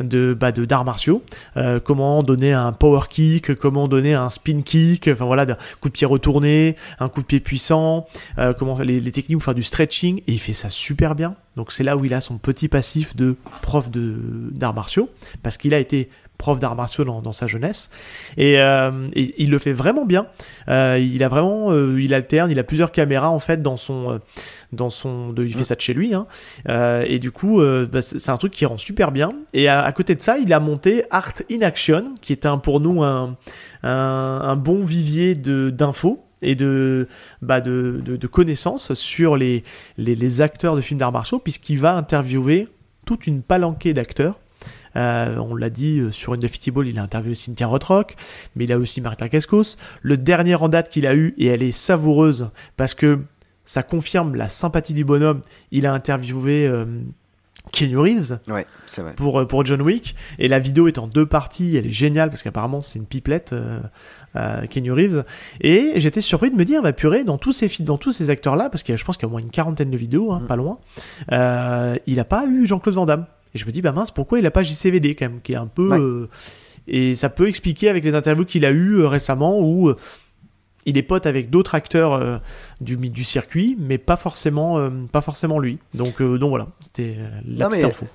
de 0.00 0.36
bah, 0.38 0.52
de 0.52 0.64
d'arts 0.64 0.84
martiaux, 0.84 1.22
Euh, 1.56 1.80
comment 1.80 2.22
donner 2.22 2.52
un 2.52 2.72
power 2.72 3.02
kick, 3.08 3.54
comment 3.54 3.88
donner 3.88 4.14
un 4.14 4.30
spin 4.30 4.62
kick, 4.62 5.08
enfin 5.12 5.24
voilà, 5.24 5.42
un 5.42 5.56
coup 5.80 5.88
de 5.88 5.94
pied 5.94 6.06
retourné, 6.06 6.76
un 7.00 7.08
coup 7.08 7.22
de 7.22 7.26
pied 7.26 7.40
puissant, 7.40 8.06
euh, 8.38 8.52
comment 8.52 8.78
les, 8.78 9.00
les 9.00 9.12
techniques 9.12 9.38
pour 9.38 9.44
faire 9.44 9.54
du 9.54 9.62
stretching, 9.62 10.18
et 10.26 10.32
il 10.32 10.38
fait 10.38 10.54
ça 10.54 10.70
super 10.70 11.14
bien. 11.14 11.34
Donc 11.56 11.72
c'est 11.72 11.84
là 11.84 11.96
où 11.96 12.04
il 12.04 12.14
a 12.14 12.20
son 12.20 12.38
petit 12.38 12.68
passif 12.68 13.16
de 13.16 13.34
prof 13.62 13.90
de 13.90 14.16
d'arts 14.52 14.74
martiaux, 14.74 15.08
parce 15.42 15.56
qu'il 15.56 15.74
a 15.74 15.78
été 15.78 16.08
prof 16.38 16.58
d'arts 16.60 16.76
martiaux 16.76 17.04
dans, 17.04 17.20
dans 17.20 17.32
sa 17.32 17.46
jeunesse 17.46 17.90
et, 18.36 18.60
euh, 18.60 19.08
et 19.12 19.34
il 19.42 19.50
le 19.50 19.58
fait 19.58 19.72
vraiment 19.72 20.06
bien 20.06 20.26
Euh, 20.68 20.98
il 21.00 21.22
a 21.22 21.28
vraiment 21.28 21.72
euh, 21.72 22.00
il 22.00 22.14
alterne 22.14 22.50
il 22.50 22.58
a 22.58 22.64
plusieurs 22.64 22.92
caméras 22.92 23.30
en 23.30 23.40
fait 23.40 23.60
dans 23.62 23.76
son 23.76 24.20
dans 24.72 24.90
son 24.90 25.32
de, 25.32 25.44
il 25.44 25.54
fait 25.54 25.64
ça 25.64 25.74
de 25.74 25.80
chez 25.80 25.94
lui 25.94 26.14
hein. 26.14 26.26
Et 27.06 27.18
du 27.18 27.30
coup 27.30 27.60
bah, 27.92 28.02
c'est 28.02 28.18
c'est 28.18 28.30
un 28.30 28.36
truc 28.36 28.52
qui 28.52 28.66
rend 28.66 28.78
super 28.78 29.10
bien 29.12 29.32
et 29.52 29.68
à, 29.68 29.82
à 29.82 29.92
côté 29.92 30.14
de 30.14 30.22
ça 30.22 30.38
il 30.38 30.52
a 30.52 30.60
monté 30.60 31.04
Art 31.10 31.34
in 31.50 31.62
Action 31.62 32.14
qui 32.20 32.32
est 32.32 32.46
un 32.46 32.58
pour 32.58 32.80
nous 32.80 33.02
un 33.02 33.36
un, 33.82 34.40
un 34.42 34.56
bon 34.56 34.84
vivier 34.84 35.34
de 35.34 35.70
d'infos 35.70 36.24
et 36.40 36.54
de, 36.54 37.08
bah 37.42 37.60
de, 37.60 38.00
de, 38.04 38.16
de 38.16 38.26
connaissances 38.28 38.94
sur 38.94 39.36
les, 39.36 39.64
les, 39.96 40.14
les 40.14 40.40
acteurs 40.40 40.76
de 40.76 40.80
films 40.80 41.00
d'arts 41.00 41.10
martiaux, 41.10 41.40
puisqu'il 41.40 41.80
va 41.80 41.94
interviewer 41.96 42.68
toute 43.06 43.26
une 43.26 43.42
palanquée 43.42 43.92
d'acteurs. 43.92 44.38
Euh, 44.98 45.36
on 45.38 45.54
l'a 45.54 45.70
dit 45.70 46.00
euh, 46.00 46.10
sur 46.10 46.34
une 46.34 46.40
de 46.40 46.48
Fifty 46.48 46.70
Ball, 46.70 46.88
il 46.88 46.98
a 46.98 47.02
interviewé 47.02 47.34
Cynthia 47.34 47.66
Rothrock, 47.66 48.16
mais 48.56 48.64
il 48.64 48.72
a 48.72 48.78
aussi 48.78 49.00
Martin 49.00 49.28
Cascos. 49.28 49.76
Le 50.02 50.16
dernier 50.16 50.56
en 50.56 50.68
date 50.68 50.88
qu'il 50.90 51.06
a 51.06 51.14
eu, 51.14 51.34
et 51.38 51.46
elle 51.46 51.62
est 51.62 51.72
savoureuse 51.72 52.50
parce 52.76 52.94
que 52.94 53.20
ça 53.64 53.82
confirme 53.82 54.34
la 54.34 54.48
sympathie 54.48 54.94
du 54.94 55.04
bonhomme, 55.04 55.42
il 55.70 55.86
a 55.86 55.92
interviewé 55.92 56.66
euh, 56.66 56.84
Keanu 57.70 57.98
Reeves 57.98 58.38
Ouais, 58.48 58.66
c'est 58.86 59.02
vrai. 59.02 59.12
pour, 59.14 59.46
pour 59.46 59.64
John 59.64 59.82
Wick. 59.82 60.16
Et 60.38 60.48
la 60.48 60.58
vidéo 60.58 60.88
est 60.88 60.98
en 60.98 61.06
deux 61.06 61.26
parties, 61.26 61.76
elle 61.76 61.86
est 61.86 61.92
géniale 61.92 62.30
parce 62.30 62.42
qu'apparemment 62.42 62.80
c'est 62.80 62.98
une 62.98 63.04
pipelette, 63.06 63.52
euh, 63.52 63.80
euh, 64.36 64.66
Keanu 64.66 64.92
Reeves. 64.92 65.24
Et 65.60 65.92
j'étais 65.96 66.20
surpris 66.22 66.50
de 66.50 66.56
me 66.56 66.64
dire, 66.64 66.82
bah 66.82 66.92
purée, 66.94 67.24
dans 67.24 67.38
tous 67.38 67.52
ces, 67.52 67.70
dans 67.82 67.98
tous 67.98 68.12
ces 68.12 68.30
acteurs-là, 68.30 68.70
parce 68.70 68.82
qu'il 68.82 68.92
y 68.92 68.94
a, 68.94 68.96
je 68.96 69.04
pense 69.04 69.16
qu'il 69.16 69.24
y 69.24 69.26
a 69.26 69.28
au 69.28 69.32
moins 69.32 69.40
une 69.42 69.50
quarantaine 69.50 69.90
de 69.90 69.96
vidéos, 69.96 70.32
hein, 70.32 70.42
pas 70.48 70.56
loin, 70.56 70.78
euh, 71.32 71.96
il 72.06 72.20
a 72.20 72.24
pas 72.24 72.46
eu 72.46 72.66
Jean-Claude 72.66 72.94
Van 72.94 73.06
Damme. 73.06 73.26
Et 73.54 73.58
je 73.58 73.66
me 73.66 73.72
dis, 73.72 73.82
bah 73.82 73.92
mince, 73.92 74.10
pourquoi 74.10 74.38
il 74.38 74.46
a 74.46 74.50
pas 74.50 74.62
JCVD 74.62 75.14
quand 75.14 75.26
même, 75.30 75.40
qui 75.40 75.52
est 75.52 75.56
un 75.56 75.66
peu... 75.66 75.88
Ouais. 75.90 75.98
euh, 75.98 76.28
et 76.86 77.14
ça 77.14 77.28
peut 77.28 77.48
expliquer 77.48 77.88
avec 77.90 78.02
les 78.04 78.14
interviews 78.14 78.44
qu'il 78.46 78.64
a 78.64 78.70
eues 78.70 79.00
euh, 79.00 79.08
récemment 79.08 79.60
où... 79.60 79.88
euh, 79.88 79.96
il 80.86 80.96
est 80.96 81.02
pote 81.02 81.26
avec 81.26 81.50
d'autres 81.50 81.74
acteurs 81.74 82.40
du, 82.80 82.96
du 82.96 83.24
circuit, 83.24 83.76
mais 83.78 83.98
pas 83.98 84.16
forcément, 84.16 84.88
pas 85.12 85.20
forcément 85.20 85.58
lui. 85.58 85.78
Donc, 85.92 86.22
donc 86.22 86.48
voilà, 86.48 86.68
c'était 86.80 87.16
la 87.46 87.64
Non, 87.64 87.68
petite 87.70 87.82
mais 87.82 87.88
info. 87.90 88.06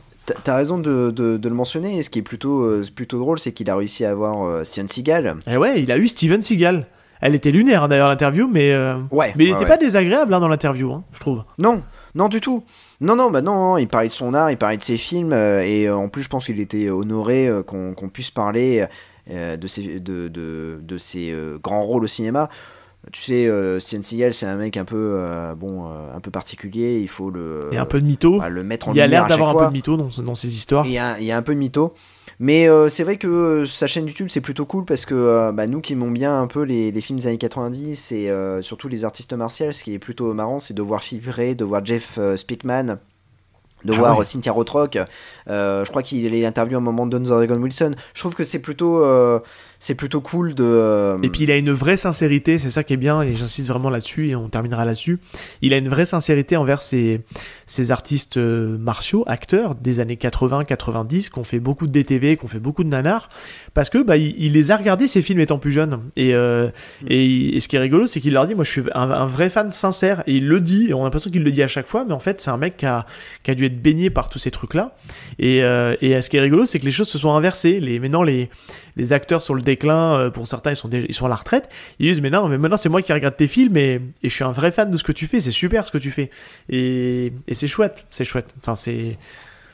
T'as 0.44 0.56
raison 0.56 0.80
de, 0.80 1.12
de- 1.12 1.38
de 1.38 1.50
le 1.50 1.54
mentionner. 1.54 1.98
Et 2.00 2.04
ce 2.04 2.10
qui 2.10 2.18
est 2.20 2.24
plutôt, 2.24 2.64
euh, 2.64 2.84
plutôt 2.96 3.20
drôle, 3.20 3.38
c'est 3.38 3.52
qu'il 3.52 3.70
a 3.70 3.76
réussi 3.76 4.06
à 4.06 4.12
avoir 4.12 4.44
euh, 4.48 4.64
Steven 4.64 4.88
Seagal. 4.88 5.36
Et 5.46 5.58
ouais, 5.58 5.84
il 5.84 5.92
a 5.92 5.98
eu 6.00 6.08
Steven 6.08 6.42
Seagal. 6.42 6.88
Elle 7.22 7.36
était 7.36 7.52
lunaire 7.52 7.84
hein, 7.84 7.88
d'ailleurs 7.90 8.08
l'interview, 8.08 8.50
mais 8.52 8.72
euh, 8.74 8.96
Ouais. 9.12 9.34
mais 9.36 9.44
il 9.44 9.48
ouais, 9.48 9.54
n'était 9.54 9.64
ouais. 9.66 9.70
pas 9.70 9.78
désagréable 9.78 10.34
hein, 10.34 10.40
dans 10.40 10.48
l'interview, 10.48 10.92
hein, 10.94 11.04
je 11.14 11.20
trouve. 11.20 11.44
Non, 11.60 11.84
non 12.16 12.28
du 12.28 12.42
tout. 12.42 12.64
Non, 13.02 13.16
non, 13.16 13.32
bah 13.32 13.42
non, 13.42 13.56
non, 13.56 13.78
il 13.78 13.88
parlait 13.88 14.08
de 14.10 14.14
son 14.14 14.34
art, 14.34 14.52
il 14.52 14.58
parlait 14.58 14.78
de 14.78 14.84
ses 14.84 14.98
films, 14.98 15.34
euh, 15.34 15.62
et 15.64 15.88
euh, 15.88 15.96
en 15.96 16.10
plus, 16.10 16.24
je 16.24 16.30
pense 16.30 16.46
qu'il 16.46 16.60
était 16.60 16.90
honoré 16.90 17.48
euh, 17.48 17.64
qu'on 17.64 17.94
qu'on 17.94 18.10
puisse 18.10 18.32
parler 18.32 18.86
de 19.30 19.68
ses, 19.68 20.00
de, 20.00 20.28
de, 20.28 20.98
ses 20.98 21.34
grands 21.64 21.84
rôles 21.84 22.04
au 22.04 22.08
cinéma. 22.08 22.50
Tu 23.12 23.22
sais, 23.22 23.48
euh, 23.48 23.80
Steven 23.80 24.02
Seagal, 24.02 24.34
c'est 24.34 24.46
un 24.46 24.56
mec 24.56 24.78
un 24.78 24.86
peu, 24.86 25.16
euh, 25.18 25.56
bon, 25.56 25.88
euh, 25.88 26.16
un 26.16 26.20
peu 26.22 26.32
particulier. 26.32 27.00
Il 27.02 27.10
faut 27.10 27.30
le, 27.30 27.70
a 27.76 27.82
un 27.82 27.86
peu 27.86 28.00
de 28.00 28.06
mytho. 28.06 28.40
bah, 28.40 28.50
le 28.50 28.64
mettre 28.64 28.88
en 28.88 28.94
il 28.94 29.02
a 29.02 29.08
l'air 29.08 29.28
d'avoir 29.28 29.50
un 29.50 29.52
fois. 29.52 29.62
peu 29.64 29.68
de 29.68 29.74
mytho 29.74 29.98
dans, 29.98 30.10
dans 30.24 30.36
ses 30.36 30.56
histoires. 30.56 30.86
Il 30.86 30.94
y, 30.94 30.98
a, 30.98 31.20
il 31.20 31.26
y 31.26 31.32
a 31.32 31.38
un 31.38 31.42
peu 31.42 31.54
de 31.54 31.60
mytho. 31.60 31.94
Mais 32.40 32.68
euh, 32.70 32.88
c'est 32.88 33.04
vrai 33.04 33.18
que 33.18 33.66
sa 33.66 33.88
chaîne 33.88 34.08
YouTube, 34.08 34.28
c'est 34.30 34.42
plutôt 34.42 34.66
cool 34.66 34.86
parce 34.86 35.06
que 35.06 35.52
bah, 35.52 35.68
nous 35.68 35.82
qui 35.82 35.94
aimons 35.94 36.12
bien 36.12 36.40
un 36.40 36.48
peu 36.48 36.64
les, 36.64 36.92
les 36.92 37.02
films 37.02 37.20
des 37.20 37.28
années 37.28 37.38
90 37.38 38.12
et 38.14 38.32
surtout 38.62 38.88
les 38.88 39.04
artistes 39.04 39.34
martiaux, 39.34 39.72
ce 39.72 39.84
qui 39.84 39.94
est 39.94 40.00
plutôt 40.00 40.34
marrant, 40.34 40.60
c'est 40.60 40.74
de 40.74 40.82
voir 40.82 41.04
figurer, 41.04 41.56
de 41.56 41.66
voir 41.66 41.86
Jeff 41.86 42.18
Speakman 42.38 43.00
de 43.86 43.94
Ah 43.94 43.98
voir 43.98 44.18
ouais. 44.18 44.26
Cynthia 44.26 44.52
Rothrock. 44.52 44.98
Euh, 45.50 45.86
je 45.86 45.90
crois 45.90 46.04
qu'il 46.04 46.34
est 46.34 46.46
interviewé 46.46 46.78
un 46.78 46.82
moment 46.82 47.06
de 47.06 47.18
Don 47.18 47.24
Dragon 47.24 47.62
Wilson. 47.62 47.96
Je 48.14 48.20
trouve 48.20 48.36
que 48.36 48.44
c'est 48.44 48.60
plutôt, 48.60 49.04
euh, 49.04 49.40
c'est 49.84 49.96
plutôt 49.96 50.22
cool 50.22 50.56
de. 50.56 50.64
euh, 50.64 51.18
Et 51.24 51.30
puis 51.30 51.44
il 51.44 51.52
a 51.52 51.58
une 51.58 51.72
vraie 51.72 51.98
sincérité, 51.98 52.58
c'est 52.58 52.72
ça 52.72 52.86
qui 52.86 52.94
est 52.94 52.98
bien, 52.98 53.22
et 53.22 53.36
j'insiste 53.36 53.68
vraiment 53.68 53.90
là-dessus, 53.90 54.30
et 54.30 54.36
on 54.38 54.48
terminera 54.48 54.86
là-dessus. 54.86 55.20
Il 55.62 55.74
a 55.74 55.78
une 55.78 55.90
vraie 55.90 56.06
sincérité 56.06 56.56
envers 56.56 56.80
ces, 56.80 57.20
ces 57.66 57.92
artistes 57.92 58.38
euh, 58.38 58.78
martiaux, 58.78 59.26
acteurs 59.28 59.76
des 59.76 60.00
années 60.00 60.16
80-90, 60.16 61.30
qui 61.30 61.38
ont 61.38 61.44
fait 61.44 61.60
beaucoup 61.60 61.86
de 61.86 61.92
DTV, 61.92 62.38
qui 62.38 62.46
ont 62.46 62.48
fait 62.48 62.62
beaucoup 62.62 62.86
de 62.86 62.90
nanars, 62.90 63.28
parce 63.74 63.90
que 63.90 64.02
bah, 64.02 64.16
il, 64.16 64.34
il 64.38 64.54
les 64.54 64.72
a 64.72 64.78
regardés 64.78 65.10
ces 65.10 65.22
films 65.22 65.42
étant 65.42 65.60
plus 65.60 65.74
jeune. 65.74 66.00
Et, 66.16 66.34
euh, 66.34 66.70
et, 67.10 67.58
et 67.58 67.60
ce 67.60 67.68
qui 67.68 67.76
est 67.76 67.80
rigolo, 67.80 68.08
c'est 68.08 68.22
qu'il 68.22 68.32
leur 68.32 68.48
dit, 68.48 68.56
moi 68.56 68.64
je 68.64 68.72
suis 68.72 68.84
un, 68.96 69.12
un 69.12 69.26
vrai 69.26 69.50
fan 69.50 69.74
sincère, 69.74 70.24
et 70.28 70.36
il 70.36 70.48
le 70.48 70.62
dit, 70.62 70.92
et 70.92 70.94
on 70.94 71.02
a 71.02 71.04
l'impression 71.04 71.30
qu'il 71.30 71.44
le 71.44 71.52
dit 71.52 71.62
à 71.62 71.68
chaque 71.68 71.88
fois, 71.88 72.06
mais 72.08 72.14
en 72.14 72.20
fait 72.20 72.40
c'est 72.40 72.52
un 72.52 72.58
mec 72.58 72.78
qui 72.78 72.86
a, 72.86 73.06
qui 73.44 73.52
a 73.52 73.54
dû 73.56 73.66
être 73.66 73.82
baigné 73.82 74.10
par 74.10 74.30
tous 74.30 74.40
ces 74.40 74.50
trucs-là. 74.50 74.96
Et, 75.40 75.62
euh, 75.62 75.98
et 76.00 76.22
ce 76.22 76.30
qui 76.30 76.38
est 76.38 76.42
rigolo, 76.42 76.64
c'est 76.64 76.80
que 76.80 76.86
les 76.86 76.92
choses 76.94 77.10
se 77.10 77.18
sont 77.18 77.34
inversées. 77.34 77.82
Les, 77.82 78.00
maintenant, 78.00 78.24
les, 78.24 78.50
les 78.96 79.14
acteurs 79.14 79.42
sur 79.42 79.56
le 79.56 79.62
déclin, 79.62 80.20
euh, 80.20 80.30
pour 80.30 80.48
certains, 80.48 80.72
ils 80.72 80.76
sont, 80.76 80.90
ils 80.90 81.14
sont 81.14 81.26
à 81.26 81.30
la 81.30 81.36
retraite. 81.36 81.70
Ils 82.00 82.10
disent, 82.10 82.22
mais 82.22 82.30
non, 82.30 82.48
mais 82.48 82.58
maintenant, 82.58 82.78
c'est 82.78 82.90
moi 82.90 83.02
qui 83.02 83.14
regarde 83.14 83.36
tes 83.36 83.48
films 83.48 83.78
et, 83.78 84.02
et 84.24 84.30
je 84.30 84.34
suis 84.34 84.44
un 84.44 84.52
vrai 84.52 84.72
fan 84.72 84.90
de 84.90 84.98
ce 84.98 85.04
que 85.04 85.12
tu 85.12 85.28
fais. 85.28 85.40
C'est 85.40 85.52
super 85.52 85.86
ce 85.86 85.92
que 85.92 85.98
tu 85.98 86.12
fais. 86.12 86.30
Et, 86.70 87.34
et 87.48 87.54
c'est 87.54 87.68
chouette, 87.68 88.06
c'est 88.10 88.26
chouette. 88.26 88.56
Enfin, 88.60 88.76
c'est. 88.76 89.18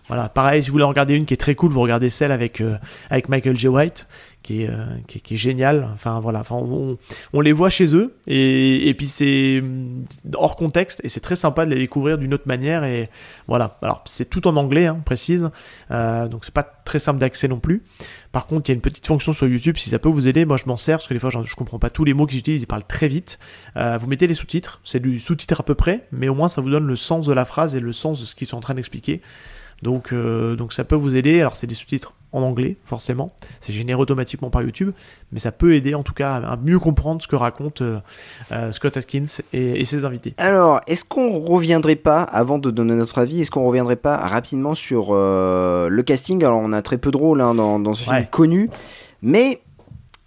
Voilà, 0.10 0.28
pareil, 0.28 0.62
si 0.63 0.69
vous 0.69 0.74
voulez 0.74 0.84
regarder 0.84 1.13
une 1.13 1.26
qui 1.26 1.34
est 1.36 1.38
très 1.38 1.56
cool, 1.56 1.72
vous 1.72 1.82
regardez 1.82 2.10
celle 2.10 2.32
avec, 2.32 2.62
euh, 2.62 2.78
avec 3.12 3.30
Michael 3.30 3.56
J. 3.58 3.67
White, 3.67 4.08
qui 4.41 4.63
est, 4.63 4.69
euh, 4.69 4.86
qui, 5.08 5.19
est- 5.19 5.22
qui. 5.22 5.65
Enfin, 5.93 6.19
voilà, 6.19 6.39
enfin, 6.39 6.56
on, 6.56 7.41
les 7.41 7.52
voit 7.52 7.69
chez 7.69 7.93
eux, 7.95 8.15
et, 8.26 8.88
et 8.89 8.93
puis 8.95 9.08
c'est 9.08 9.60
hum, 9.62 10.04
hors 10.34 10.56
contexte, 10.56 11.00
et 11.04 11.10
c'est 11.10 11.19
très 11.19 11.36
sympa 11.36 11.63
de 11.65 11.69
les 11.69 11.78
découvrir 11.78 12.17
d'une 12.17 12.34
autre 12.34 12.48
manière, 12.48 12.84
et 12.86 13.10
voilà. 13.48 13.78
Alors, 13.84 14.02
c'est 14.06 14.30
tout 14.30 14.48
en 14.48 14.56
anglais, 14.56 14.88
hein, 14.88 15.00
précise, 15.06 15.52
euh, 15.91 16.28
donc 16.28 16.43
c'est 16.43 16.54
pas 16.56 16.63
très 16.63 16.98
simple 16.98 17.19
d'accès 17.19 17.48
non 17.48 17.60
plus. 17.60 17.84
Par 18.32 18.48
contre, 18.48 18.67
il 18.69 18.72
y 18.72 18.74
a 18.74 18.76
une 18.76 18.82
petite 18.82 19.06
fonction 19.06 19.32
sur 19.32 19.45
YouTube, 19.48 19.78
si 19.78 19.91
ça 19.91 20.00
peut 20.00 20.10
vous 20.10 20.28
aider, 20.28 20.43
moi 20.45 20.58
je 20.58 20.65
m'en 20.65 20.78
sers, 20.78 20.98
parce 20.98 21.08
que 21.08 21.13
des 21.13 21.19
fois 21.19 21.30
j'en- 21.30 21.43
je 21.43 21.56
comprends 21.56 21.78
pas 21.78 21.91
tous 21.91 22.04
les 22.04 22.15
mots 22.15 22.26
qu'ils 22.26 22.39
utilisent, 22.39 22.63
ils 22.63 22.67
parlent 22.67 22.84
très 22.88 23.08
vite. 23.08 23.38
Euh, 23.78 24.00
vous 24.02 24.08
mettez 24.08 24.26
les 24.26 24.34
sous-titres, 24.34 24.82
c'est 24.84 25.00
du 25.00 25.19
sous-titre 25.19 25.60
à 25.60 25.63
peu 25.63 25.76
près, 25.76 26.08
mais 26.12 26.30
au 26.30 26.34
moins 26.34 26.50
ça 26.50 26.62
vous 26.62 26.72
donne 26.72 26.88
le 26.88 26.95
sens 26.95 27.28
de 27.28 27.34
la 27.34 27.45
phrase 27.45 27.76
et 27.76 27.80
le 27.80 27.91
sens 27.93 28.19
de 28.19 28.26
ce 28.26 28.34
qu'ils 28.34 28.48
sont 28.48 28.58
en 28.58 28.62
train 28.62 28.74
d'expliquer. 28.74 29.22
Donc, 29.81 30.11
euh, 30.13 30.55
donc 30.55 30.73
ça 30.73 30.83
peut 30.83 30.95
vous 30.95 31.15
aider. 31.15 31.39
Alors 31.39 31.55
c'est 31.55 31.67
des 31.67 31.75
sous-titres 31.75 32.13
en 32.31 32.43
anglais, 32.43 32.75
forcément. 32.85 33.33
C'est 33.59 33.73
généré 33.73 33.99
automatiquement 33.99 34.51
par 34.51 34.61
YouTube, 34.61 34.91
mais 35.31 35.39
ça 35.39 35.51
peut 35.51 35.73
aider 35.73 35.95
en 35.95 36.03
tout 36.03 36.13
cas 36.13 36.35
à 36.35 36.57
mieux 36.57 36.77
comprendre 36.77 37.21
ce 37.23 37.27
que 37.27 37.35
raconte 37.35 37.81
euh, 37.81 37.99
euh, 38.51 38.71
Scott 38.71 38.97
Atkins 38.97 39.25
et, 39.51 39.79
et 39.81 39.83
ses 39.85 40.05
invités. 40.05 40.35
Alors, 40.37 40.79
est-ce 40.85 41.05
qu'on 41.05 41.39
reviendrait 41.39 41.95
pas, 41.95 42.21
avant 42.21 42.59
de 42.59 42.69
donner 42.69 42.93
notre 42.93 43.17
avis, 43.17 43.41
est-ce 43.41 43.49
qu'on 43.49 43.65
reviendrait 43.65 43.95
pas 43.95 44.17
rapidement 44.17 44.75
sur 44.75 45.07
euh, 45.11 45.89
le 45.89 46.03
casting? 46.03 46.43
Alors, 46.43 46.59
on 46.63 46.71
a 46.71 46.83
très 46.83 46.99
peu 46.99 47.09
de 47.09 47.17
rôles 47.17 47.41
hein, 47.41 47.55
dans, 47.55 47.79
dans 47.79 47.95
ce 47.95 48.03
film 48.03 48.15
Ouais. 48.15 48.27
connu, 48.29 48.69
mais 49.23 49.61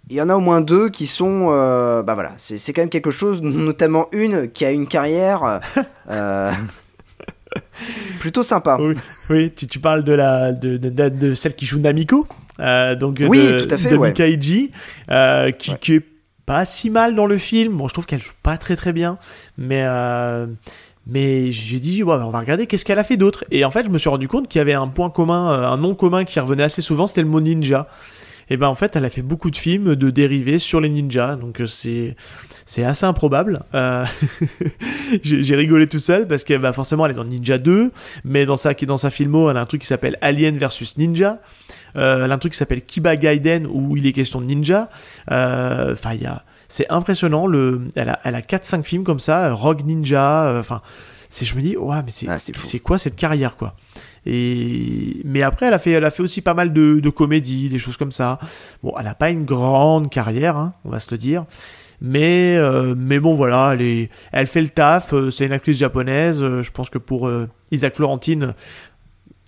il 0.09 0.17
y 0.17 0.21
en 0.21 0.27
a 0.27 0.35
au 0.35 0.41
moins 0.41 0.59
deux 0.59 0.89
qui 0.89 1.07
sont. 1.07 1.47
euh, 1.51 2.03
bah 2.03 2.15
voilà, 2.15 2.33
c'est 2.35 2.73
quand 2.73 2.81
même 2.81 2.89
quelque 2.89 3.11
chose, 3.11 3.41
notamment 3.41 4.07
une 4.11 4.51
qui 4.51 4.65
a 4.65 4.71
une 4.71 4.87
carrière 4.87 5.61
plutôt 8.19 8.43
sympa. 8.43 8.77
Oui, 8.79 8.95
oui 9.29 9.51
tu, 9.55 9.67
tu 9.67 9.79
parles 9.79 10.03
de, 10.03 10.13
la, 10.13 10.51
de, 10.51 10.77
de, 10.77 11.33
celle 11.33 11.55
qui 11.55 11.65
joue 11.65 11.79
Namiko, 11.79 12.27
euh, 12.59 12.95
donc 12.95 13.21
Oui, 13.27 13.45
de, 13.45 13.59
tout 13.61 13.73
à 13.73 13.77
fait, 13.77 13.91
de 13.91 13.97
ouais. 13.97 14.09
Mika 14.09 14.27
Iji, 14.27 14.71
euh, 15.09 15.51
qui, 15.51 15.71
Ouais. 15.71 15.77
qui 15.81 15.93
est 15.95 16.05
pas 16.45 16.65
si 16.65 16.89
mal 16.89 17.15
dans 17.15 17.25
le 17.25 17.37
film. 17.37 17.77
Bon, 17.77 17.87
je 17.87 17.93
trouve 17.93 18.05
qu'elle 18.05 18.21
joue 18.21 18.33
pas 18.43 18.57
très 18.57 18.75
très 18.75 18.91
bien, 18.93 19.17
mais 19.57 19.83
euh, 19.85 20.45
mais 21.07 21.51
j'ai 21.51 21.79
dit 21.79 22.03
ouais, 22.03 22.15
on 22.15 22.29
va 22.31 22.39
regarder 22.39 22.67
qu'est-ce 22.67 22.85
qu'elle 22.85 22.99
a 22.99 23.03
fait 23.03 23.17
d'autre? 23.17 23.45
Et 23.51 23.65
en 23.65 23.71
fait, 23.71 23.85
je 23.85 23.89
me 23.89 23.97
suis 23.97 24.09
rendu 24.09 24.27
compte 24.27 24.47
qu'il 24.47 24.59
y 24.59 24.61
avait 24.61 24.73
un 24.73 24.87
point 24.87 25.09
commun, 25.09 25.47
un 25.47 25.77
nom 25.77 25.95
commun 25.95 26.25
qui 26.25 26.39
revenait 26.39 26.63
assez 26.63 26.81
souvent, 26.81 27.07
c'était 27.07 27.21
le 27.21 27.27
mot 27.27 27.41
ninja. 27.41 27.87
Et 28.49 28.57
ben 28.57 28.67
en 28.67 28.75
fait, 28.75 28.95
elle 28.95 29.05
a 29.05 29.09
fait 29.09 29.21
beaucoup 29.21 29.49
de 29.49 29.55
films 29.55 29.95
de 29.95 30.09
dérivés 30.09 30.59
sur 30.59 30.81
les 30.81 30.89
ninjas, 30.89 31.37
donc 31.37 31.61
c'est 31.65 32.15
c'est 32.65 32.83
assez 32.83 33.05
improbable. 33.05 33.63
Euh, 33.73 34.05
j'ai 35.23 35.55
rigolé 35.55 35.87
tout 35.87 35.99
seul 35.99 36.27
parce 36.27 36.43
que 36.43 36.57
bah, 36.57 36.73
forcément 36.73 37.05
elle 37.05 37.11
est 37.11 37.15
dans 37.15 37.23
Ninja 37.23 37.57
2, 37.57 37.91
mais 38.23 38.45
dans 38.45 38.57
sa, 38.57 38.73
dans 38.73 38.97
sa 38.97 39.09
filmo, 39.09 39.49
elle 39.49 39.57
a 39.57 39.61
un 39.61 39.65
truc 39.65 39.81
qui 39.81 39.87
s'appelle 39.87 40.17
Alien 40.21 40.57
versus 40.57 40.97
Ninja. 40.97 41.39
Euh, 41.95 42.25
elle 42.25 42.31
a 42.31 42.35
un 42.35 42.37
truc 42.37 42.53
qui 42.53 42.57
s'appelle 42.57 42.81
Kiba 42.81 43.15
Gaiden 43.15 43.67
où 43.67 43.95
il 43.97 44.07
est 44.07 44.13
question 44.13 44.41
de 44.41 44.45
ninja. 44.45 44.89
Euh, 45.31 45.93
Enfin, 45.93 46.13
il 46.13 46.23
y 46.23 46.25
a, 46.25 46.43
c'est 46.67 46.89
impressionnant. 46.89 47.45
Le, 47.45 47.81
elle 47.95 48.09
a, 48.09 48.19
elle 48.23 48.35
a 48.35 48.41
4-5 48.41 48.83
films 48.83 49.03
comme 49.03 49.19
ça, 49.19 49.53
Rogue 49.53 49.85
Ninja. 49.85 50.55
Enfin, 50.59 50.81
c'est, 51.29 51.45
je 51.45 51.55
me 51.55 51.61
dis, 51.61 51.77
ouais, 51.77 51.97
mais 52.03 52.11
c'est, 52.11 52.27
Ah, 52.29 52.39
c'est 52.39 52.79
quoi 52.79 52.97
cette 52.97 53.15
carrière, 53.15 53.55
quoi? 53.55 53.75
Et 54.25 55.21
mais 55.25 55.41
après, 55.41 55.67
elle 55.67 55.73
a 55.73 55.79
fait, 55.79 55.91
elle 55.91 56.05
a 56.05 56.11
fait 56.11 56.23
aussi 56.23 56.41
pas 56.41 56.53
mal 56.53 56.71
de, 56.73 56.99
de 56.99 57.09
comédies, 57.09 57.69
des 57.69 57.79
choses 57.79 57.97
comme 57.97 58.11
ça. 58.11 58.39
Bon, 58.81 58.93
elle 58.99 59.07
a 59.07 59.15
pas 59.15 59.29
une 59.29 59.43
grande 59.43 60.09
carrière, 60.09 60.55
hein, 60.57 60.73
on 60.85 60.89
va 60.89 60.99
se 60.99 61.11
le 61.11 61.17
dire. 61.17 61.45
Mais, 62.05 62.57
euh, 62.57 62.93
mais 62.97 63.19
bon, 63.19 63.33
voilà, 63.33 63.71
elle, 63.73 63.81
est, 63.81 64.09
elle 64.33 64.47
fait 64.47 64.61
le 64.61 64.67
taf. 64.67 65.13
euh, 65.13 65.31
c'est 65.31 65.45
une 65.45 65.53
actrice 65.53 65.77
japonaise. 65.77 66.43
euh, 66.43 66.61
je 66.61 66.69
pense 66.71 66.89
que 66.89 66.97
pour 66.97 67.27
euh, 67.27 67.47
Isaac 67.71 67.95
Florentine, 67.95 68.53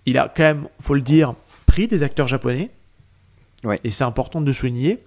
il 0.06 0.18
a 0.18 0.32
quand 0.36 0.44
même, 0.44 0.68
faut 0.80 0.94
le 0.94 1.02
dire, 1.02 1.34
pris 1.66 1.88
des 1.88 2.02
acteurs 2.02 2.28
japonais. 2.30 2.72
Ouais. 3.66 3.80
Et 3.84 3.92
c'est 3.92 4.04
important 4.06 4.40
de 4.42 4.46
le 4.46 4.54
souligner 4.54 5.00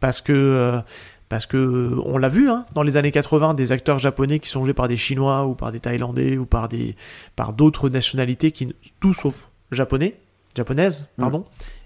parce 0.00 0.20
que 0.20 0.32
euh, 0.32 0.80
parce 1.28 1.44
que 1.46 1.94
on 2.06 2.16
l'a 2.16 2.28
vu 2.30 2.48
hein, 2.48 2.64
dans 2.74 2.82
les 2.82 2.96
années 2.96 3.10
80 3.12 3.52
des 3.54 3.70
acteurs 3.70 3.98
japonais 3.98 4.38
qui 4.38 4.48
sont 4.48 4.64
joués 4.64 4.72
par 4.74 4.88
des 4.88 4.96
chinois 4.96 5.44
ou 5.46 5.54
par 5.54 5.72
des 5.72 5.80
thaïlandais 5.80 6.38
ou 6.38 6.46
par 6.46 6.68
des 6.70 6.96
par 7.36 7.52
d'autres 7.52 7.90
nationalités 7.90 8.50
qui 8.50 8.74
tout 9.00 9.12
sauf 9.12 9.50
japonais 9.72 10.14
japonaises 10.56 11.08
pardon 11.18 11.44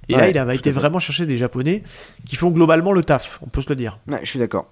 et 0.08 0.14
là 0.14 0.28
il 0.28 0.38
avait 0.38 0.54
été 0.54 0.70
vraiment 0.70 1.00
chercher 1.00 1.26
des 1.26 1.38
japonais 1.38 1.82
qui 2.24 2.36
font 2.36 2.50
globalement 2.50 2.92
le 2.92 3.02
taf 3.02 3.40
on 3.42 3.48
peut 3.48 3.62
se 3.62 3.68
le 3.70 3.74
dire 3.74 3.98
Ouais, 4.06 4.20
je 4.22 4.30
suis 4.30 4.38
d'accord. 4.38 4.70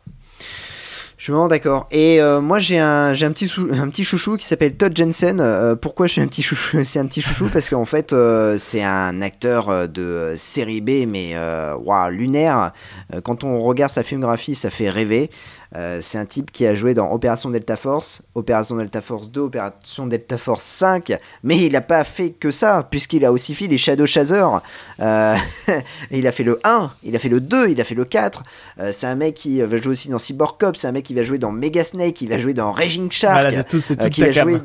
Je 1.19 1.25
suis 1.25 1.33
vraiment 1.33 1.49
d'accord. 1.49 1.87
Et 1.91 2.19
euh, 2.23 2.41
moi, 2.41 2.61
j'ai 2.61 2.79
un, 2.79 3.13
j'ai 3.13 3.27
un, 3.27 3.33
petit 3.33 3.47
sou- 3.47 3.69
un 3.71 3.91
petit 3.91 4.05
chouchou 4.05 4.39
qui 4.39 4.47
s'appelle 4.47 4.75
Todd 4.75 4.97
Jensen. 4.97 5.39
Euh, 5.39 5.75
pourquoi 5.77 6.07
je 6.07 6.13
suis 6.13 6.21
un 6.23 6.27
petit 6.27 6.43
chouchou 6.43 6.79
C'est 6.85 6.99
un 6.99 7.07
petit 7.07 7.21
chouchou? 7.21 7.49
Parce 7.53 7.69
qu'en 7.69 7.85
fait, 7.85 8.15
euh, 8.15 8.57
c'est 8.57 8.83
un 8.83 9.21
acteur 9.21 9.69
euh, 9.69 9.87
de 9.87 10.01
euh, 10.03 10.37
série 10.39 10.81
B, 10.81 11.07
mais 11.07 11.33
euh, 11.35 11.75
waouh, 11.77 12.11
lunaire. 12.11 12.73
Euh, 13.15 13.21
quand 13.21 13.45
on 13.45 13.59
regarde 13.61 13.93
sa 13.93 14.03
filmographie, 14.03 14.55
ça 14.55 14.71
fait 14.71 14.89
rêver. 14.89 15.31
Euh, 15.77 16.01
c'est 16.03 16.19
un 16.19 16.25
type 16.25 16.51
qui 16.51 16.67
a 16.67 16.75
joué 16.75 16.95
dans 16.95 17.13
Opération 17.13 17.49
Delta 17.49 17.77
Force, 17.77 18.23
Opération 18.35 18.77
Delta 18.77 19.01
Force 19.01 19.31
2, 19.31 19.41
Opération 19.41 20.07
Delta 20.07 20.37
Force 20.37 20.65
5, 20.65 21.13
mais 21.45 21.59
il 21.59 21.73
n'a 21.73 21.81
pas 21.81 22.03
fait 22.03 22.31
que 22.31 22.51
ça, 22.51 22.87
puisqu'il 22.91 23.25
a 23.25 23.31
aussi 23.31 23.55
fait 23.55 23.69
les 23.69 23.79
Shadow 23.79 24.07
Chasers. 24.07 24.61
Euh, 24.99 25.37
il 26.11 26.27
a 26.27 26.33
fait 26.33 26.43
le 26.43 26.61
1, 26.65 26.91
il 27.05 27.15
a 27.15 27.21
fait 27.21 27.29
le 27.29 27.41
2, 27.41 27.69
il 27.71 27.81
a 27.81 27.85
fait 27.85 27.95
le 27.95 28.05
4. 28.05 28.43
Euh, 28.81 28.91
c'est 28.93 29.07
un 29.07 29.15
mec 29.15 29.35
qui 29.35 29.61
va 29.61 29.77
jouer 29.79 29.93
aussi 29.93 30.09
dans 30.09 30.19
Cyborg 30.19 30.57
Cop, 30.59 30.77
c'est 30.77 30.89
un 30.89 30.93
mec 30.93 31.05
qui 31.05 31.15
va 31.15 31.23
jouer 31.23 31.39
dans 31.39 31.53
Mega 31.53 31.85
Snake, 31.85 32.21
il 32.21 32.31
va 32.31 32.41
jouer 32.41 32.55
dans 32.55 32.73
Raging 32.73 33.11
Shark. 33.11 33.35
Voilà, 33.35 33.53
c'est 33.53 33.69
tout 33.69 33.81
toute 33.81 34.11
qu'il 34.11 34.25
ta 34.25 34.31
a 34.31 34.43
joué... 34.43 34.59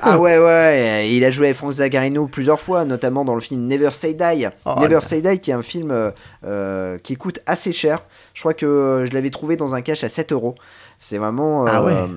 ah 0.00 0.18
ouais 0.18 0.38
ouais, 0.38 1.10
il 1.10 1.24
a 1.24 1.30
joué 1.30 1.48
avec 1.48 1.56
Franz 1.56 1.76
Zagarino 1.78 2.26
plusieurs 2.28 2.62
fois, 2.62 2.86
notamment 2.86 3.26
dans 3.26 3.34
le 3.34 3.42
film 3.42 3.66
Never 3.66 3.90
Say 3.90 4.14
Die. 4.14 4.48
Oh, 4.64 4.76
Never. 4.80 5.00
Say 5.02 5.20
Die 5.20 5.38
qui 5.38 5.50
est 5.50 5.54
un 5.54 5.62
film 5.62 6.12
euh, 6.44 6.98
qui 7.02 7.16
coûte 7.16 7.40
assez 7.46 7.72
cher. 7.72 8.02
Je 8.34 8.40
crois 8.40 8.52
que 8.54 8.66
euh, 8.66 9.06
je 9.06 9.12
l'avais 9.14 9.30
trouvé 9.30 9.56
dans 9.56 9.74
un 9.74 9.80
cache 9.80 10.04
à 10.04 10.08
7 10.08 10.32
euros. 10.32 10.54
C'est 10.98 11.18
vraiment. 11.18 11.64
Ah 11.66 11.80
euh, 11.80 11.84
ouais. 11.86 12.08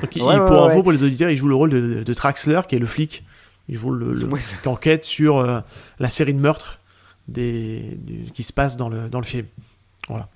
Donc, 0.00 0.16
il- 0.16 0.22
Ouais, 0.22 0.36
pour 0.38 0.50
ouais, 0.66 0.72
info 0.72 0.82
pour 0.82 0.92
les 0.92 1.02
auditeurs 1.02 1.30
il 1.30 1.36
joue 1.36 1.48
le 1.48 1.54
rôle 1.54 1.70
de, 1.70 2.02
de 2.02 2.14
Traxler 2.14 2.60
qui 2.68 2.76
est 2.76 2.78
le 2.78 2.86
flic 2.86 3.24
il 3.68 3.76
joue 3.76 3.90
le, 3.90 4.28
qui 4.62 4.68
enquête 4.68 5.04
sur 5.04 5.38
euh, 5.38 5.60
la 5.98 6.08
série 6.08 6.34
de 6.34 6.40
meurtres 6.40 6.78
des, 7.28 7.98
du- 8.02 8.30
qui 8.32 8.42
se 8.42 8.52
passe 8.52 8.76
dans 8.76 8.88
le, 8.88 9.08
dans 9.08 9.18
le 9.20 9.24
film 9.24 9.46
voilà 10.08 10.28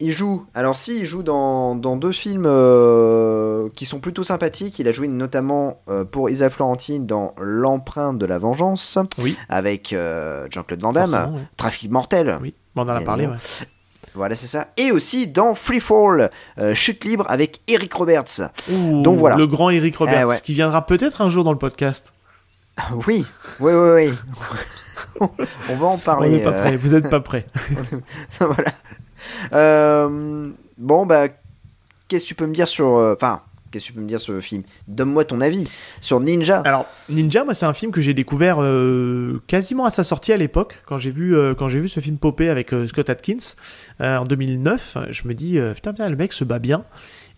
Il 0.00 0.12
joue, 0.12 0.44
alors 0.54 0.76
si, 0.76 1.00
il 1.00 1.06
joue 1.06 1.22
dans, 1.22 1.74
dans 1.74 1.96
deux 1.96 2.12
films 2.12 2.44
euh, 2.46 3.68
qui 3.74 3.86
sont 3.86 4.00
plutôt 4.00 4.22
sympathiques. 4.24 4.78
Il 4.78 4.86
a 4.88 4.92
joué 4.92 5.08
notamment 5.08 5.80
euh, 5.88 6.04
pour 6.04 6.28
Isa 6.28 6.50
Florentine 6.50 7.06
dans 7.06 7.34
L'empreinte 7.40 8.18
de 8.18 8.26
la 8.26 8.36
vengeance 8.38 8.98
oui 9.18 9.36
avec 9.48 9.92
euh, 9.94 10.46
Jean-Claude 10.50 10.82
Van 10.82 10.92
Damme, 10.92 11.34
ouais. 11.34 11.40
Trafic 11.56 11.90
mortel. 11.90 12.38
Oui, 12.42 12.52
on 12.74 12.82
en 12.82 12.88
a 12.88 13.00
parlé. 13.00 13.26
Ouais. 13.26 13.36
Voilà, 14.16 14.34
c'est 14.34 14.46
ça. 14.46 14.68
Et 14.78 14.90
aussi 14.92 15.26
dans 15.26 15.54
Free 15.54 15.78
Fall, 15.80 16.30
euh, 16.58 16.74
Chute 16.74 17.04
libre 17.04 17.26
avec 17.28 17.60
Eric 17.68 17.92
Roberts. 17.92 18.40
Ouh, 18.70 19.02
Donc 19.02 19.18
voilà. 19.18 19.36
Le 19.36 19.46
grand 19.46 19.70
Eric 19.70 19.96
Roberts, 19.96 20.20
Eh 20.22 20.24
ouais. 20.24 20.40
qui 20.42 20.54
viendra 20.54 20.86
peut-être 20.86 21.20
un 21.20 21.28
jour 21.30 21.44
dans 21.44 21.52
le 21.52 21.58
podcast. 21.58 22.12
Oui, 23.06 23.24
oui, 23.60 23.72
oui, 23.72 23.88
oui. 23.94 24.12
On 25.70 25.76
va 25.76 25.86
en 25.86 25.94
On 25.94 25.98
parler. 25.98 26.30
n'est 26.30 26.42
pas 26.42 26.50
euh, 26.50 26.62
prêt, 26.62 26.76
vous 26.76 26.94
n'êtes 26.94 27.08
pas 27.08 27.20
prêt. 27.20 27.46
voilà. 28.40 28.70
Euh, 29.52 30.50
bon, 30.76 31.06
bah, 31.06 31.28
qu'est-ce 32.08 32.24
que 32.24 32.28
tu 32.28 32.34
peux 32.34 32.46
me 32.46 32.54
dire 32.54 32.68
sur. 32.68 32.86
Enfin, 32.86 33.40
qu'est-ce 33.76 33.88
que 33.88 33.92
tu 33.92 33.92
peux 33.92 34.00
me 34.00 34.08
dire 34.08 34.20
sur 34.20 34.32
le 34.32 34.40
film? 34.40 34.62
Donne-moi 34.88 35.24
ton 35.26 35.40
avis 35.42 35.68
sur 36.00 36.18
Ninja. 36.20 36.60
Alors, 36.60 36.86
Ninja, 37.10 37.44
moi, 37.44 37.52
c'est 37.52 37.66
un 37.66 37.74
film 37.74 37.92
que 37.92 38.00
j'ai 38.00 38.14
découvert 38.14 38.62
euh, 38.62 39.42
quasiment 39.46 39.84
à 39.84 39.90
sa 39.90 40.02
sortie 40.02 40.32
à 40.32 40.38
l'époque, 40.38 40.80
quand 40.86 40.96
j'ai 40.96 41.10
vu, 41.10 41.36
euh, 41.36 41.54
vu 41.68 41.88
ce 41.88 42.00
film 42.00 42.16
popper 42.16 42.48
avec 42.48 42.72
euh, 42.72 42.86
Scott 42.86 43.10
Atkins 43.10 43.54
en 44.00 44.24
2009. 44.24 44.96
Je 45.10 45.28
me 45.28 45.34
dis, 45.34 45.58
putain, 45.74 45.92
putain, 45.92 46.08
le 46.08 46.16
mec 46.16 46.32
se 46.32 46.44
bat 46.44 46.58
bien. 46.58 46.84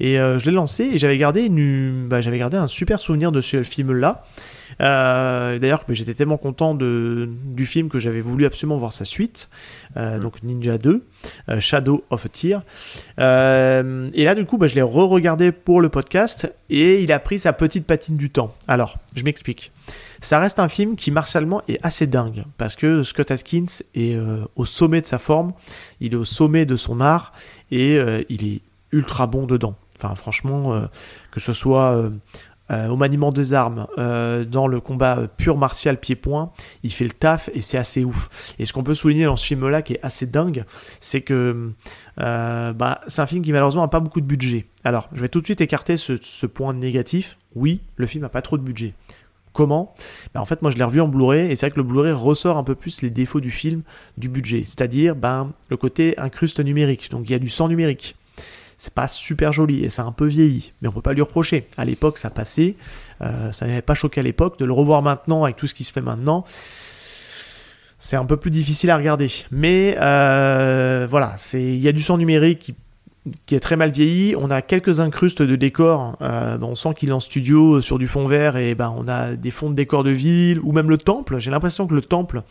Et 0.01 0.19
euh, 0.19 0.39
je 0.39 0.47
l'ai 0.47 0.53
lancé 0.53 0.85
et 0.85 0.99
j'avais 0.99 1.19
gardé, 1.19 1.43
une, 1.43 2.07
bah, 2.09 2.21
j'avais 2.21 2.39
gardé 2.39 2.57
un 2.57 2.69
super 2.69 3.01
souvenir 3.01 3.33
de 3.33 3.41
ce 3.41 3.63
film-là. 3.63 4.25
Euh, 4.81 5.59
D'ailleurs, 5.59 5.85
j'étais 5.89 6.15
tellement 6.15 6.37
content 6.37 6.75
de, 6.75 7.29
du 7.45 7.67
film 7.67 7.89
que 7.89 7.99
j'avais 7.99 8.21
voulu 8.21 8.45
absolument 8.45 8.77
voir 8.77 8.93
sa 8.93 9.05
suite, 9.05 9.49
euh, 9.97 10.19
donc 10.19 10.43
Ninja 10.43 10.79
2, 10.79 11.05
euh, 11.49 11.61
Shadow 11.61 12.05
of 12.11 12.27
a 12.27 12.29
Tear. 12.29 12.63
Et 13.19 14.25
là, 14.25 14.35
du 14.35 14.45
coup, 14.45 14.59
bah, 14.59 14.67
je 14.67 14.75
l'ai 14.75 14.83
re-regardé 14.83 15.53
pour 15.53 15.81
le 15.81 15.89
podcast 15.89 16.53
et 16.71 17.03
il 17.03 17.13
a 17.13 17.19
pris 17.19 17.39
sa 17.39 17.53
petite 17.53 17.87
patine 17.87 18.17
du 18.17 18.31
temps. 18.31 18.55
Alors, 18.67 18.99
je 19.15 19.25
m'explique. 19.25 19.73
Ça 20.21 20.39
reste 20.39 20.59
un 20.59 20.69
film 20.69 20.97
qui 20.97 21.11
martialement 21.11 21.63
est 21.69 21.79
assez 21.83 22.07
dingue 22.07 22.45
parce 22.57 22.77
que 22.77 23.03
Scott 23.03 23.31
Atkins 23.31 23.67
est 23.95 24.19
au 24.57 24.65
sommet 24.67 25.01
de 25.01 25.07
sa 25.07 25.19
forme, 25.19 25.53
il 26.01 26.13
est 26.13 26.17
au 26.17 26.25
sommet 26.25 26.67
de 26.67 26.77
son 26.77 27.01
art 27.01 27.33
et 27.71 27.99
il 28.29 28.47
est 28.47 28.61
ultra 28.91 29.27
bon 29.27 29.47
dedans. 29.47 29.77
Enfin, 30.01 30.15
franchement, 30.15 30.75
euh, 30.75 30.87
que 31.31 31.41
ce 31.41 31.53
soit 31.53 31.93
euh, 31.93 32.11
euh, 32.71 32.89
au 32.89 32.97
maniement 32.97 33.33
des 33.33 33.55
armes, 33.55 33.87
dans 33.97 34.67
le 34.67 34.81
combat 34.81 35.27
pur 35.37 35.57
martial 35.57 35.99
pied-point, 35.99 36.53
il 36.83 36.93
fait 36.93 37.05
le 37.05 37.11
taf 37.11 37.51
et 37.55 37.63
c'est 37.63 37.79
assez 37.79 38.05
ouf. 38.05 38.55
Et 38.59 38.65
ce 38.65 38.73
qu'on 38.73 38.83
peut 38.83 38.95
souligner 38.95 39.25
dans 39.25 39.37
ce 39.37 39.47
film-là 39.47 39.83
qui 39.83 39.95
est 39.95 40.01
assez 40.03 40.27
dingue, 40.27 40.65
c'est 41.01 41.23
que 41.23 41.73
bah, 42.17 43.01
c'est 43.07 43.23
un 43.23 43.27
film 43.27 43.43
qui 43.43 43.53
malheureusement 43.53 43.83
n'a 43.83 43.89
pas 43.89 44.01
beaucoup 44.01 44.21
de 44.21 44.27
budget. 44.27 44.67
Alors, 44.85 45.09
je 45.15 45.21
vais 45.21 45.29
tout 45.29 45.41
de 45.41 45.47
suite 45.47 45.61
écarter 45.61 45.97
ce, 45.97 46.19
ce 46.23 46.47
point 46.47 46.75
négatif. 46.75 47.39
Oui, 47.55 47.81
le 47.97 48.07
film 48.07 48.23
n'a 48.23 48.29
pas 48.29 48.43
trop 48.43 48.59
de 48.59 48.63
budget. 48.63 48.95
Comment? 49.59 49.93
Bah, 50.35 50.41
En 50.41 50.45
fait, 50.45 50.63
moi 50.63 50.71
je 50.71 50.77
l'ai 50.77 50.85
revu 50.85 51.01
en 51.01 51.09
Blu-ray 51.09 51.51
et 51.51 51.57
c'est 51.57 51.67
vrai 51.67 51.73
que 51.73 51.81
le 51.81 51.83
Blu-ray 51.83 52.13
ressort 52.13 52.59
un 52.59 52.63
peu 52.63 52.77
plus 52.77 53.03
les 53.03 53.11
défauts 53.11 53.41
du 53.41 53.51
film 53.51 53.83
du 54.17 54.29
budget, 54.29 54.63
c'est-à-dire 54.63 55.17
ben, 55.17 55.53
le 55.69 55.77
côté 55.77 56.17
incruste 56.17 56.61
numérique. 56.61 57.11
Donc 57.11 57.29
il 57.29 57.33
y 57.33 57.35
a 57.35 57.41
du 57.41 57.49
sang 57.49 57.67
numérique. 57.67 58.15
C'est 58.79 58.95
pas 58.95 59.09
super 59.09 59.53
joli 59.53 59.85
et 59.85 59.91
ça 59.91 60.03
a 60.03 60.05
un 60.07 60.13
peu 60.13 60.27
vieilli, 60.27 60.73
mais 60.81 60.89
on 60.89 60.93
peut 60.93 61.03
pas 61.03 61.13
lui 61.13 61.21
reprocher. 61.21 61.67
À 61.77 61.85
l'époque, 61.85 62.17
ça 62.17 62.31
passait, 62.31 62.77
euh, 63.23 63.51
ça 63.51 63.67
n'avait 63.67 63.83
pas 63.83 63.95
choqué 63.95 64.21
à 64.21 64.23
l'époque. 64.23 64.57
De 64.59 64.65
le 64.65 64.73
revoir 64.73 65.03
maintenant 65.03 65.43
avec 65.43 65.57
tout 65.57 65.67
ce 65.67 65.75
qui 65.75 65.83
se 65.83 65.93
fait 65.93 66.01
maintenant, 66.01 66.45
c'est 67.99 68.17
un 68.17 68.25
peu 68.25 68.37
plus 68.37 68.53
difficile 68.53 68.91
à 68.91 68.97
regarder. 68.97 69.31
Mais 69.51 69.97
euh, 70.01 71.09
voilà, 71.11 71.35
c'est 71.37 71.61
il 71.61 71.81
y 71.81 71.89
a 71.89 71.93
du 71.93 72.03
sang 72.03 72.19
numérique 72.19 72.61
qui 72.61 72.75
qui 73.47 73.55
est 73.55 73.61
très 73.61 73.77
mal 73.77 73.91
vieilli. 73.91 74.35
On 74.37 74.51
a 74.51 74.63
quelques 74.63 75.01
incrustes 75.01 75.43
de 75.43 75.57
décors. 75.57 76.17
Euh, 76.23 76.59
on 76.61 76.75
sent 76.75 76.91
qu'il 76.97 77.09
est 77.09 77.13
en 77.13 77.21
studio 77.21 77.75
euh, 77.77 77.81
sur 77.81 77.99
du 77.99 78.09
fond 78.09 78.27
vert 78.27 78.57
et 78.57 78.75
ben 78.75 78.93
on 78.97 79.09
a 79.09 79.35
des 79.37 79.51
fonds 79.51 79.71
de 79.71 79.75
décors 79.75 80.05
de 80.05 80.11
ville 80.11 80.61
ou 80.63 80.73
même 80.73 80.91
le 80.91 80.99
temple. 80.99 81.39
J'ai 81.39 81.51
l'impression 81.51 81.87
que 81.87 81.95
le 81.95 82.03
temple 82.03 82.43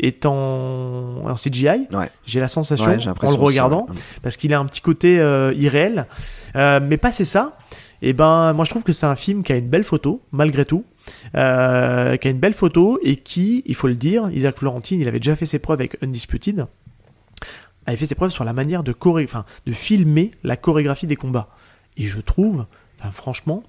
est 0.00 0.26
en, 0.26 1.24
en 1.24 1.34
CGI. 1.34 1.88
Ouais. 1.92 2.10
J'ai 2.26 2.40
la 2.40 2.48
sensation 2.48 2.86
Ouais, 2.86 2.98
en 3.06 3.30
le 3.30 3.36
regardant 3.36 3.86
ouais. 3.88 3.96
parce 4.22 4.36
qu'il 4.36 4.52
a 4.54 4.58
un 4.58 4.66
petit 4.66 4.80
côté 4.80 5.20
euh, 5.20 5.52
irréel. 5.54 6.06
Euh, 6.56 6.80
mais 6.82 6.96
pas 6.96 7.12
c'est 7.12 7.24
ça. 7.24 7.58
Et 8.02 8.12
ben 8.12 8.52
moi 8.52 8.64
je 8.64 8.70
trouve 8.70 8.82
que 8.82 8.92
c'est 8.92 9.06
un 9.06 9.16
film 9.16 9.42
qui 9.42 9.52
a 9.52 9.56
une 9.56 9.68
belle 9.68 9.84
photo 9.84 10.22
malgré 10.32 10.64
tout. 10.64 10.84
Euh, 11.36 12.16
qui 12.16 12.28
a 12.28 12.30
une 12.30 12.38
belle 12.38 12.52
photo 12.52 12.98
et 13.02 13.16
qui, 13.16 13.62
il 13.66 13.74
faut 13.74 13.88
le 13.88 13.96
dire, 13.96 14.28
Isaac 14.32 14.58
Florentine, 14.58 15.00
il 15.00 15.08
avait 15.08 15.18
déjà 15.18 15.34
fait 15.34 15.46
ses 15.46 15.58
preuves 15.58 15.80
avec 15.80 16.00
Undisputed 16.02 16.66
avait 17.86 17.96
fait 17.96 18.06
ses 18.06 18.14
preuves 18.14 18.30
sur 18.30 18.44
la 18.44 18.52
manière 18.52 18.82
de, 18.82 18.94
filmer 19.72 20.30
la 20.42 20.56
chorégraphie 20.56 21.06
des 21.06 21.16
combats. 21.16 21.48
Et 21.96 22.06
je 22.06 22.20
trouve, 22.20 22.66
franchement, 23.12 23.62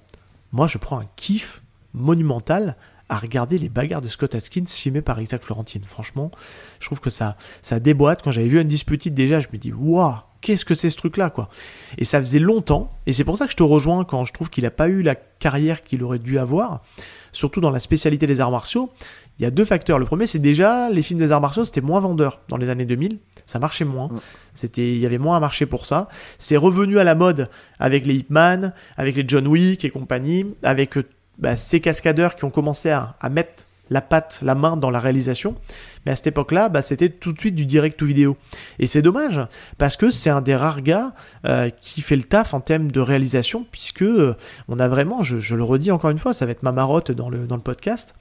moi 0.52 0.66
je 0.66 0.78
prends 0.78 0.98
un 0.98 1.06
kiff 1.16 1.62
monumental 1.92 2.76
à 3.08 3.18
regarder 3.18 3.58
les 3.58 3.68
bagarres 3.68 4.00
de 4.00 4.08
Scott 4.08 4.34
Atkins 4.34 4.64
filmées 4.66 5.02
par 5.02 5.20
Isaac 5.20 5.42
Florentine. 5.42 5.82
Franchement, 5.84 6.30
je 6.80 6.86
trouve 6.86 7.00
que 7.00 7.10
ça, 7.10 7.36
ça 7.60 7.78
déboîte. 7.78 8.22
Quand 8.22 8.32
j'avais 8.32 8.48
vu 8.48 8.58
Undisputed 8.58 9.14
déjà, 9.14 9.40
je 9.40 9.48
me 9.52 9.58
dis, 9.58 9.72
waouh, 9.72 10.16
qu'est-ce 10.44 10.66
que 10.66 10.74
c'est 10.74 10.90
ce 10.90 10.96
truc-là, 10.96 11.30
quoi. 11.30 11.48
Et 11.96 12.04
ça 12.04 12.20
faisait 12.20 12.38
longtemps, 12.38 12.92
et 13.06 13.12
c'est 13.12 13.24
pour 13.24 13.38
ça 13.38 13.46
que 13.46 13.52
je 13.52 13.56
te 13.56 13.62
rejoins 13.62 14.04
quand 14.04 14.26
je 14.26 14.32
trouve 14.32 14.50
qu'il 14.50 14.64
n'a 14.64 14.70
pas 14.70 14.88
eu 14.88 15.02
la 15.02 15.14
carrière 15.14 15.82
qu'il 15.82 16.04
aurait 16.04 16.18
dû 16.18 16.38
avoir, 16.38 16.82
surtout 17.32 17.62
dans 17.62 17.70
la 17.70 17.80
spécialité 17.80 18.26
des 18.26 18.40
arts 18.40 18.50
martiaux. 18.50 18.90
Il 19.38 19.42
y 19.42 19.46
a 19.46 19.50
deux 19.50 19.64
facteurs. 19.64 19.98
Le 19.98 20.04
premier, 20.04 20.26
c'est 20.26 20.38
déjà 20.38 20.90
les 20.90 21.02
films 21.02 21.18
des 21.18 21.32
arts 21.32 21.40
martiaux, 21.40 21.64
c'était 21.64 21.80
moins 21.80 21.98
vendeur 21.98 22.40
dans 22.48 22.56
les 22.56 22.68
années 22.68 22.84
2000. 22.84 23.18
Ça 23.46 23.58
marchait 23.58 23.84
moins. 23.84 24.10
C'était, 24.52 24.92
il 24.92 24.98
y 24.98 25.06
avait 25.06 25.18
moins 25.18 25.36
à 25.36 25.40
marcher 25.40 25.66
pour 25.66 25.86
ça. 25.86 26.08
C'est 26.38 26.56
revenu 26.56 26.98
à 26.98 27.04
la 27.04 27.16
mode 27.16 27.48
avec 27.80 28.06
les 28.06 28.14
Hitman, 28.14 28.72
avec 28.96 29.16
les 29.16 29.24
John 29.26 29.48
Wick 29.48 29.84
et 29.84 29.90
compagnie, 29.90 30.46
avec 30.62 30.96
euh, 30.98 31.04
bah, 31.38 31.56
ces 31.56 31.80
cascadeurs 31.80 32.36
qui 32.36 32.44
ont 32.44 32.50
commencé 32.50 32.90
à, 32.90 33.16
à 33.20 33.28
mettre 33.28 33.64
la 33.90 34.00
patte, 34.00 34.38
la 34.42 34.54
main 34.54 34.76
dans 34.76 34.90
la 34.90 35.00
réalisation. 35.00 35.56
Mais 36.04 36.12
à 36.12 36.16
cette 36.16 36.28
époque-là, 36.28 36.68
bah, 36.68 36.82
c'était 36.82 37.08
tout 37.08 37.32
de 37.32 37.38
suite 37.38 37.54
du 37.54 37.66
direct 37.66 37.98
to 37.98 38.06
vidéo. 38.06 38.36
Et 38.78 38.86
c'est 38.86 39.02
dommage, 39.02 39.40
parce 39.78 39.96
que 39.96 40.10
c'est 40.10 40.30
un 40.30 40.40
des 40.40 40.54
rares 40.54 40.82
gars 40.82 41.14
euh, 41.46 41.70
qui 41.70 42.00
fait 42.00 42.16
le 42.16 42.22
taf 42.22 42.54
en 42.54 42.60
termes 42.60 42.90
de 42.90 43.00
réalisation, 43.00 43.66
puisque 43.70 44.02
euh, 44.02 44.34
on 44.68 44.78
a 44.78 44.88
vraiment, 44.88 45.22
je, 45.22 45.38
je, 45.38 45.56
le 45.56 45.62
redis 45.62 45.90
encore 45.90 46.10
une 46.10 46.18
fois, 46.18 46.32
ça 46.32 46.46
va 46.46 46.52
être 46.52 46.62
ma 46.62 46.72
marotte 46.72 47.10
dans 47.10 47.30
le, 47.30 47.46
dans 47.46 47.56
le 47.56 47.62
podcast, 47.62 48.14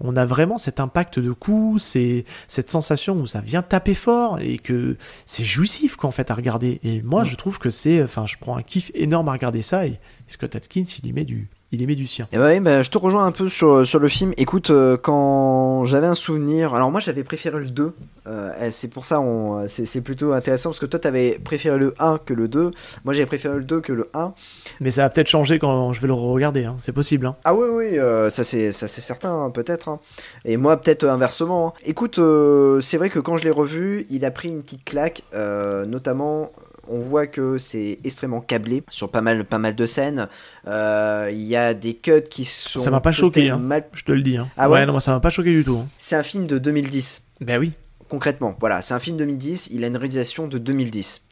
on 0.00 0.16
a 0.16 0.26
vraiment 0.26 0.58
cet 0.58 0.80
impact 0.80 1.18
de 1.18 1.32
coup, 1.32 1.78
c'est 1.78 2.24
cette 2.48 2.70
sensation 2.70 3.16
où 3.16 3.26
ça 3.26 3.40
vient 3.40 3.62
taper 3.62 3.94
fort 3.94 4.38
et 4.40 4.58
que 4.58 4.96
c'est 5.24 5.44
jouissif 5.44 5.96
qu'en 5.96 6.10
fait 6.10 6.30
à 6.30 6.34
regarder. 6.34 6.80
Et 6.82 7.02
moi, 7.02 7.24
je 7.24 7.36
trouve 7.36 7.58
que 7.58 7.70
c'est, 7.70 8.02
enfin, 8.02 8.26
je 8.26 8.36
prends 8.40 8.56
un 8.56 8.62
kiff 8.62 8.90
énorme 8.94 9.28
à 9.28 9.32
regarder 9.32 9.62
ça 9.62 9.86
et 9.86 9.98
Scott 10.28 10.54
Atkins, 10.56 10.84
il 11.02 11.06
y 11.06 11.12
met 11.12 11.24
du, 11.24 11.48
il 11.72 11.86
met 11.86 11.94
du 11.94 12.06
sien. 12.06 12.28
Et 12.32 12.38
ouais, 12.38 12.60
bah, 12.60 12.82
je 12.82 12.90
te 12.90 12.98
rejoins 12.98 13.26
un 13.26 13.32
peu 13.32 13.48
sur, 13.48 13.86
sur 13.86 13.98
le 13.98 14.08
film. 14.08 14.32
Écoute, 14.36 14.70
euh, 14.70 14.96
quand 14.96 15.84
j'avais 15.84 16.06
un 16.06 16.14
souvenir, 16.14 16.74
alors 16.74 16.90
moi 16.90 17.00
j'avais 17.00 17.24
préféré 17.24 17.58
le 17.58 17.66
2. 17.66 17.92
Euh, 18.26 18.68
c'est 18.70 18.88
pour 18.88 19.04
ça, 19.04 19.20
on, 19.20 19.66
c'est, 19.68 19.86
c'est 19.86 20.00
plutôt 20.00 20.32
intéressant 20.32 20.70
parce 20.70 20.78
que 20.78 20.86
toi 20.86 20.98
t'avais 20.98 21.38
préféré 21.42 21.78
le 21.78 21.94
1 21.98 22.18
que 22.24 22.34
le 22.34 22.48
2. 22.48 22.70
Moi 23.04 23.14
j'ai 23.14 23.26
préféré 23.26 23.56
le 23.56 23.64
2 23.64 23.80
que 23.80 23.92
le 23.92 24.08
1. 24.14 24.32
Mais 24.80 24.90
ça 24.90 25.02
va 25.02 25.10
peut-être 25.10 25.28
changer 25.28 25.58
quand 25.58 25.92
je 25.92 26.00
vais 26.00 26.06
le 26.06 26.14
regarder, 26.14 26.64
hein. 26.64 26.76
c'est 26.78 26.92
possible. 26.92 27.26
Hein. 27.26 27.36
Ah 27.44 27.54
oui, 27.54 27.66
oui, 27.72 27.98
euh, 27.98 28.30
ça, 28.30 28.44
c'est, 28.44 28.72
ça 28.72 28.86
c'est 28.86 29.00
certain, 29.00 29.34
hein, 29.34 29.50
peut-être. 29.50 29.98
Et 30.44 30.56
moi 30.56 30.76
peut-être 30.76 31.04
inversement. 31.04 31.74
Écoute, 31.84 32.18
euh, 32.18 32.80
c'est 32.80 32.96
vrai 32.96 33.10
que 33.10 33.18
quand 33.18 33.36
je 33.36 33.44
l'ai 33.44 33.50
revu, 33.50 34.06
il 34.10 34.24
a 34.24 34.30
pris 34.30 34.48
une 34.48 34.62
petite 34.62 34.84
claque, 34.84 35.22
euh, 35.34 35.84
notamment 35.84 36.52
on 36.88 36.98
voit 36.98 37.26
que 37.26 37.58
c'est 37.58 37.98
extrêmement 38.04 38.40
câblé 38.40 38.82
sur 38.90 39.10
pas 39.10 39.20
mal, 39.20 39.44
pas 39.44 39.58
mal 39.58 39.74
de 39.74 39.86
scènes. 39.86 40.28
Euh, 40.66 41.28
Il 41.32 41.42
y 41.44 41.56
a 41.56 41.74
des 41.74 41.94
cuts 41.94 42.22
qui 42.30 42.44
sont. 42.44 42.78
Ça 42.78 42.90
m'a 42.90 43.00
pas 43.00 43.12
choqué, 43.12 43.50
hein. 43.50 43.58
mal- 43.58 43.86
Je 43.94 44.04
te 44.04 44.12
le 44.12 44.22
dis. 44.22 44.36
Hein. 44.36 44.48
Ah 44.56 44.68
ouais 44.70 44.84
non, 44.86 44.92
moi 44.92 45.00
ça 45.00 45.12
m'a 45.12 45.20
pas 45.20 45.30
choqué 45.30 45.50
du 45.52 45.64
tout. 45.64 45.78
Hein. 45.82 45.88
C'est 45.98 46.16
un 46.16 46.22
film 46.22 46.46
de 46.46 46.58
2010. 46.58 47.22
Ben 47.40 47.58
oui. 47.58 47.72
Concrètement, 48.08 48.56
voilà, 48.60 48.82
c'est 48.82 48.94
un 48.94 49.00
film 49.00 49.16
2010, 49.16 49.68
il 49.72 49.82
a 49.82 49.88
une 49.88 49.96
réalisation 49.96 50.46
de 50.46 50.58
2010. 50.58 51.22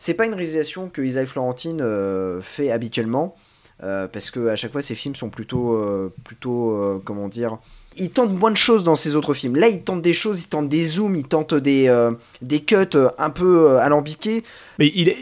C'est 0.00 0.14
pas 0.14 0.26
une 0.26 0.34
réalisation 0.34 0.88
que 0.88 1.00
Isaac 1.00 1.26
Florentine 1.28 1.78
euh, 1.80 2.40
fait 2.42 2.72
habituellement, 2.72 3.36
euh, 3.84 4.08
parce 4.08 4.32
que 4.32 4.48
à 4.48 4.56
chaque 4.56 4.72
fois 4.72 4.82
ses 4.82 4.96
films 4.96 5.14
sont 5.14 5.30
plutôt, 5.30 5.74
euh, 5.76 6.12
plutôt, 6.24 7.00
comment 7.04 7.28
dire, 7.28 7.58
il 7.96 8.10
tente 8.10 8.30
moins 8.32 8.50
de 8.50 8.56
choses 8.56 8.84
dans 8.84 8.96
ses 8.96 9.14
autres 9.16 9.34
films. 9.34 9.56
Là, 9.56 9.68
il 9.68 9.80
tente 9.82 10.02
des 10.02 10.14
choses, 10.14 10.42
il 10.42 10.48
tente 10.48 10.68
des 10.68 10.86
zooms, 10.86 11.16
il 11.16 11.24
tente 11.24 11.54
des, 11.54 11.88
euh, 11.88 12.12
des 12.42 12.60
cuts 12.60 12.76
euh, 12.94 13.08
un 13.18 13.30
peu 13.30 13.68
euh, 13.70 13.78
alambiqués. 13.78 14.42
Mais 14.78 14.90
il 14.94 15.08
est. 15.08 15.16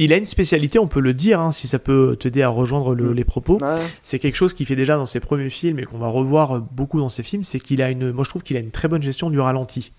Il 0.00 0.12
a 0.12 0.16
une 0.16 0.26
spécialité, 0.26 0.78
on 0.78 0.86
peut 0.86 1.00
le 1.00 1.12
dire, 1.12 1.40
hein, 1.40 1.50
si 1.50 1.66
ça 1.66 1.80
peut 1.80 2.14
t'aider 2.14 2.42
à 2.42 2.48
rejoindre 2.50 2.94
le- 2.94 3.10
Mm. 3.10 3.14
les 3.14 3.24
propos. 3.24 3.58
Ouais. 3.60 3.74
C'est 4.00 4.20
quelque 4.20 4.36
chose 4.36 4.54
qu'il 4.54 4.64
fait 4.64 4.76
déjà 4.76 4.96
dans 4.96 5.06
ses 5.06 5.18
premiers 5.18 5.50
films 5.50 5.80
et 5.80 5.84
qu'on 5.84 5.98
va 5.98 6.06
revoir 6.06 6.60
beaucoup 6.60 7.00
dans 7.00 7.08
ses 7.08 7.24
films, 7.24 7.42
c'est 7.42 7.58
qu'il 7.58 7.82
a 7.82 7.90
une, 7.90 8.12
moi 8.12 8.22
je 8.22 8.28
trouve 8.30 8.44
qu'il 8.44 8.56
a 8.56 8.60
une 8.60 8.70
très 8.70 8.86
bonne 8.86 9.02
gestion 9.02 9.28
du 9.28 9.40
ralenti. 9.40 9.90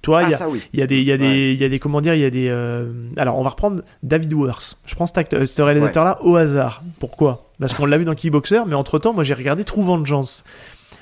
Toi, 0.00 0.18
Ah, 0.20 0.22
il 0.28 0.30
y 0.30 0.34
a, 0.34 0.36
ça 0.36 0.48
oui. 0.48 0.60
il 0.72 0.78
y 0.78 0.82
a 0.82 0.86
des, 0.86 0.98
il 0.98 1.04
y 1.04 1.12
a 1.12 1.16
des, 1.16 1.24
Ouais. 1.24 1.54
il 1.54 1.60
y 1.60 1.64
a 1.64 1.68
des, 1.68 1.78
comment 1.80 2.00
dire, 2.00 2.14
il 2.14 2.20
y 2.20 2.24
a 2.24 2.30
des. 2.30 2.48
euh, 2.50 2.86
Alors, 3.16 3.36
on 3.38 3.42
va 3.42 3.50
reprendre 3.50 3.82
David 4.04 4.32
Worth. 4.34 4.78
Je 4.86 4.94
prends 4.94 5.06
cet 5.06 5.44
ce 5.46 5.62
réalisateur-là 5.62 6.18
au 6.22 6.36
hasard. 6.36 6.82
Pourquoi? 7.00 7.50
Parce 7.58 7.74
qu'on 7.74 7.86
l'a 7.86 7.98
vu 7.98 8.04
dans 8.04 8.14
Kickboxer, 8.14 8.62
mais 8.68 8.74
entre 8.74 9.00
temps, 9.00 9.12
moi 9.12 9.24
j'ai 9.24 9.34
regardé 9.34 9.64
True 9.64 9.82
Vengeance 9.82 10.44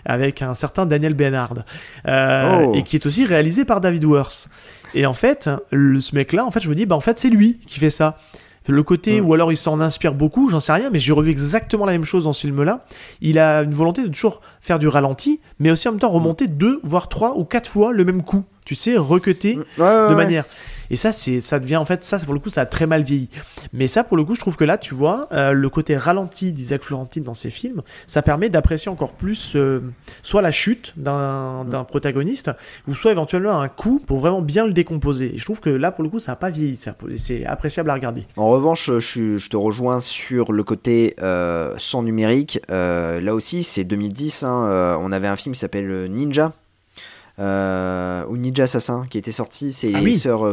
avec 0.04 0.42
un 0.42 0.54
certain 0.54 0.86
Daniel 0.86 1.14
Bernard, 1.14 1.54
euh, 2.06 2.66
Oh. 2.66 2.72
et 2.74 2.82
qui 2.82 2.96
est 2.96 3.06
aussi 3.06 3.24
réalisé 3.24 3.64
par 3.64 3.80
David 3.80 4.04
Worth. 4.04 4.48
Et 4.94 5.06
en 5.06 5.14
fait, 5.14 5.48
le, 5.70 6.00
ce 6.00 6.14
mec-là, 6.14 6.44
en 6.44 6.50
fait, 6.50 6.60
je 6.60 6.68
me 6.68 6.74
dis, 6.74 6.86
bah 6.86 6.96
en 6.96 7.00
fait, 7.00 7.18
c'est 7.18 7.30
lui 7.30 7.58
qui 7.66 7.78
fait 7.78 7.90
ça. 7.90 8.16
Le 8.66 8.82
côté, 8.82 9.20
Mm. 9.20 9.24
ou 9.26 9.34
alors 9.34 9.50
il 9.52 9.56
s'en 9.56 9.80
inspire 9.80 10.14
beaucoup, 10.14 10.48
j'en 10.50 10.60
sais 10.60 10.72
rien, 10.72 10.90
mais 10.92 10.98
j'ai 10.98 11.12
revu 11.12 11.30
exactement 11.30 11.86
la 11.86 11.92
même 11.92 12.04
chose 12.04 12.24
dans 12.24 12.32
ce 12.32 12.42
film-là. 12.42 12.84
Il 13.20 13.38
a 13.38 13.62
une 13.62 13.72
volonté 13.72 14.02
de 14.02 14.08
toujours 14.08 14.42
faire 14.60 14.78
du 14.78 14.86
ralenti, 14.86 15.40
mais 15.58 15.70
aussi 15.70 15.88
en 15.88 15.92
même 15.92 16.00
temps 16.00 16.10
remonter 16.10 16.46
deux, 16.46 16.80
voire 16.84 17.08
trois 17.08 17.36
ou 17.38 17.44
quatre 17.44 17.68
fois 17.70 17.92
le 17.92 18.04
même 18.04 18.22
coup. 18.22 18.44
Tu 18.70 18.76
sais, 18.76 18.96
recuter 18.96 19.56
Ouais, 19.56 19.64
ouais, 19.78 20.10
de 20.10 20.14
manière. 20.14 20.44
Et 20.92 20.96
ça, 20.96 21.10
c'est, 21.10 21.40
ça 21.40 21.58
devient 21.58 21.76
en 21.76 21.84
fait, 21.84 22.04
ça, 22.04 22.18
pour 22.20 22.34
le 22.34 22.38
coup, 22.40 22.50
ça 22.50 22.60
a 22.60 22.66
très 22.66 22.86
mal 22.86 23.02
vieilli. 23.02 23.28
Mais 23.72 23.88
ça, 23.88 24.04
pour 24.04 24.16
le 24.16 24.22
coup, 24.24 24.36
je 24.36 24.40
trouve 24.40 24.56
que 24.56 24.62
là, 24.64 24.78
tu 24.78 24.94
vois, 24.94 25.28
euh, 25.32 25.50
le 25.52 25.68
côté 25.68 25.96
ralenti 25.96 26.52
d'Isaac 26.52 26.82
Florentine 26.84 27.24
dans 27.24 27.34
ses 27.34 27.50
films, 27.50 27.82
ça 28.06 28.22
permet 28.22 28.48
d'apprécier 28.48 28.88
encore 28.92 29.12
plus 29.14 29.54
euh, 29.56 29.80
soit 30.22 30.40
la 30.42 30.52
chute 30.52 30.92
d'un, 30.96 31.64
d'un 31.64 31.82
protagoniste, 31.82 32.52
ou 32.86 32.94
soit 32.94 33.10
éventuellement 33.10 33.60
un 33.60 33.68
coup 33.68 34.00
pour 34.04 34.20
vraiment 34.20 34.40
bien 34.40 34.64
le 34.66 34.72
décomposer. 34.72 35.34
Et 35.34 35.38
je 35.38 35.44
trouve 35.44 35.60
que 35.60 35.70
là, 35.70 35.90
pour 35.90 36.04
le 36.04 36.10
coup, 36.10 36.20
ça 36.20 36.30
n'a 36.32 36.36
pas 36.36 36.50
vieilli. 36.50 36.76
Ça, 36.76 36.94
c'est 37.16 37.44
appréciable 37.46 37.90
à 37.90 37.94
regarder. 37.94 38.24
En 38.36 38.50
revanche, 38.50 38.86
je, 38.86 39.00
suis- 39.00 39.38
je 39.40 39.50
te 39.50 39.56
rejoins 39.56 39.98
sur 39.98 40.52
le 40.52 40.62
côté 40.62 41.16
euh, 41.20 41.74
sans 41.78 42.04
numérique. 42.04 42.60
Euh, 42.70 43.20
là 43.20 43.34
aussi, 43.34 43.64
c'est 43.64 43.82
2010. 43.82 44.44
hein, 44.44 44.64
euh, 44.68 44.96
on 45.00 45.10
avait 45.10 45.26
un 45.28 45.34
film 45.36 45.54
qui 45.54 45.58
s'appelle 45.60 46.06
Ninja. 46.08 46.52
Euh, 47.40 48.24
ou 48.28 48.36
Ninja 48.36 48.64
Assassin 48.64 49.06
qui 49.08 49.18
était 49.18 49.32
sorti. 49.32 49.72
C'est 49.72 49.92
Ah 49.94 49.98
les 49.98 50.04
oui. 50.04 50.14
sœurs 50.14 50.42
euh, 50.46 50.52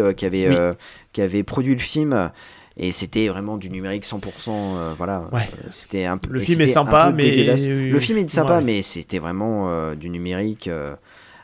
euh, 0.00 0.12
qui, 0.12 0.24
avaient, 0.26 0.48
Oui. 0.48 0.54
euh, 0.56 0.72
qui 1.12 1.20
avaient 1.20 1.42
produit 1.42 1.74
le 1.74 1.80
film. 1.80 2.30
et 2.76 2.90
c'était 2.90 3.28
vraiment 3.28 3.56
du 3.56 3.70
numérique 3.70 4.04
100%. 4.04 4.18
euh, 4.48 4.94
voilà, 4.96 5.28
Ouais. 5.32 5.48
Euh, 5.54 5.68
c'était 5.70 6.06
un 6.06 6.16
peu. 6.18 6.30
Le 6.32 6.40
film 6.40 6.60
est 6.60 6.66
sympa, 6.66 7.12
mais- 7.14 7.22
dégueulasse. 7.30 7.66
Le 7.66 8.00
film 8.00 8.18
est 8.18 8.28
sympa, 8.30 8.56
Ouais. 8.58 8.64
mais 8.64 8.82
c'était 8.82 9.18
vraiment 9.20 9.68
euh, 9.70 9.94
du 9.94 10.10
numérique 10.10 10.66
euh, 10.68 10.96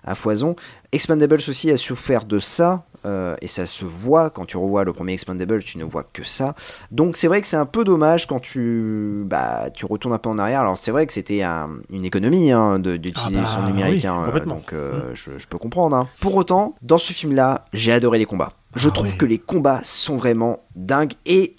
à 0.02 0.14
foison. 0.16 0.56
Expandables 0.92 1.36
aussi 1.48 1.70
a 1.70 1.76
souffert 1.76 2.24
de 2.24 2.38
ça. 2.38 2.84
euh, 3.06 3.34
et 3.40 3.46
ça 3.46 3.64
se 3.64 3.84
voit 3.86 4.28
quand 4.28 4.44
tu 4.44 4.56
revois 4.58 4.84
le 4.84 4.92
premier 4.92 5.12
Expandables, 5.14 5.62
tu 5.62 5.78
ne 5.78 5.84
vois 5.84 6.02
que 6.02 6.22
ça. 6.24 6.54
Donc 6.90 7.16
c'est 7.16 7.28
vrai 7.28 7.40
que 7.40 7.46
c'est 7.46 7.56
un 7.56 7.64
peu 7.64 7.82
dommage 7.84 8.26
quand 8.26 8.40
tu, 8.40 9.22
bah, 9.24 9.70
tu 9.72 9.86
retournes 9.86 10.12
un 10.14 10.18
peu 10.18 10.28
en 10.28 10.38
arrière. 10.38 10.60
Alors 10.60 10.76
c'est 10.76 10.90
vrai 10.90 11.06
que 11.06 11.12
c'était 11.14 11.42
un- 11.42 11.70
une 11.90 12.04
économie 12.04 12.50
hein, 12.52 12.78
de- 12.78 12.96
d'utiliser 12.98 13.38
Ah 13.40 13.42
bah, 13.42 13.48
son 13.62 13.66
numérique, 13.68 14.02
oui, 14.02 14.06
hein, 14.06 14.32
donc 14.46 14.72
euh, 14.74 15.12
je, 15.14 15.38
je 15.38 15.46
peux 15.46 15.56
comprendre. 15.58 15.96
hein. 15.96 16.08
Pour 16.20 16.34
autant, 16.34 16.74
dans 16.82 16.98
ce 16.98 17.12
film-là, 17.14 17.64
j'ai 17.72 17.92
adoré 17.92 18.18
les 18.18 18.26
combats. 18.26 18.52
Je 18.74 18.88
Ah 18.88 18.92
trouve 18.92 19.06
ouais. 19.10 19.16
que 19.16 19.24
les 19.26 19.38
combats 19.38 19.80
sont 19.82 20.16
vraiment 20.16 20.60
dingues 20.76 21.14
et 21.24 21.56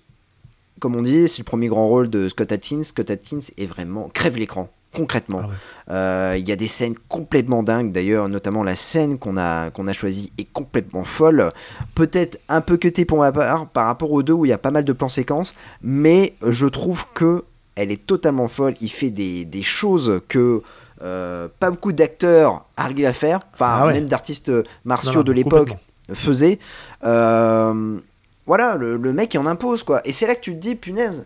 comme 0.79 0.95
on 0.95 1.01
dit, 1.01 1.27
c'est 1.27 1.39
le 1.39 1.45
premier 1.45 1.67
grand 1.69 1.87
rôle 1.87 2.09
de 2.09 2.27
Scott 2.29 2.51
Atkins. 2.51 2.83
Scott 2.83 3.09
Atkins 3.11 3.39
est 3.57 3.65
vraiment 3.67 4.09
crève 4.13 4.37
l'écran. 4.37 4.69
Concrètement, 4.93 5.39
Ah 5.43 5.47
ouais. 5.47 5.53
Euh, 5.89 6.35
il 6.37 6.47
y 6.47 6.51
a 6.51 6.57
des 6.57 6.67
scènes 6.67 6.95
complètement 7.07 7.63
dingues. 7.63 7.93
D'ailleurs, 7.93 8.27
notamment 8.27 8.61
la 8.63 8.75
scène 8.75 9.17
qu'on 9.17 9.37
a 9.37 9.69
qu'on 9.71 9.87
a 9.87 9.93
choisie 9.93 10.33
est 10.37 10.51
complètement 10.51 11.05
folle. 11.05 11.51
Peut-être 11.95 12.39
un 12.49 12.59
peu 12.59 12.75
cutée 12.75 13.05
pour 13.05 13.19
ma 13.19 13.31
part 13.31 13.67
par 13.67 13.85
rapport 13.85 14.11
aux 14.11 14.21
deux 14.21 14.33
où 14.33 14.43
il 14.45 14.49
y 14.49 14.53
a 14.53 14.57
pas 14.57 14.71
mal 14.71 14.83
de 14.83 14.91
plans 14.93 15.07
séquences, 15.09 15.55
mais 15.81 16.33
je 16.45 16.65
trouve 16.67 17.05
que 17.13 17.45
elle 17.75 17.89
est 17.91 18.05
totalement 18.05 18.49
folle. 18.49 18.75
Il 18.81 18.91
fait 18.91 19.11
des, 19.11 19.45
des 19.45 19.63
choses 19.63 20.21
que 20.27 20.61
euh, 21.03 21.47
pas 21.59 21.71
beaucoup 21.71 21.93
d'acteurs 21.93 22.65
arrivent 22.75 23.05
à 23.05 23.13
faire, 23.13 23.39
enfin 23.53 23.77
Ah 23.79 23.85
ouais. 23.87 23.93
même 23.93 24.07
d'artistes 24.07 24.51
martiaux 24.83 25.11
Non, 25.13 25.17
non, 25.19 25.23
de 25.23 25.31
l'époque 25.31 25.69
faisait. 26.13 26.59
Euh, 27.05 27.97
voilà, 28.45 28.75
le, 28.75 28.97
le 28.97 29.13
mec 29.13 29.33
il 29.33 29.39
en 29.39 29.45
impose 29.45 29.83
quoi. 29.83 30.01
Et 30.05 30.11
c'est 30.11 30.27
là 30.27 30.35
que 30.35 30.41
tu 30.41 30.51
te 30.53 30.57
dis, 30.59 30.75
punaise, 30.75 31.25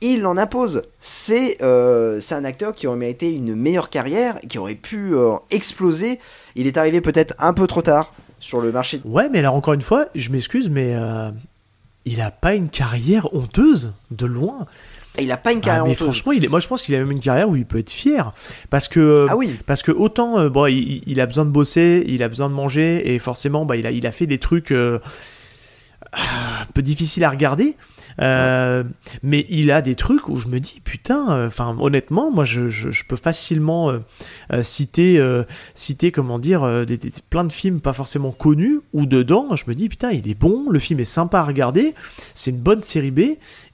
il 0.00 0.26
en 0.26 0.36
impose. 0.36 0.82
C'est 1.00 1.62
euh, 1.62 2.20
c'est 2.20 2.34
un 2.34 2.44
acteur 2.44 2.74
qui 2.74 2.86
aurait 2.86 2.96
mérité 2.98 3.32
une 3.32 3.54
meilleure 3.54 3.90
carrière, 3.90 4.38
qui 4.48 4.58
aurait 4.58 4.74
pu 4.74 5.14
euh, 5.14 5.32
exploser. 5.50 6.18
Il 6.54 6.66
est 6.66 6.76
arrivé 6.76 7.00
peut-être 7.00 7.34
un 7.38 7.52
peu 7.52 7.66
trop 7.66 7.82
tard 7.82 8.12
sur 8.40 8.60
le 8.60 8.72
marché. 8.72 9.00
Ouais, 9.04 9.28
mais 9.30 9.38
alors 9.40 9.54
encore 9.54 9.74
une 9.74 9.82
fois, 9.82 10.06
je 10.14 10.30
m'excuse, 10.30 10.68
mais 10.68 10.94
euh, 10.94 11.30
il 12.04 12.20
a 12.20 12.30
pas 12.30 12.54
une 12.54 12.68
carrière 12.68 13.32
honteuse, 13.34 13.92
de 14.10 14.26
loin. 14.26 14.66
Il 15.18 15.32
a 15.32 15.38
pas 15.38 15.52
une 15.52 15.58
Ah, 15.58 15.62
carrière 15.62 15.84
mais 15.86 15.92
honteuse. 15.92 16.04
franchement, 16.08 16.32
il 16.32 16.44
est, 16.44 16.48
moi 16.48 16.60
je 16.60 16.68
pense 16.68 16.82
qu'il 16.82 16.94
a 16.94 16.98
même 16.98 17.10
une 17.10 17.20
carrière 17.20 17.48
où 17.48 17.56
il 17.56 17.64
peut 17.64 17.78
être 17.78 17.90
fier. 17.90 18.32
Parce 18.68 18.86
que, 18.88 19.26
Ah 19.30 19.36
oui, 19.36 19.58
parce 19.64 19.82
que 19.82 19.90
autant, 19.90 20.46
bon, 20.50 20.66
il, 20.66 21.02
il 21.06 21.20
a 21.22 21.26
besoin 21.26 21.46
de 21.46 21.50
bosser, 21.50 22.04
il 22.06 22.22
a 22.22 22.28
besoin 22.28 22.50
de 22.50 22.54
manger, 22.54 23.14
et 23.14 23.18
forcément, 23.18 23.64
bah, 23.64 23.76
il, 23.76 23.86
a, 23.86 23.90
il 23.92 24.06
a 24.06 24.12
fait 24.12 24.26
des 24.26 24.38
trucs 24.38 24.74
un 26.16 26.66
peu 26.74 26.82
difficiles 26.82 27.24
à 27.24 27.30
regarder. 27.30 27.76
euh, 28.20 28.82
mais 29.22 29.44
il 29.50 29.70
a 29.70 29.82
des 29.82 29.94
trucs 29.94 30.28
où 30.28 30.36
je 30.36 30.48
me 30.48 30.58
dis 30.58 30.80
putain 30.82 31.30
euh, 31.32 31.48
enfin 31.48 31.76
honnêtement 31.78 32.30
moi 32.30 32.44
je, 32.46 32.70
je, 32.70 32.90
je 32.90 33.04
peux 33.04 33.16
facilement 33.16 33.90
euh, 33.90 34.62
citer 34.62 35.22
citer 35.74 36.12
comment 36.12 36.38
dire 36.38 36.86
des, 36.86 36.96
des- 36.96 37.12
plein 37.28 37.44
de 37.44 37.52
films 37.52 37.80
pas 37.80 37.92
forcément 37.92 38.30
connus 38.32 38.80
où 38.94 39.04
dedans 39.04 39.54
je 39.54 39.64
me 39.68 39.74
dis 39.74 39.90
putain 39.90 40.12
il 40.12 40.26
est 40.30 40.34
bon 40.38 40.70
le 40.70 40.78
film 40.78 40.98
est 41.00 41.04
sympa 41.04 41.40
à 41.40 41.44
regarder 41.44 41.94
c'est 42.34 42.50
une 42.52 42.58
bonne 42.60 42.80
série 42.80 43.10
B 43.10 43.20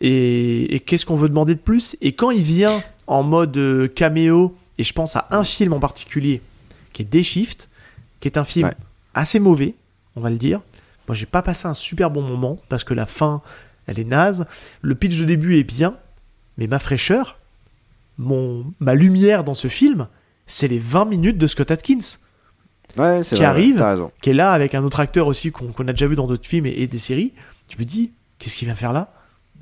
et, 0.00 0.74
et 0.74 0.80
qu'est-ce 0.80 1.06
qu'on 1.06 1.14
veut 1.16 1.28
demander 1.28 1.54
de 1.54 1.60
plus? 1.60 1.96
Et 2.00 2.12
quand 2.12 2.30
il 2.32 2.42
vient 2.42 2.82
en 3.06 3.22
mode 3.22 3.92
caméo 3.94 4.56
et 4.78 4.82
je 4.84 4.92
pense 4.92 5.14
à 5.14 5.28
un 5.30 5.44
film 5.44 5.72
en 5.72 5.78
particulier 5.80 6.40
qui 6.92 7.02
est 7.02 7.04
Day 7.04 7.22
Shift 7.22 7.68
qui 8.18 8.26
est 8.26 8.38
un 8.38 8.44
film 8.44 8.66
Ouais. 8.66 8.74
assez 9.14 9.38
mauvais 9.38 9.74
on 10.16 10.20
va 10.20 10.30
le 10.30 10.36
dire 10.36 10.60
moi 11.12 11.18
j'ai 11.18 11.26
pas 11.26 11.42
passé 11.42 11.68
un 11.68 11.74
super 11.74 12.10
bon 12.10 12.22
moment 12.22 12.58
parce 12.70 12.84
que 12.84 12.94
la 12.94 13.04
fin 13.04 13.42
elle 13.86 13.98
est 13.98 14.04
naze 14.04 14.46
le 14.80 14.94
pitch 14.94 15.20
de 15.20 15.26
début 15.26 15.58
est 15.58 15.62
bien 15.62 15.94
mais 16.56 16.66
ma 16.66 16.78
fraîcheur 16.78 17.38
mon 18.16 18.64
ma 18.80 18.94
lumière 18.94 19.44
dans 19.44 19.52
ce 19.52 19.68
film 19.68 20.08
c'est 20.46 20.68
les 20.68 20.78
20 20.78 21.04
minutes 21.04 21.36
de 21.36 21.46
Scott 21.46 21.70
Atkins 21.70 21.98
ouais, 22.96 23.20
qui 23.20 23.34
vrai, 23.34 23.44
arrive. 23.44 23.84
Qui 24.22 24.30
est 24.30 24.32
là 24.32 24.52
avec 24.52 24.74
un 24.74 24.82
autre 24.84 25.00
acteur 25.00 25.26
aussi 25.26 25.52
qu'on 25.52 25.66
qu'on 25.66 25.86
a 25.86 25.92
déjà 25.92 26.06
vu 26.06 26.16
dans 26.16 26.26
d'autres 26.26 26.48
films 26.48 26.64
et, 26.64 26.70
et 26.70 26.86
des 26.86 26.98
séries. 26.98 27.34
Tu 27.68 27.78
me 27.78 27.84
dis, 27.84 28.12
qu'est-ce 28.38 28.56
qu'il 28.56 28.66
vient 28.66 28.74
faire 28.74 28.94
là? 28.94 29.12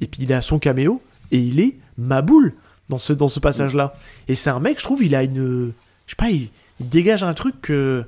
Et 0.00 0.06
puis 0.06 0.22
il 0.22 0.32
a 0.32 0.42
son 0.42 0.60
caméo 0.60 1.02
et 1.32 1.38
il 1.38 1.58
est 1.58 1.78
ma 1.98 2.22
boule 2.22 2.54
dans 2.88 2.98
ce, 2.98 3.12
dans 3.12 3.28
ce 3.28 3.40
passage-là. 3.40 3.94
Et 4.28 4.36
c'est 4.36 4.50
un 4.50 4.60
mec, 4.60 4.78
je 4.78 4.84
trouve, 4.84 5.02
il 5.02 5.16
a 5.16 5.24
une. 5.24 5.72
Je 6.06 6.12
sais 6.12 6.16
pas, 6.16 6.30
il, 6.30 6.50
il 6.78 6.88
dégage 6.88 7.24
un 7.24 7.34
truc 7.34 7.60
que. 7.60 8.04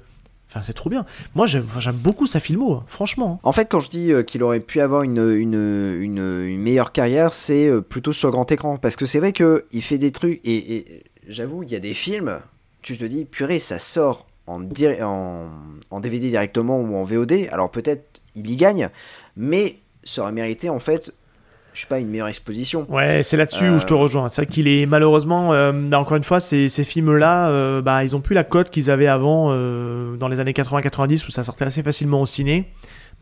Enfin, 0.52 0.60
c'est 0.62 0.74
trop 0.74 0.90
bien. 0.90 1.06
Moi, 1.34 1.46
j'aime 1.46 1.96
beaucoup 1.96 2.26
sa 2.26 2.38
filmo, 2.38 2.74
hein, 2.74 2.84
franchement. 2.86 3.40
En 3.42 3.52
fait, 3.52 3.70
quand 3.70 3.80
je 3.80 3.88
dis 3.88 4.12
euh, 4.12 4.22
qu'il 4.22 4.42
aurait 4.42 4.60
pu 4.60 4.82
avoir 4.82 5.02
une, 5.02 6.58
meilleure 6.58 6.92
carrière, 6.92 7.32
c'est 7.32 7.68
euh, 7.68 7.80
plutôt 7.80 8.12
sur 8.12 8.30
grand 8.30 8.52
écran. 8.52 8.76
Parce 8.76 8.96
que 8.96 9.06
c'est 9.06 9.18
vrai 9.18 9.32
qu'il 9.32 9.82
fait 9.82 9.96
des 9.96 10.12
trucs. 10.12 10.40
Et, 10.44 11.04
j'avoue, 11.26 11.62
il 11.62 11.72
y 11.72 11.74
a 11.74 11.80
des 11.80 11.94
films, 11.94 12.38
tu 12.82 12.98
te 12.98 13.04
dis, 13.04 13.24
purée, 13.24 13.60
ça 13.60 13.78
sort 13.78 14.26
en, 14.46 14.60
en 15.90 16.00
DVD 16.00 16.28
directement 16.28 16.80
ou 16.80 16.96
en 16.96 17.02
VOD. 17.02 17.48
Alors 17.50 17.70
peut-être 17.70 18.20
il 18.34 18.50
y 18.50 18.56
gagne, 18.56 18.90
mais 19.36 19.78
ça 20.04 20.22
aurait 20.22 20.32
mérité 20.32 20.68
en 20.68 20.80
fait, 20.80 21.12
je 21.74 21.80
sais 21.82 21.86
pas, 21.86 21.98
une 22.00 22.08
meilleure 22.08 22.28
exposition. 22.28 22.86
Ouais, 22.90 23.22
c'est 23.22 23.36
là-dessus 23.36 23.64
Euh. 23.64 23.76
où 23.76 23.78
je 23.80 23.86
te 23.86 23.94
rejoins. 23.94 24.28
C'est 24.28 24.42
vrai 24.42 24.52
qu'il 24.52 24.68
est 24.68 24.86
malheureusement, 24.86 25.52
euh, 25.52 25.72
bah, 25.72 25.98
encore 25.98 26.16
une 26.16 26.24
fois, 26.24 26.38
ces, 26.40 26.68
ces 26.68 26.84
films-là, 26.84 27.48
euh, 27.48 27.80
bah, 27.82 28.04
ils 28.04 28.14
ont 28.16 28.20
plus 28.20 28.34
la 28.34 28.44
cote 28.44 28.70
qu'ils 28.70 28.90
avaient 28.90 29.06
avant 29.06 29.48
euh, 29.50 30.16
dans 30.16 30.28
les 30.28 30.38
années 30.40 30.52
80-90 30.52 31.26
où 31.26 31.30
ça 31.30 31.44
sortait 31.44 31.64
assez 31.64 31.82
facilement 31.82 32.20
au 32.20 32.26
ciné. 32.26 32.70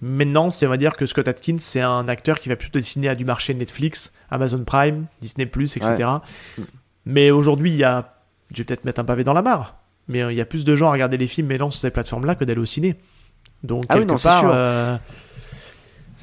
Maintenant, 0.03 0.49
c'est 0.51 0.67
on 0.67 0.71
va 0.71 0.77
dire 0.79 0.93
que 0.97 1.05
Scott 1.07 1.29
Atkins, 1.29 1.57
c'est 1.61 1.81
un 1.83 2.09
acteur 2.09 2.41
qui 2.41 2.49
va 2.49 2.57
plutôt 2.57 2.79
dessiner 2.79 3.09
à 3.11 3.15
du 3.15 3.25
marché 3.27 3.53
Netflix, 3.55 4.13
Amazon 4.31 4.65
Prime, 4.65 5.07
Disney+, 5.21 5.45
etc. 5.45 6.09
Mais 7.05 7.31
aujourd'hui, 7.31 7.71
il 7.71 7.77
y 7.77 7.85
a, 7.85 8.15
je 8.53 8.59
vais 8.59 8.65
peut-être 8.65 8.85
mettre 8.85 9.01
un 9.01 9.05
pavé 9.05 9.25
dans 9.25 9.35
la 9.35 9.43
mare, 9.43 9.77
mais 10.09 10.23
euh, 10.23 10.33
il 10.33 10.37
y 10.39 10.41
a 10.41 10.47
plus 10.47 10.65
de 10.65 10.75
gens 10.75 10.89
à 10.89 10.93
regarder 10.93 11.19
les 11.19 11.27
films 11.27 11.49
maintenant 11.49 11.71
sur 11.71 11.81
ces 11.81 11.91
plateformes-là 11.91 12.35
que 12.35 12.45
d'aller 12.45 12.61
au 12.61 12.67
ciné. 12.67 12.97
Donc 13.63 13.85
Ah 13.91 13.95
oui, 13.95 14.01
quelque 14.01 14.11
non, 14.13 14.17
c'est 14.19 14.29
part, 14.29 14.41
sûr. 14.41 14.51
euh, 14.55 14.97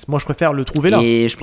moi 0.08 0.20
je 0.20 0.26
préfère 0.26 0.54
le 0.54 0.66
trouver 0.66 0.90
là. 0.90 1.00
Et 1.02 1.28
je, 1.30 1.38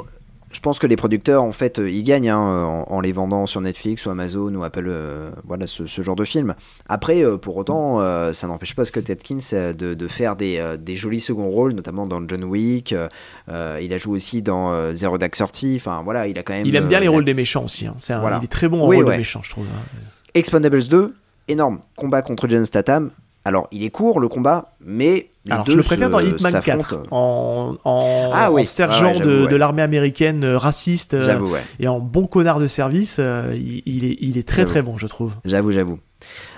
je 0.54 0.60
pense 0.60 0.78
que 0.78 0.86
les 0.86 0.96
producteurs, 0.96 1.42
en 1.42 1.52
fait, 1.52 1.78
euh, 1.80 1.90
ils 1.90 2.04
gagnent 2.04 2.30
hein, 2.30 2.38
en, 2.38 2.84
en 2.88 3.00
les 3.00 3.12
vendant 3.12 3.44
sur 3.46 3.60
Netflix 3.60 4.06
ou 4.06 4.10
Amazon 4.10 4.54
ou 4.54 4.62
Apple, 4.64 4.84
euh, 4.86 5.30
voilà, 5.44 5.66
ce, 5.66 5.84
ce 5.86 6.00
genre 6.02 6.16
de 6.16 6.24
film. 6.24 6.54
Après, 6.88 7.24
euh, 7.24 7.36
pour 7.36 7.56
autant, 7.56 8.00
euh, 8.00 8.32
ça 8.32 8.46
n'empêche 8.46 8.74
pas 8.74 8.84
Scott 8.84 9.10
Atkins 9.10 9.38
euh, 9.52 9.72
de, 9.72 9.94
de 9.94 10.08
faire 10.08 10.36
des, 10.36 10.58
euh, 10.58 10.76
des 10.76 10.96
jolis 10.96 11.20
seconds 11.20 11.48
rôles, 11.50 11.72
notamment 11.72 12.06
dans 12.06 12.26
John 12.26 12.44
Wick. 12.44 12.92
euh, 12.92 13.08
euh, 13.48 13.80
il 13.82 13.92
a 13.92 13.98
joué 13.98 14.14
aussi 14.14 14.40
dans 14.42 14.70
euh, 14.72 14.94
Zero 14.94 15.18
Dark 15.18 15.34
Thirty. 15.34 15.74
Enfin, 15.76 16.02
voilà, 16.04 16.28
il 16.28 16.38
a 16.38 16.42
quand 16.42 16.54
même. 16.54 16.64
Il 16.64 16.76
aime 16.76 16.86
bien 16.88 16.98
euh, 16.98 17.02
les 17.02 17.08
rôles 17.08 17.24
des 17.24 17.34
méchants 17.34 17.64
aussi. 17.64 17.86
hein. 17.86 17.94
C'est 17.98 18.12
un- 18.12 18.20
Voilà. 18.20 18.38
Il 18.40 18.44
est 18.44 18.48
très 18.48 18.68
bon 18.68 18.82
en 18.82 18.88
Oui, 18.88 18.96
rôle 18.96 19.06
ouais. 19.06 19.12
de 19.14 19.18
méchant, 19.18 19.40
je 19.42 19.50
trouve. 19.50 19.64
hein. 19.66 19.98
Expandables 20.34 20.84
2, 20.84 21.14
énorme 21.48 21.80
combat 21.96 22.22
contre 22.22 22.48
Jason 22.48 22.64
Statham. 22.64 23.10
Alors, 23.44 23.68
il 23.72 23.84
est 23.84 23.90
court 23.90 24.20
le 24.20 24.28
combat, 24.28 24.74
mais 24.80 25.28
les 25.44 25.52
Alors, 25.52 25.64
deux 25.66 25.72
je 25.72 25.76
le 25.76 25.82
préfère 25.82 26.06
se- 26.06 26.12
dans 26.12 26.20
Hitman 26.20 26.52
s'affrontent. 26.52 26.78
4, 27.02 27.06
en, 27.10 27.74
en, 27.84 28.30
Ah 28.32 28.50
oui. 28.50 28.62
en 28.62 28.64
sergent 28.64 29.12
Ah 29.14 29.18
ouais, 29.18 29.24
de, 29.24 29.42
ouais. 29.42 29.48
de 29.48 29.56
l'armée 29.56 29.82
américaine 29.82 30.44
euh, 30.44 30.56
raciste 30.56 31.12
euh, 31.14 31.38
ouais. 31.40 31.60
et 31.78 31.86
en 31.86 32.00
bon 32.00 32.26
connard 32.26 32.58
de 32.58 32.66
service. 32.66 33.18
euh, 33.20 33.52
il, 33.54 33.82
il 33.84 34.04
est, 34.06 34.16
il 34.20 34.38
est 34.38 34.48
très 34.48 34.64
très 34.64 34.80
bon, 34.80 34.96
je 34.96 35.06
trouve. 35.06 35.32
J'avoue, 35.44 35.72
j'avoue. 35.72 35.98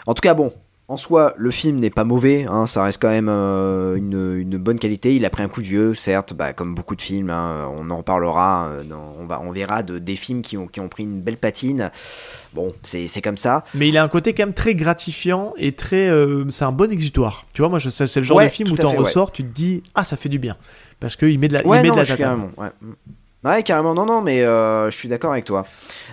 En 0.07 0.15
tout 0.15 0.21
cas, 0.21 0.35
bon, 0.35 0.53
en 0.89 0.97
soi, 0.97 1.35
le 1.37 1.51
film 1.51 1.81
n'est 1.81 1.91
pas 1.91 2.05
mauvais, 2.05 2.47
hein, 2.49 2.67
ça 2.67 2.85
reste 2.85 3.03
quand 3.03 3.09
même 3.09 3.29
euh, 3.29 3.97
une, 3.97 4.39
une 4.39 4.57
bonne 4.57 4.79
qualité. 4.79 5.17
Il 5.17 5.25
a 5.25 5.31
pris 5.31 5.43
un 5.43 5.49
coup 5.49 5.61
de 5.61 5.67
vieux, 5.67 5.95
certes, 5.95 6.33
bah, 6.33 6.53
comme 6.53 6.77
beaucoup 6.77 6.95
de 6.95 7.03
films, 7.03 7.29
hein, 7.31 7.69
on 7.77 7.91
en 7.91 7.97
reparlera, 7.99 8.69
euh, 8.69 8.85
dans- 8.85 9.17
on, 9.21 9.27
va, 9.27 9.41
on 9.41 9.51
verra 9.51 9.83
de, 9.83 9.99
des 9.99 10.15
films 10.15 10.43
qui 10.43 10.57
ont, 10.57 10.69
qui 10.69 10.79
ont 10.79 10.89
pris 10.89 11.03
une 11.03 11.21
belle 11.21 11.39
patine. 11.39 11.91
Bon, 12.55 12.73
c'est 12.85 13.09
comme 13.21 13.37
ça. 13.37 13.65
Mais 13.75 13.89
il 13.89 13.97
a 13.99 14.05
un 14.05 14.09
côté 14.09 14.33
quand 14.33 14.45
même 14.45 14.55
très 14.55 14.77
gratifiant 14.77 15.55
et 15.57 15.73
très. 15.73 16.09
euh, 16.09 16.45
c'est 16.51 16.65
un 16.65 16.73
bon 16.73 16.91
exutoire. 16.93 17.47
Tu 17.53 17.63
vois, 17.63 17.69
moi, 17.69 17.81
c'est 17.81 18.17
le 18.17 18.23
genre 18.23 18.37
Ouais, 18.37 18.45
de 18.47 18.51
film 18.51 18.71
où 18.71 18.77
t'en 18.77 18.93
ouais. 18.93 18.99
ressors, 18.99 19.33
tu 19.33 19.43
te 19.43 19.53
dis, 19.53 19.83
ah, 19.97 20.05
ça 20.05 20.17
fait 20.17 20.29
du 20.29 20.39
bien. 20.39 20.57
Parce 21.01 21.17
qu'il 21.17 21.39
met 21.41 21.49
de 21.49 21.55
la, 21.55 21.67
Ouais, 21.67 21.79
il 21.79 21.83
met 21.83 21.89
non, 21.89 21.95
de 21.95 21.99
la 21.99 22.05
je. 22.05 22.15
Ouais. 23.47 23.63
Carrément, 23.63 23.95
non, 23.95 24.05
non, 24.07 24.21
mais 24.23 24.43
euh, 24.43 24.91
je 24.91 24.97
suis 24.97 25.09
d'accord 25.09 25.33
avec 25.33 25.45
toi. 25.45 25.65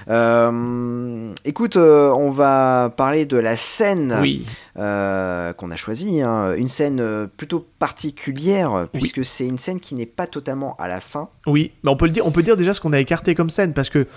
Euh, 0.09 1.31
écoute, 1.45 1.75
euh, 1.77 2.09
on 2.11 2.29
va 2.29 2.91
parler 2.95 3.25
de 3.25 3.37
la 3.37 3.55
scène 3.55 4.17
Oui. 4.21 4.45
euh, 4.77 5.53
qu'on 5.53 5.71
a 5.71 5.75
choisie. 5.75 6.21
hein. 6.21 6.53
Une 6.57 6.67
scène 6.67 7.27
plutôt 7.37 7.65
particulière, 7.79 8.87
puisque 8.93 9.23
c'est 9.25 9.45
une 9.47 9.57
scène 9.57 9.79
qui 9.79 9.95
n'est 9.95 10.05
pas 10.05 10.27
totalement 10.27 10.75
à 10.79 10.87
la 10.87 10.99
fin. 10.99 11.29
Oui, 11.47 11.71
mais 11.83 11.89
on 11.91 11.95
peut 11.95 12.05
le 12.05 12.11
dire, 12.11 12.25
on 12.25 12.31
peut 12.31 12.43
dire 12.43 12.57
déjà 12.57 12.73
ce 12.73 12.81
qu'on 12.81 12.93
a 12.93 12.99
écarté 12.99 13.35
comme 13.35 13.49
scène 13.49 13.73
parce 13.73 13.89
que 13.89 14.07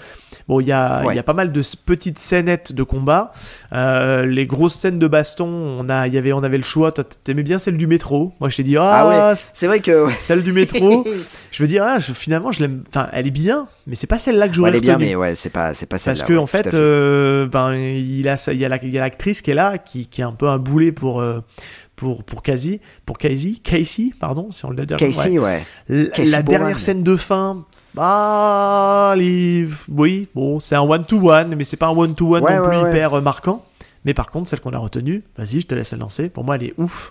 bon, 0.48 0.60
il 0.60 0.68
y 0.68 0.72
Ouais. 0.72 1.14
y 1.14 1.18
a 1.18 1.22
pas 1.22 1.32
mal 1.32 1.52
de 1.52 1.62
petites 1.84 2.18
scénettes 2.18 2.72
de 2.72 2.82
combat. 2.82 3.32
Les 3.72 4.46
grosses 4.46 4.74
scènes 4.74 4.98
de 4.98 5.08
baston, 5.08 5.46
on 5.46 5.88
a, 5.88 6.06
y 6.08 6.18
avait, 6.18 6.32
on 6.32 6.42
avait 6.42 6.58
le 6.58 6.64
choix. 6.64 6.92
Toi, 6.92 7.04
t'aimais 7.24 7.42
bien 7.42 7.58
celle 7.58 7.76
du 7.76 7.86
métro? 7.86 8.32
Moi, 8.40 8.48
je 8.48 8.56
t'ai 8.56 8.62
dit, 8.62 8.76
ah, 8.76 8.90
Ah 8.92 9.08
ouais. 9.30 9.34
C'est 9.36 9.66
vrai 9.66 9.80
que. 9.80 10.08
celle 10.20 10.42
du 10.42 10.52
métro. 10.52 11.04
je 11.50 11.62
veux 11.62 11.66
dire, 11.68 11.84
ah, 11.86 11.98
je- 11.98 12.12
finalement, 12.12 12.52
je 12.52 12.60
l'aime. 12.60 12.82
Enfin, 12.88 13.05
elle 13.12 13.26
est 13.26 13.30
bien, 13.30 13.66
mais 13.86 13.94
c'est 13.94 14.06
pas 14.06 14.18
celle-là 14.18 14.48
que 14.48 14.54
j'aurais 14.54 14.70
Ouais, 14.70 14.76
elle 14.76 14.82
est 14.82 14.86
bien, 14.86 14.98
mais 14.98 15.14
ouais, 15.14 15.34
c'est 15.34 15.50
pas, 15.50 15.74
c'est 15.74 15.86
pas 15.86 15.94
Parce 15.96 16.02
celle-là. 16.04 16.24
que 16.24 16.32
ouais, 16.32 16.38
en 16.38 16.46
fait, 16.46 16.70
fait. 16.70 16.74
euh, 16.76 17.46
ben 17.46 17.74
il 17.74 18.28
a, 18.28 18.36
il 18.52 18.58
y 18.58 18.64
a 18.64 18.68
la- 18.68 18.78
l'actrice 18.82 19.42
qui 19.42 19.50
est 19.50 19.54
là, 19.54 19.78
qui, 19.78 20.06
qui 20.06 20.20
est 20.20 20.24
un 20.24 20.32
peu 20.32 20.48
un 20.48 20.58
boulet 20.58 20.92
pour 20.92 21.20
euh, 21.20 21.40
pour 21.96 22.24
pour 22.24 22.42
Casey, 22.42 22.80
pour 23.06 23.18
Casey, 23.18 23.54
Casey, 23.62 24.10
pardon, 24.20 24.48
si 24.52 24.64
on 24.64 24.70
le 24.70 24.84
dit. 24.84 24.96
Casey, 24.96 25.38
ouais. 25.38 25.62
Casey 25.88 26.30
la 26.30 26.42
dernière 26.42 26.78
scène 26.78 27.02
de 27.02 27.16
fin, 27.16 27.64
Bah, 27.94 29.14
les... 29.16 29.66
oui, 29.88 30.28
bon, 30.34 30.60
c'est 30.60 30.74
un 30.76 30.82
one-to-one, 30.82 31.54
mais 31.56 31.64
c'est 31.64 31.76
pas 31.78 31.86
un 31.86 31.96
one-to-one 31.96 32.42
Ouais, 32.42 32.56
non 32.56 32.62
ouais, 32.64 32.68
plus 32.68 32.78
ouais. 32.82 32.90
hyper 32.90 33.14
euh, 33.14 33.20
marquant. 33.22 33.64
Mais 34.04 34.14
par 34.14 34.30
contre, 34.30 34.48
celle 34.50 34.60
qu'on 34.60 34.72
a 34.74 34.78
retenue, 34.78 35.24
vas-y, 35.36 35.62
je 35.62 35.66
te 35.66 35.74
laisse 35.74 35.90
la 35.92 35.98
lancer. 35.98 36.28
Pour 36.28 36.44
moi, 36.44 36.54
elle 36.56 36.64
est 36.64 36.74
ouf. 36.78 37.08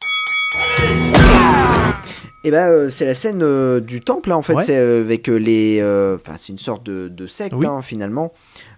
Et 2.44 2.52
ben 2.52 2.70
euh, 2.70 2.90
c'est 2.90 3.06
la 3.06 3.16
scène 3.16 3.42
euh, 3.42 3.80
du 3.80 4.02
temple 4.02 4.30
là, 4.30 4.38
en 4.38 4.44
fait, 4.44 4.54
Ouais. 4.54 4.62
c'est 4.62 4.78
euh, 4.78 5.02
avec 5.02 5.28
les, 5.28 5.82
enfin 6.16 6.34
c'est 6.38 6.54
une 6.54 6.60
sorte 6.60 6.86
de, 6.86 7.08
de 7.08 7.26
secte 7.28 7.56
Oui. 7.56 7.66
hein, 7.66 7.82
finalement 7.82 8.34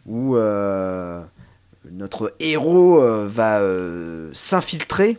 où 0.06 0.38
notre 1.92 2.34
héros 2.40 3.02
va 3.26 3.62
s'infiltrer 4.34 5.18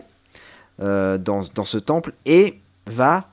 dans, 0.79 1.19
dans 1.19 1.65
ce 1.67 1.77
temple 1.79 2.13
et 2.25 2.59
va 2.87 3.29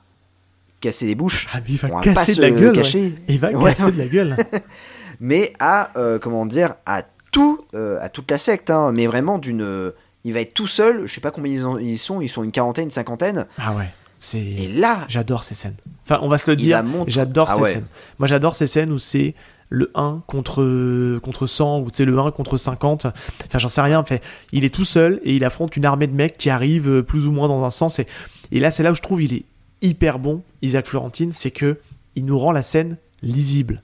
casser 0.82 1.06
des 1.06 1.14
bouches. 1.14 1.48
Ah, 1.54 1.58
mais 1.60 1.64
il 1.74 1.78
va 1.78 1.88
casser 2.02 2.34
de 2.34 2.42
la 2.42 2.50
gueule. 2.50 2.76
ouais. 2.76 3.12
Il 3.28 3.38
va 3.38 3.50
Ouais. 3.52 3.72
casser 3.72 3.92
de 3.92 3.98
la 3.98 4.06
gueule. 4.06 4.36
mais 5.20 5.54
à 5.60 5.90
comment 6.20 6.44
dire 6.44 6.74
à 6.84 7.02
tout 7.32 7.60
à 7.74 8.10
toute 8.10 8.30
la 8.30 8.36
secte 8.38 8.68
hein, 8.68 8.92
mais 8.92 9.06
vraiment 9.06 9.38
d'une 9.38 9.92
il 10.26 10.32
va 10.34 10.40
être 10.40 10.52
tout 10.54 10.66
seul 10.66 11.06
je 11.06 11.14
sais 11.14 11.20
pas 11.20 11.30
combien 11.30 11.52
ils, 11.52 11.64
en- 11.64 11.78
ils 11.78 11.96
sont 11.98 12.20
ils 12.20 12.28
sont 12.28 12.42
une 12.42 12.52
quarantaine 12.52 12.84
une 12.84 12.90
cinquantaine 12.90 13.46
Ah 13.58 13.74
ouais, 13.74 13.84
et 13.84 13.88
c'est. 14.18 14.68
là 14.68 15.04
J'adore 15.08 15.44
ces 15.44 15.54
scènes. 15.54 15.76
Enfin, 16.04 16.18
on 16.22 16.28
va 16.28 16.38
se 16.38 16.50
le 16.50 16.56
dire, 16.56 16.84
j'adore 17.06 17.48
Ah 17.50 17.54
ces 17.56 17.60
ouais. 17.62 17.72
scènes. 17.72 17.86
Moi, 18.18 18.28
j'adore 18.28 18.54
ces 18.54 18.66
scènes 18.68 18.92
où 18.92 18.98
c'est 18.98 19.34
le 19.70 19.90
1 19.96 20.22
contre, 20.28 21.18
contre 21.18 21.46
100 21.48 21.80
ou 21.80 21.88
c'est 21.92 22.04
le 22.04 22.16
1 22.18 22.30
contre 22.30 22.56
50. 22.56 23.06
Enfin, 23.06 23.58
j'en 23.58 23.66
sais 23.68 23.80
rien. 23.80 24.04
Fait, 24.04 24.22
il 24.52 24.64
est 24.64 24.72
tout 24.72 24.84
seul 24.84 25.20
et 25.24 25.34
il 25.34 25.44
affronte 25.44 25.76
une 25.76 25.84
armée 25.84 26.06
de 26.06 26.14
mecs 26.14 26.38
qui 26.38 26.48
arrivent 26.48 26.88
euh, 26.88 27.02
plus 27.02 27.26
ou 27.26 27.32
moins 27.32 27.48
dans 27.48 27.64
un 27.64 27.70
sens. 27.70 27.98
Et, 27.98 28.06
et 28.52 28.60
là, 28.60 28.70
c'est 28.70 28.84
là 28.84 28.92
où 28.92 28.94
je 28.94 29.02
trouve 29.02 29.20
il 29.20 29.34
est 29.34 29.44
hyper 29.82 30.20
bon, 30.20 30.42
Isaac 30.62 30.86
Florentine, 30.86 31.32
c'est 31.32 31.50
que 31.50 31.78
il 32.14 32.24
nous 32.24 32.38
rend 32.38 32.52
la 32.52 32.62
scène 32.62 32.96
lisible. 33.22 33.82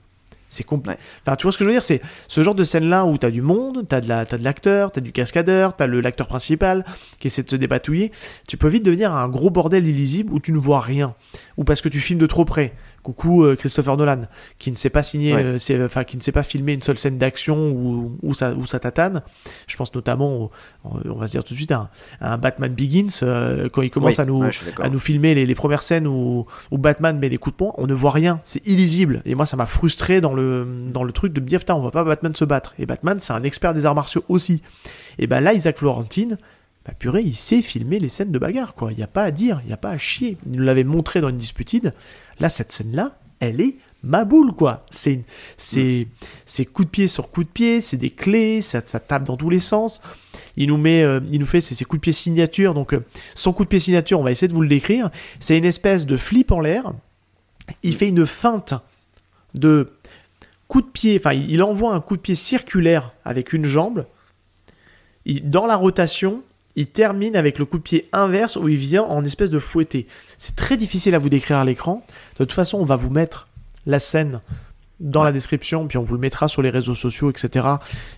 C'est 0.53 0.65
compl- 0.67 0.87
Ouais. 0.87 0.97
Enfin, 1.25 1.35
tu 1.35 1.43
vois 1.43 1.51
ce 1.51 1.57
que 1.57 1.63
je 1.63 1.69
veux 1.69 1.73
dire? 1.75 1.83
C'est 1.83 2.01
ce 2.27 2.43
genre 2.43 2.55
de 2.55 2.63
scène-là 2.63 3.05
où 3.05 3.17
t'as 3.17 3.31
du 3.31 3.41
monde, 3.41 3.85
t'as 3.87 4.01
de 4.01 4.07
la, 4.07 4.25
t'as 4.25 4.37
l'acteur, 4.37 4.91
du 4.91 5.11
cascadeur, 5.11 5.75
t'as 5.75 5.87
le 5.87 5.99
l'acteur 6.01 6.27
principal 6.27 6.85
qui 7.19 7.27
essaie 7.27 7.43
de 7.43 7.49
se 7.49 7.55
dépatouiller. 7.55 8.11
Tu 8.47 8.57
peux 8.57 8.67
vite 8.67 8.83
devenir 8.83 9.13
un 9.13 9.27
gros 9.29 9.49
bordel 9.49 9.87
illisible 9.87 10.31
où 10.33 10.39
tu 10.39 10.51
ne 10.51 10.57
vois 10.59 10.79
rien, 10.81 11.15
ou 11.57 11.63
parce 11.63 11.81
que 11.81 11.89
tu 11.89 11.99
filmes 11.99 12.19
de 12.19 12.27
trop 12.27 12.45
près. 12.45 12.73
Coucou 13.03 13.43
euh, 13.43 13.55
Christopher 13.55 13.97
Nolan, 13.97 14.21
qui 14.57 14.71
ne 14.71 14.75
sait 14.77 14.89
pas 14.89 15.03
Ouais. 15.13 15.59
euh, 15.71 15.85
enfin 15.85 16.03
qui 16.05 16.15
ne 16.17 16.21
sait 16.21 16.31
pas 16.31 16.41
filmer 16.43 16.73
une 16.73 16.81
seule 16.81 16.97
scène 16.97 17.17
d'action 17.17 17.69
où, 17.71 18.17
où 18.23 18.33
ça 18.33 18.53
où 18.53 18.65
ça 18.65 18.79
tatane. 18.79 19.21
Je 19.67 19.75
pense 19.75 19.93
notamment, 19.93 20.43
au- 20.43 20.51
on 20.85 21.15
va 21.15 21.27
se 21.27 21.33
dire 21.33 21.43
tout 21.43 21.53
de 21.53 21.57
suite, 21.57 21.71
à, 21.73 21.77
un- 21.79 21.89
à 22.21 22.33
un 22.33 22.37
Batman 22.37 22.73
Begins 22.73 23.09
euh, 23.23 23.67
quand 23.69 23.81
il 23.81 23.91
commence 23.91 24.15
Oui, 24.17 24.21
à 24.21 24.25
nous 24.25 24.39
ouais, 24.39 24.51
à 24.81 24.89
filmer 24.99 25.35
les, 25.35 25.45
les 25.45 25.55
premières 25.55 25.83
scènes 25.83 26.07
où, 26.07 26.45
où 26.71 26.77
Batman 26.77 27.19
met 27.19 27.29
des 27.29 27.37
coups 27.37 27.53
de 27.53 27.57
poing, 27.57 27.73
on 27.77 27.85
ne 27.87 27.93
voit 27.93 28.11
rien, 28.11 28.39
c'est 28.45 28.65
illisible. 28.65 29.21
Et 29.25 29.35
moi, 29.35 29.45
ça 29.45 29.57
m'a 29.57 29.65
frustré 29.65 30.21
dans 30.21 30.33
le, 30.33 30.65
dans 30.91 31.03
le 31.03 31.11
truc 31.11 31.33
de 31.33 31.41
me 31.41 31.45
dire, 31.45 31.59
putain, 31.59 31.75
on 31.75 31.79
voit 31.81 31.91
pas 31.91 32.03
Batman 32.05 32.33
se 32.33 32.45
battre. 32.45 32.73
Et 32.79 32.85
Batman, 32.85 33.17
c'est 33.19 33.33
un 33.33 33.43
expert 33.43 33.73
des 33.73 33.85
arts 33.85 33.95
martiaux 33.95 34.23
aussi. 34.29 34.61
Et 35.19 35.27
ben 35.27 35.41
là, 35.41 35.53
Isaac 35.53 35.77
Florentine, 35.77 36.37
bah 36.85 36.93
purée, 36.97 37.21
il 37.21 37.35
sait 37.35 37.61
filmer 37.61 37.99
les 37.99 38.09
scènes 38.09 38.31
de 38.31 38.39
bagarre, 38.39 38.73
quoi. 38.73 38.91
Il 38.91 38.97
n'y 38.97 39.03
a 39.03 39.07
pas 39.07 39.23
à 39.23 39.31
dire, 39.31 39.59
il 39.63 39.67
n'y 39.67 39.73
a 39.73 39.77
pas 39.77 39.89
à 39.91 39.97
chier. 39.97 40.37
Il 40.45 40.53
nous 40.53 40.63
l'avait 40.63 40.83
montré 40.83 41.21
dans 41.21 41.29
une 41.29 41.37
Disputed. 41.37 41.93
Là, 42.39 42.49
cette 42.49 42.71
scène-là, 42.71 43.17
elle 43.39 43.61
est 43.61 43.75
ma 44.03 44.25
boule, 44.25 44.53
quoi. 44.53 44.81
C'est, 44.89 45.23
c'est, 45.57 46.07
c'est 46.45 46.65
coup 46.65 46.83
de 46.83 46.89
pied 46.89 47.07
sur 47.07 47.29
coup 47.31 47.43
de 47.43 47.49
pied, 47.49 47.79
c'est 47.79 47.97
des 47.97 48.09
clés, 48.09 48.61
ça, 48.61 48.81
ça 48.85 48.99
tape 48.99 49.23
dans 49.23 49.37
tous 49.37 49.49
les 49.49 49.59
sens. 49.59 50.01
Il 50.57 50.67
nous 50.67 50.77
met, 50.77 51.03
euh, 51.03 51.19
il 51.31 51.39
nous 51.39 51.45
fait 51.45 51.61
ses, 51.61 51.73
ses 51.75 51.85
coups 51.85 51.99
de 51.99 52.03
pied 52.03 52.11
signature. 52.11 52.73
Donc, 52.73 52.93
euh, 52.93 53.05
son 53.33 53.53
coup 53.53 53.63
de 53.63 53.69
pied 53.69 53.79
signature, 53.79 54.19
on 54.19 54.23
va 54.23 54.31
essayer 54.31 54.47
de 54.47 54.53
vous 54.53 54.61
le 54.61 54.67
décrire. 54.67 55.09
C'est 55.39 55.57
une 55.57 55.65
espèce 55.65 56.05
de 56.05 56.17
flip 56.17 56.51
en 56.51 56.59
l'air. 56.59 56.93
Il 57.81 57.95
fait 57.95 58.09
une 58.09 58.25
feinte 58.25 58.73
de 59.53 59.93
coup 60.67 60.81
de 60.81 60.87
pied. 60.87 61.17
Enfin, 61.17 61.33
il 61.33 61.49
il 61.49 61.63
envoie 61.63 61.93
un 61.93 62.01
coup 62.01 62.17
de 62.17 62.21
pied 62.21 62.35
circulaire 62.35 63.13
avec 63.23 63.53
une 63.53 63.65
jambe. 63.65 64.05
Il- 65.25 65.49
dans 65.49 65.65
la 65.65 65.75
rotation, 65.77 66.43
il 66.75 66.87
termine 66.87 67.35
avec 67.35 67.59
le 67.59 67.65
coup 67.65 67.77
de 67.77 67.83
pied 67.83 68.09
inverse 68.11 68.55
où 68.55 68.67
il 68.67 68.77
vient 68.77 69.03
en 69.03 69.23
espèce 69.23 69.49
de 69.49 69.59
fouetté. 69.59 70.07
C'est 70.37 70.55
très 70.55 70.77
difficile 70.77 71.15
à 71.15 71.19
vous 71.19 71.29
décrire 71.29 71.57
à 71.57 71.65
l'écran. 71.65 72.05
De 72.39 72.43
toute 72.43 72.53
façon, 72.53 72.79
on 72.79 72.85
va 72.85 72.95
vous 72.95 73.09
mettre 73.09 73.47
la 73.85 73.99
scène 73.99 74.41
dans 74.99 75.23
la 75.23 75.31
description, 75.31 75.87
puis 75.87 75.97
on 75.97 76.03
vous 76.03 76.13
le 76.13 76.19
mettra 76.19 76.47
sur 76.47 76.61
les 76.61 76.69
réseaux 76.69 76.95
sociaux, 76.95 77.29
etc. 77.29 77.67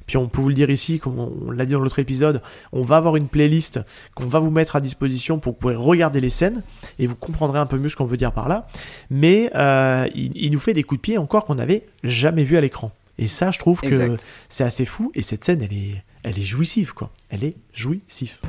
Puis 0.05 0.17
on 0.17 0.27
peut 0.27 0.39
vous 0.39 0.49
le 0.49 0.53
dire 0.53 0.69
ici, 0.69 0.99
comme 0.99 1.19
on 1.19 1.51
l'a 1.51 1.65
dit 1.65 1.71
dans 1.71 1.79
l'autre 1.79 1.99
épisode, 1.99 2.41
on 2.73 2.83
va 2.83 2.97
avoir 2.97 3.15
une 3.15 3.27
playlist 3.27 3.79
qu'on 4.13 4.27
va 4.27 4.39
vous 4.39 4.51
mettre 4.51 4.75
à 4.75 4.81
disposition 4.81 5.39
pour 5.39 5.53
que 5.53 5.57
vous 5.57 5.61
pourrez 5.61 5.75
regarder 5.75 6.21
les 6.21 6.29
scènes 6.29 6.61
et 6.99 7.07
vous 7.07 7.15
comprendrez 7.15 7.59
un 7.59 7.65
peu 7.65 7.77
mieux 7.77 7.89
ce 7.89 7.95
qu'on 7.95 8.05
veut 8.05 8.17
dire 8.17 8.33
par 8.33 8.47
là. 8.47 8.67
Mais 9.09 9.49
euh, 9.55 10.07
il, 10.13 10.31
il 10.35 10.51
nous 10.51 10.59
fait 10.59 10.73
des 10.73 10.83
coups 10.83 10.99
de 10.99 11.01
pied 11.01 11.17
encore 11.17 11.45
qu'on 11.45 11.55
n'avait 11.55 11.85
jamais 12.03 12.43
vu 12.43 12.55
à 12.55 12.61
l'écran. 12.61 12.91
Et 13.17 13.27
ça, 13.27 13.51
je 13.51 13.59
trouve 13.59 13.79
que 13.81 14.17
c'est 14.49 14.63
assez 14.63 14.85
fou. 14.85 15.11
Et 15.15 15.21
cette 15.21 15.43
scène, 15.43 15.61
elle 15.61 15.73
est, 15.73 16.03
elle 16.25 16.39
est 16.39 16.43
jouissive, 16.43 16.93
quoi. 16.95 17.11
Elle 17.29 17.43
est 17.43 17.55
jouissive. 17.71 18.39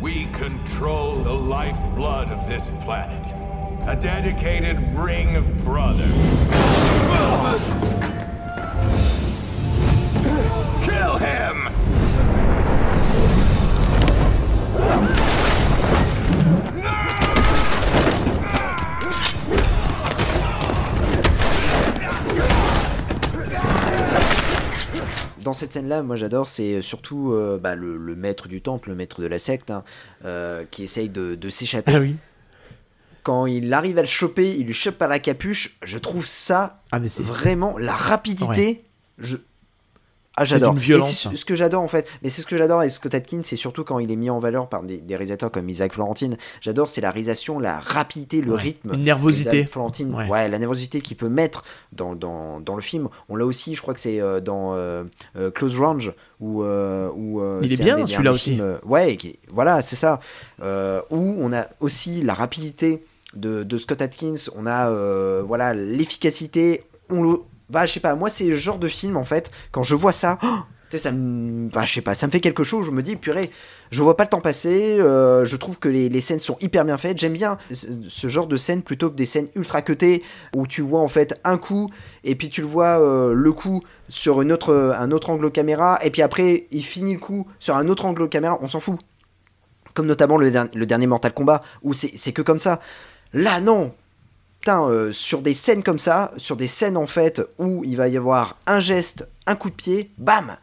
We 0.00 0.28
control 0.32 1.16
the 1.24 1.32
lifeblood 1.32 2.30
of 2.30 2.46
this 2.48 2.70
planet. 2.84 3.34
A 3.88 3.96
dedicated 3.96 4.78
ring 4.94 5.34
of 5.36 5.44
brothers. 5.64 6.06
Kill 10.84 11.18
him! 11.18 11.66
Dans 25.46 25.52
cette 25.52 25.74
scène-là, 25.74 26.02
moi 26.02 26.16
j'adore, 26.16 26.48
c'est 26.48 26.82
surtout 26.82 27.30
euh, 27.30 27.56
bah, 27.56 27.76
le, 27.76 27.96
le 27.96 28.16
maître 28.16 28.48
du 28.48 28.62
temple, 28.62 28.88
le 28.88 28.96
maître 28.96 29.22
de 29.22 29.28
la 29.28 29.38
secte, 29.38 29.70
hein, 29.70 29.84
euh, 30.24 30.64
qui 30.68 30.82
essaye 30.82 31.08
de, 31.08 31.36
de 31.36 31.48
s'échapper. 31.48 31.94
Ah 31.94 32.00
oui. 32.00 32.16
Quand 33.22 33.46
il 33.46 33.72
arrive 33.72 33.96
à 33.98 34.02
le 34.02 34.08
choper, 34.08 34.56
il 34.56 34.66
lui 34.66 34.74
chope 34.74 34.98
par 34.98 35.06
la 35.06 35.20
capuche. 35.20 35.78
Je 35.84 35.98
trouve 35.98 36.26
ça 36.26 36.82
Ah 36.90 36.98
mais 36.98 37.06
vraiment 37.20 37.78
la 37.78 37.94
rapidité. 37.94 38.82
Je... 39.18 39.36
Ah, 40.38 40.44
j'adore. 40.44 40.72
d'une 40.74 40.82
Et 40.82 40.84
violence. 40.84 41.28
ce- 41.34 41.44
que 41.46 41.54
j'adore 41.54 41.82
en 41.82 41.88
fait. 41.88 42.06
Mais 42.22 42.28
c'est 42.28 42.42
ce 42.42 42.46
que 42.46 42.58
j'adore 42.58 42.80
avec 42.80 42.90
Scott 42.90 43.14
Atkins, 43.14 43.40
c'est 43.42 43.56
surtout 43.56 43.84
quand 43.84 43.98
il 43.98 44.10
est 44.10 44.16
mis 44.16 44.28
en 44.28 44.38
valeur 44.38 44.68
par 44.68 44.82
des, 44.82 45.00
des 45.00 45.14
réalisateurs 45.16 45.50
comme 45.50 45.68
Isaac 45.70 45.92
Florentine. 45.94 46.36
J'adore, 46.60 46.88
c'est 46.90 47.00
la 47.00 47.10
réalisation, 47.10 47.58
la 47.58 47.78
rapidité, 47.78 48.42
le 48.42 48.52
Ouais. 48.52 48.60
rythme. 48.60 48.94
Une 48.94 49.04
nervosité. 49.04 49.58
Isaac 49.60 49.70
Florentine, 49.70 50.14
Ouais. 50.14 50.28
ouais. 50.28 50.48
la 50.48 50.58
nervosité 50.58 51.00
qu'il 51.00 51.16
peut 51.16 51.28
mettre 51.30 51.64
dans, 51.92 52.14
dans, 52.14 52.60
dans 52.60 52.76
le 52.76 52.82
film. 52.82 53.08
On 53.28 53.36
l'a 53.36 53.46
aussi, 53.46 53.74
je 53.74 53.80
crois 53.82 53.94
que 53.94 54.00
c'est 54.00 54.20
euh, 54.20 54.40
dans 54.40 54.74
euh, 54.74 55.04
euh, 55.36 55.50
Close 55.50 55.78
Range 55.80 56.12
où, 56.40 56.62
où 56.62 57.42
Il 57.62 57.72
est 57.72 57.82
bien, 57.82 58.04
celui-là 58.04 58.32
aussi. 58.32 58.60
ouais, 58.84 59.16
qui- 59.16 59.38
voilà, 59.50 59.80
c'est 59.80 59.96
ça. 59.96 60.20
Où 60.60 60.64
on 61.10 61.52
a 61.52 61.66
aussi 61.80 62.22
la 62.22 62.34
rapidité 62.34 63.04
de, 63.34 63.62
de 63.62 63.78
Scott 63.78 64.02
Atkins, 64.02 64.34
on 64.54 64.66
a 64.66 64.90
voilà 65.42 65.72
l'efficacité. 65.74 66.84
On 67.08 67.22
le, 67.22 67.38
bah, 67.70 67.86
je 67.86 67.92
sais 67.92 68.00
pas, 68.00 68.14
moi 68.14 68.30
c'est 68.30 68.46
le 68.46 68.56
genre 68.56 68.78
de 68.78 68.88
film 68.88 69.16
en 69.16 69.24
fait. 69.24 69.50
Quand 69.72 69.82
je 69.82 69.94
vois 69.94 70.12
ça, 70.12 70.38
oh, 70.42 70.58
ça 70.98 71.12
me, 71.12 71.68
bah, 71.68 71.84
je 71.84 71.94
sais 71.94 72.00
pas, 72.00 72.14
ça 72.14 72.26
me 72.26 72.32
fait 72.32 72.40
quelque 72.40 72.64
chose. 72.64 72.86
Je 72.86 72.90
me 72.90 73.02
dis, 73.02 73.16
purée, 73.16 73.50
je 73.90 74.02
vois 74.02 74.16
pas 74.16 74.24
le 74.24 74.30
temps 74.30 74.40
passer. 74.40 74.98
euh, 75.00 75.44
je 75.44 75.56
trouve 75.56 75.78
que 75.78 75.88
les, 75.88 76.20
scènes 76.20 76.38
sont 76.38 76.56
hyper 76.60 76.84
bien 76.84 76.96
faites. 76.96 77.18
J'aime 77.18 77.32
bien 77.32 77.58
ce, 77.72 78.28
genre 78.28 78.46
de 78.46 78.56
scène 78.56 78.82
plutôt 78.82 79.10
que 79.10 79.16
des 79.16 79.26
scènes 79.26 79.48
ultra 79.54 79.82
cutées 79.82 80.22
où 80.54 80.66
tu 80.66 80.82
vois 80.82 81.00
en 81.00 81.08
fait 81.08 81.38
un 81.44 81.58
coup 81.58 81.90
et 82.24 82.34
puis 82.34 82.48
tu 82.48 82.60
le 82.60 82.66
vois 82.66 83.00
euh, 83.00 83.32
le 83.32 83.52
coup 83.52 83.82
sur 84.08 84.38
autre, 84.38 84.94
un 84.98 85.10
autre 85.10 85.30
angle 85.30 85.50
caméra 85.50 85.98
et 86.02 86.10
puis 86.10 86.22
après 86.22 86.66
il 86.70 86.82
finit 86.82 87.14
le 87.14 87.20
coup 87.20 87.46
sur 87.58 87.76
un 87.76 87.88
autre 87.88 88.04
angle 88.06 88.28
caméra. 88.28 88.58
On 88.62 88.68
s'en 88.68 88.80
fout. 88.80 88.98
Comme 89.94 90.06
notamment 90.06 90.36
le, 90.36 90.52
le 90.74 90.86
dernier 90.86 91.06
Mortal 91.06 91.32
Kombat 91.32 91.62
où 91.82 91.92
c'est 91.92 92.32
que 92.32 92.42
comme 92.42 92.58
ça. 92.58 92.80
Là 93.32 93.60
non, 93.60 93.92
Putain, 94.66 94.88
euh, 94.88 95.12
sur 95.12 95.42
des 95.42 95.54
scènes 95.54 95.84
comme 95.84 95.96
ça, 96.00 96.32
sur 96.38 96.56
des 96.56 96.66
scènes 96.66 96.96
en 96.96 97.06
fait 97.06 97.40
où 97.60 97.84
il 97.84 97.96
va 97.96 98.08
y 98.08 98.16
avoir 98.16 98.56
un 98.66 98.80
geste, 98.80 99.24
un 99.46 99.54
coup 99.54 99.70
de 99.70 99.76
pied, 99.76 100.10
bam 100.18 100.56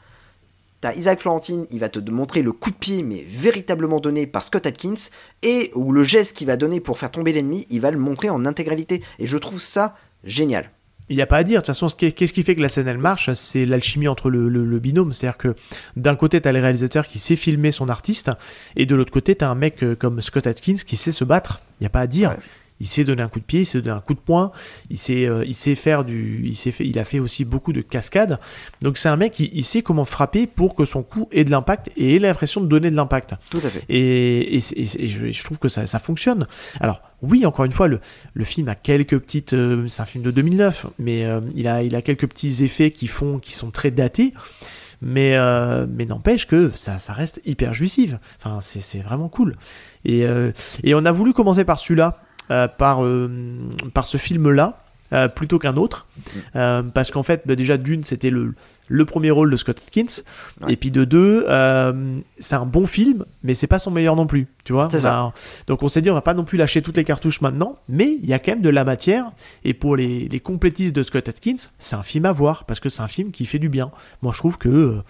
T'as 0.81 0.93
Isaac 0.95 1.21
Florentine, 1.21 1.65
il 1.71 1.79
va 1.79 1.87
te 1.87 1.99
montrer 2.11 2.41
le 2.41 2.51
coup 2.51 2.71
de 2.71 2.75
pied, 2.75 3.01
mais 3.01 3.23
véritablement 3.25 4.01
donné 4.01 4.27
par 4.27 4.43
Scott 4.43 4.65
Atkins, 4.65 4.95
et 5.41 5.71
où 5.73 5.93
le 5.93 6.03
geste 6.03 6.35
qu'il 6.35 6.47
va 6.47 6.57
donner 6.57 6.81
pour 6.81 6.99
faire 6.99 7.11
tomber 7.11 7.31
l'ennemi, 7.31 7.65
il 7.69 7.79
va 7.79 7.91
le 7.91 7.97
montrer 7.97 8.29
en 8.29 8.45
intégralité. 8.45 9.01
Et 9.19 9.27
je 9.27 9.37
trouve 9.37 9.61
ça 9.61 9.95
génial. 10.25 10.69
Il 11.07 11.15
n'y 11.15 11.21
a 11.21 11.25
pas 11.25 11.37
à 11.37 11.43
dire. 11.45 11.61
De 11.61 11.65
toute 11.65 11.67
façon, 11.67 11.87
qu'est-ce 11.87 12.33
qui 12.33 12.43
fait 12.43 12.55
que 12.55 12.61
la 12.61 12.67
scène 12.67 12.89
elle 12.89 12.97
marche 12.97 13.31
C'est 13.31 13.65
l'alchimie 13.65 14.09
entre 14.09 14.29
le, 14.29 14.49
le- 14.49 14.65
le 14.65 14.79
binôme. 14.79 15.13
C'est-à-dire 15.13 15.37
que 15.37 15.55
d'un 15.95 16.17
côté, 16.17 16.41
tu 16.41 16.49
as 16.49 16.51
le 16.51 16.59
réalisateur 16.59 17.07
qui 17.07 17.19
sait 17.19 17.37
filmer 17.37 17.71
son 17.71 17.87
artiste, 17.87 18.31
et 18.75 18.85
de 18.85 18.95
l'autre 18.95 19.13
côté, 19.13 19.33
tu 19.37 19.45
as 19.45 19.49
un 19.49 19.55
mec 19.55 19.81
euh, 19.81 19.95
comme 19.95 20.21
Scott 20.21 20.45
Atkins 20.45 20.75
qui 20.85 20.97
sait 20.97 21.13
se 21.13 21.23
battre. 21.23 21.61
Il 21.79 21.83
n'y 21.83 21.87
a 21.87 21.89
pas 21.89 22.01
à 22.01 22.07
dire. 22.07 22.31
Ouais. 22.31 22.37
Il 22.83 22.87
sait 22.87 23.03
donner 23.05 23.23
un 23.23 23.29
coup 23.29 23.39
de 23.39 23.45
pied, 23.45 23.61
il 23.61 23.65
sait 23.65 23.81
donner 23.81 23.95
un 23.95 24.01
coup 24.01 24.13
de 24.13 24.19
poing, 24.19 24.51
il 24.89 24.97
sait, 24.97 25.25
euh, 25.25 25.45
il 25.45 25.53
sait 25.53 25.75
faire 25.75 26.03
du, 26.03 26.41
il 26.45 26.55
sait 26.55 26.71
fait, 26.71 26.85
il 26.85 26.99
a 26.99 27.05
fait 27.05 27.19
aussi 27.19 27.45
beaucoup 27.45 27.71
de 27.71 27.81
cascades. 27.81 28.39
Donc 28.81 28.97
c'est 28.97 29.07
un 29.09 29.15
mec, 29.15 29.39
il, 29.39 29.49
il 29.53 29.63
sait 29.63 29.81
comment 29.81 30.05
frapper 30.05 30.45
pour 30.47 30.75
que 30.75 30.83
son 30.85 31.01
coup 31.01 31.27
ait 31.31 31.43
de 31.45 31.51
l'impact 31.51 31.89
et 31.95 32.15
ait 32.15 32.19
l'impression 32.19 32.59
de 32.61 32.67
donner 32.67 32.91
de 32.91 32.95
l'impact. 32.95 33.35
Tout 33.49 33.57
à 33.63 33.69
fait. 33.69 33.83
Et, 33.89 34.55
et, 34.57 34.59
c'est- 34.59 34.77
et 34.77 35.07
je, 35.07 35.31
je 35.31 35.43
trouve 35.43 35.59
que 35.59 35.69
ça, 35.69 35.87
ça 35.87 35.99
fonctionne. 35.99 36.45
Alors 36.81 37.01
oui, 37.21 37.45
encore 37.45 37.63
une 37.63 37.71
fois, 37.71 37.87
le, 37.87 38.01
le 38.33 38.43
film 38.43 38.67
a 38.67 38.75
quelques 38.75 39.17
petites, 39.17 39.53
euh, 39.53 39.87
c'est 39.87 40.01
un 40.01 40.05
film 40.05 40.25
de 40.25 40.31
2009, 40.31 40.87
mais 40.99 41.23
euh, 41.23 41.39
il 41.55 41.69
a, 41.69 41.81
il 41.81 41.95
a 41.95 42.01
quelques 42.01 42.27
petits 42.27 42.65
effets 42.65 42.91
qui 42.91 43.07
font, 43.07 43.39
qui 43.39 43.53
sont 43.53 43.71
très 43.71 43.91
datés. 43.91 44.33
Mais, 45.01 45.35
euh, 45.35 45.85
mais 45.89 46.05
n'empêche 46.05 46.47
que 46.47 46.71
ça, 46.75 46.97
ça 46.99 47.11
reste 47.13 47.41
hyper 47.45 47.73
jouissif. 47.73 48.13
Enfin, 48.39 48.59
c'est, 48.61 48.79
c'est 48.81 48.99
vraiment 49.01 49.27
cool. 49.27 49.55
Et, 50.05 50.25
euh, 50.25 50.51
et 50.83 50.95
on 50.95 51.03
a 51.05 51.11
voulu 51.11 51.33
commencer 51.33 51.65
par 51.65 51.77
celui-là, 51.79 52.21
par, 52.67 53.03
euh, 53.03 53.29
par 53.93 54.05
ce 54.05 54.17
film-là, 54.17 54.79
euh, 55.13 55.27
plutôt 55.27 55.59
qu'un 55.59 55.77
autre. 55.77 56.07
Euh, 56.55 56.81
parce 56.83 57.11
qu'en 57.11 57.23
fait, 57.23 57.43
bah, 57.45 57.55
déjà, 57.55 57.77
d'une, 57.77 58.03
c'était 58.03 58.31
le, 58.31 58.55
le 58.87 59.05
premier 59.05 59.29
rôle 59.31 59.51
de 59.51 59.55
Scott 59.57 59.77
Atkins. 59.85 60.23
Ouais. 60.61 60.73
Et 60.73 60.75
puis 60.75 60.89
de 60.91 61.03
deux, 61.03 61.45
euh, 61.47 62.17
c'est 62.39 62.55
un 62.55 62.65
bon 62.65 62.87
film, 62.87 63.23
mais 63.43 63.53
c'est 63.53 63.67
pas 63.67 63.77
son 63.79 63.91
meilleur 63.91 64.15
non 64.15 64.25
plus. 64.25 64.47
Tu 64.63 64.73
vois 64.73 64.87
On 64.91 64.97
ça. 64.97 65.15
a- 65.19 65.33
Donc 65.67 65.83
on 65.83 65.87
s'est 65.87 66.01
dit, 66.01 66.09
on 66.09 66.15
va 66.15 66.21
pas 66.21 66.33
non 66.33 66.43
plus 66.45 66.57
lâcher 66.57 66.81
toutes 66.81 66.97
les 66.97 67.03
cartouches 67.03 67.41
maintenant, 67.41 67.77
mais 67.87 68.17
il 68.23 68.27
y 68.27 68.33
a 68.33 68.39
quand 68.39 68.53
même 68.53 68.61
de 68.61 68.69
la 68.69 68.83
matière. 68.83 69.25
Et 69.63 69.73
pour 69.75 69.95
les, 69.95 70.27
les 70.29 70.39
complétistes 70.39 70.95
de 70.95 71.03
Scott 71.03 71.29
Atkins, 71.29 71.55
c'est 71.77 71.95
un 71.95 72.03
film 72.03 72.25
à 72.25 72.31
voir, 72.31 72.65
parce 72.65 72.79
que 72.79 72.89
c'est 72.89 73.03
un 73.03 73.07
film 73.07 73.31
qui 73.31 73.45
fait 73.45 73.59
du 73.59 73.69
bien. 73.69 73.91
Moi, 74.23 74.31
je 74.33 74.39
trouve 74.39 74.57
que. 74.57 74.69
euh, 74.69 75.01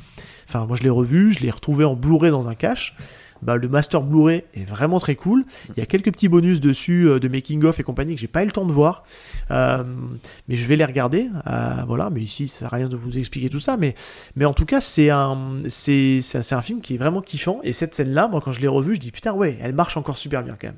Enfin, 0.50 0.66
moi, 0.66 0.76
je 0.76 0.84
l'ai 0.84 0.90
revu, 0.90 1.34
je 1.34 1.40
l'ai 1.40 1.50
retrouvé 1.50 1.86
en 1.86 1.96
Blu-ray 1.96 2.30
dans 2.30 2.50
un 2.50 2.54
cache. 2.56 2.96
Bah, 3.44 3.58
le 3.58 3.68
master 3.68 4.02
Blu-ray 4.02 4.44
est 4.54 4.64
vraiment 4.68 5.00
très 5.00 5.16
cool. 5.16 5.46
Il 5.70 5.80
y 5.80 5.84
a 5.84 5.86
quelques 5.86 6.12
petits 6.12 6.30
bonus 6.30 6.62
dessus 6.62 7.08
euh, 7.08 7.20
de 7.20 7.28
making 7.28 7.64
of 7.66 7.80
et 7.80 7.84
compagnie 7.84 8.16
que 8.16 8.22
j'ai 8.22 8.28
pas 8.28 8.44
eu 8.44 8.46
le 8.46 8.52
temps 8.52 8.66
de 8.66 8.72
voir, 8.72 9.04
Euh, 9.52 9.84
mais 10.48 10.56
je 10.56 10.66
vais 10.66 10.76
les 10.76 10.86
regarder. 10.86 11.28
Euh, 11.48 11.84
voilà, 11.88 12.10
mais 12.10 12.22
ici 12.22 12.48
ça 12.48 12.60
sert 12.60 12.74
à 12.74 12.78
rien 12.78 12.88
de 12.90 12.96
vous 12.96 13.18
expliquer 13.18 13.50
tout 13.50 13.60
ça, 13.60 13.78
mais 13.78 13.96
mais 14.36 14.46
en 14.46 14.54
tout 14.54 14.66
cas 14.66 14.80
c'est 14.80 15.10
un 15.10 15.58
c'est 15.68 16.20
c'est 16.22 16.54
un 16.56 16.62
film 16.62 16.82
qui 16.82 16.96
est 16.96 16.98
vraiment 16.98 17.22
kiffant. 17.22 17.60
Et 17.64 17.74
cette 17.74 17.94
scène-là, 17.94 18.28
moi 18.28 18.42
quand 18.42 18.52
je 18.52 18.62
l'ai 18.62 18.68
revu, 18.68 18.96
je 18.96 19.00
dis 19.00 19.12
putain 19.12 19.34
ouais, 19.34 19.58
elle 19.62 19.74
marche 19.74 19.98
encore 19.98 20.18
super 20.18 20.44
bien 20.44 20.56
quand 20.60 20.68
même. 20.68 20.78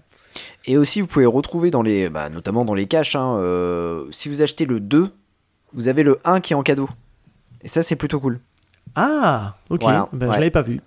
Et 0.65 0.77
aussi, 0.77 0.99
vous 0.99 1.07
pouvez 1.07 1.25
retrouver 1.25 1.71
dans 1.71 1.81
les, 1.81 2.09
bah, 2.09 2.29
notamment 2.29 2.65
dans 2.65 2.73
les 2.73 2.87
caches, 2.87 3.15
hein, 3.15 3.37
euh, 3.37 4.05
si 4.11 4.27
vous 4.27 4.41
achetez 4.41 4.65
le 4.65 4.81
2, 4.81 5.09
vous 5.73 5.87
avez 5.87 6.03
le 6.03 6.19
1 6.25 6.41
qui 6.41 6.51
est 6.51 6.55
en 6.57 6.63
cadeau. 6.63 6.89
Et 7.61 7.69
ça, 7.69 7.81
c'est 7.83 7.95
plutôt 7.95 8.19
cool. 8.19 8.41
Ah, 8.95 9.55
ok, 9.69 9.81
Voilà, 9.83 10.09
ben, 10.11 10.27
ouais. 10.27 10.33
je 10.33 10.39
l'avais 10.39 10.51
pas 10.51 10.61
vu. 10.61 10.81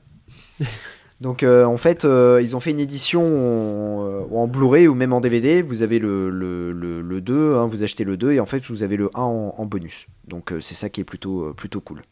Donc, 1.20 1.42
euh, 1.42 1.64
en 1.64 1.76
fait, 1.78 2.04
euh, 2.04 2.38
ils 2.40 2.54
ont 2.54 2.60
fait 2.60 2.70
une 2.70 2.78
édition 2.78 3.22
en, 3.22 4.06
euh, 4.06 4.20
en 4.32 4.46
Blu-ray 4.46 4.86
ou 4.86 4.94
même 4.94 5.12
en 5.12 5.20
DVD. 5.20 5.62
Vous 5.62 5.82
avez 5.82 5.98
le, 5.98 6.30
le, 6.30 6.70
le, 6.72 7.00
le 7.00 7.20
2, 7.20 7.56
hein, 7.56 7.66
vous 7.66 7.82
achetez 7.82 8.04
le 8.04 8.16
2 8.16 8.32
et 8.32 8.40
en 8.40 8.46
fait, 8.46 8.62
vous 8.68 8.84
avez 8.84 8.96
le 8.96 9.10
1 9.14 9.20
en, 9.20 9.54
en 9.58 9.66
bonus. 9.66 10.06
Donc, 10.28 10.52
euh, 10.52 10.60
c'est 10.60 10.74
ça 10.74 10.88
qui 10.88 11.00
est 11.00 11.04
plutôt, 11.04 11.52
plutôt 11.54 11.80
cool. 11.80 12.02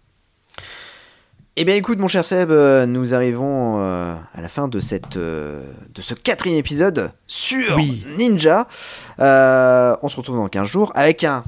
Eh 1.55 1.65
bien, 1.65 1.77
écoute, 1.77 1.99
mon 1.99 2.09
cher 2.09 2.25
Seb, 2.25 2.51
nous 2.51 3.15
arrivons 3.15 3.79
à 3.79 4.41
la 4.43 4.49
fin 4.49 4.69
de, 4.69 4.79
cette, 4.79 5.17
de 5.17 5.63
ce 6.01 6.13
quatrième 6.13 6.59
épisode 6.59 7.13
sur 7.27 7.77
Oui. 7.77 8.05
Ninja. 8.19 8.67
On 9.19 10.09
se 10.09 10.17
retrouve 10.17 10.37
dans 10.37 10.49
15 10.49 10.67
jours 10.69 10.93
avec 10.95 11.25
un, 11.25 11.45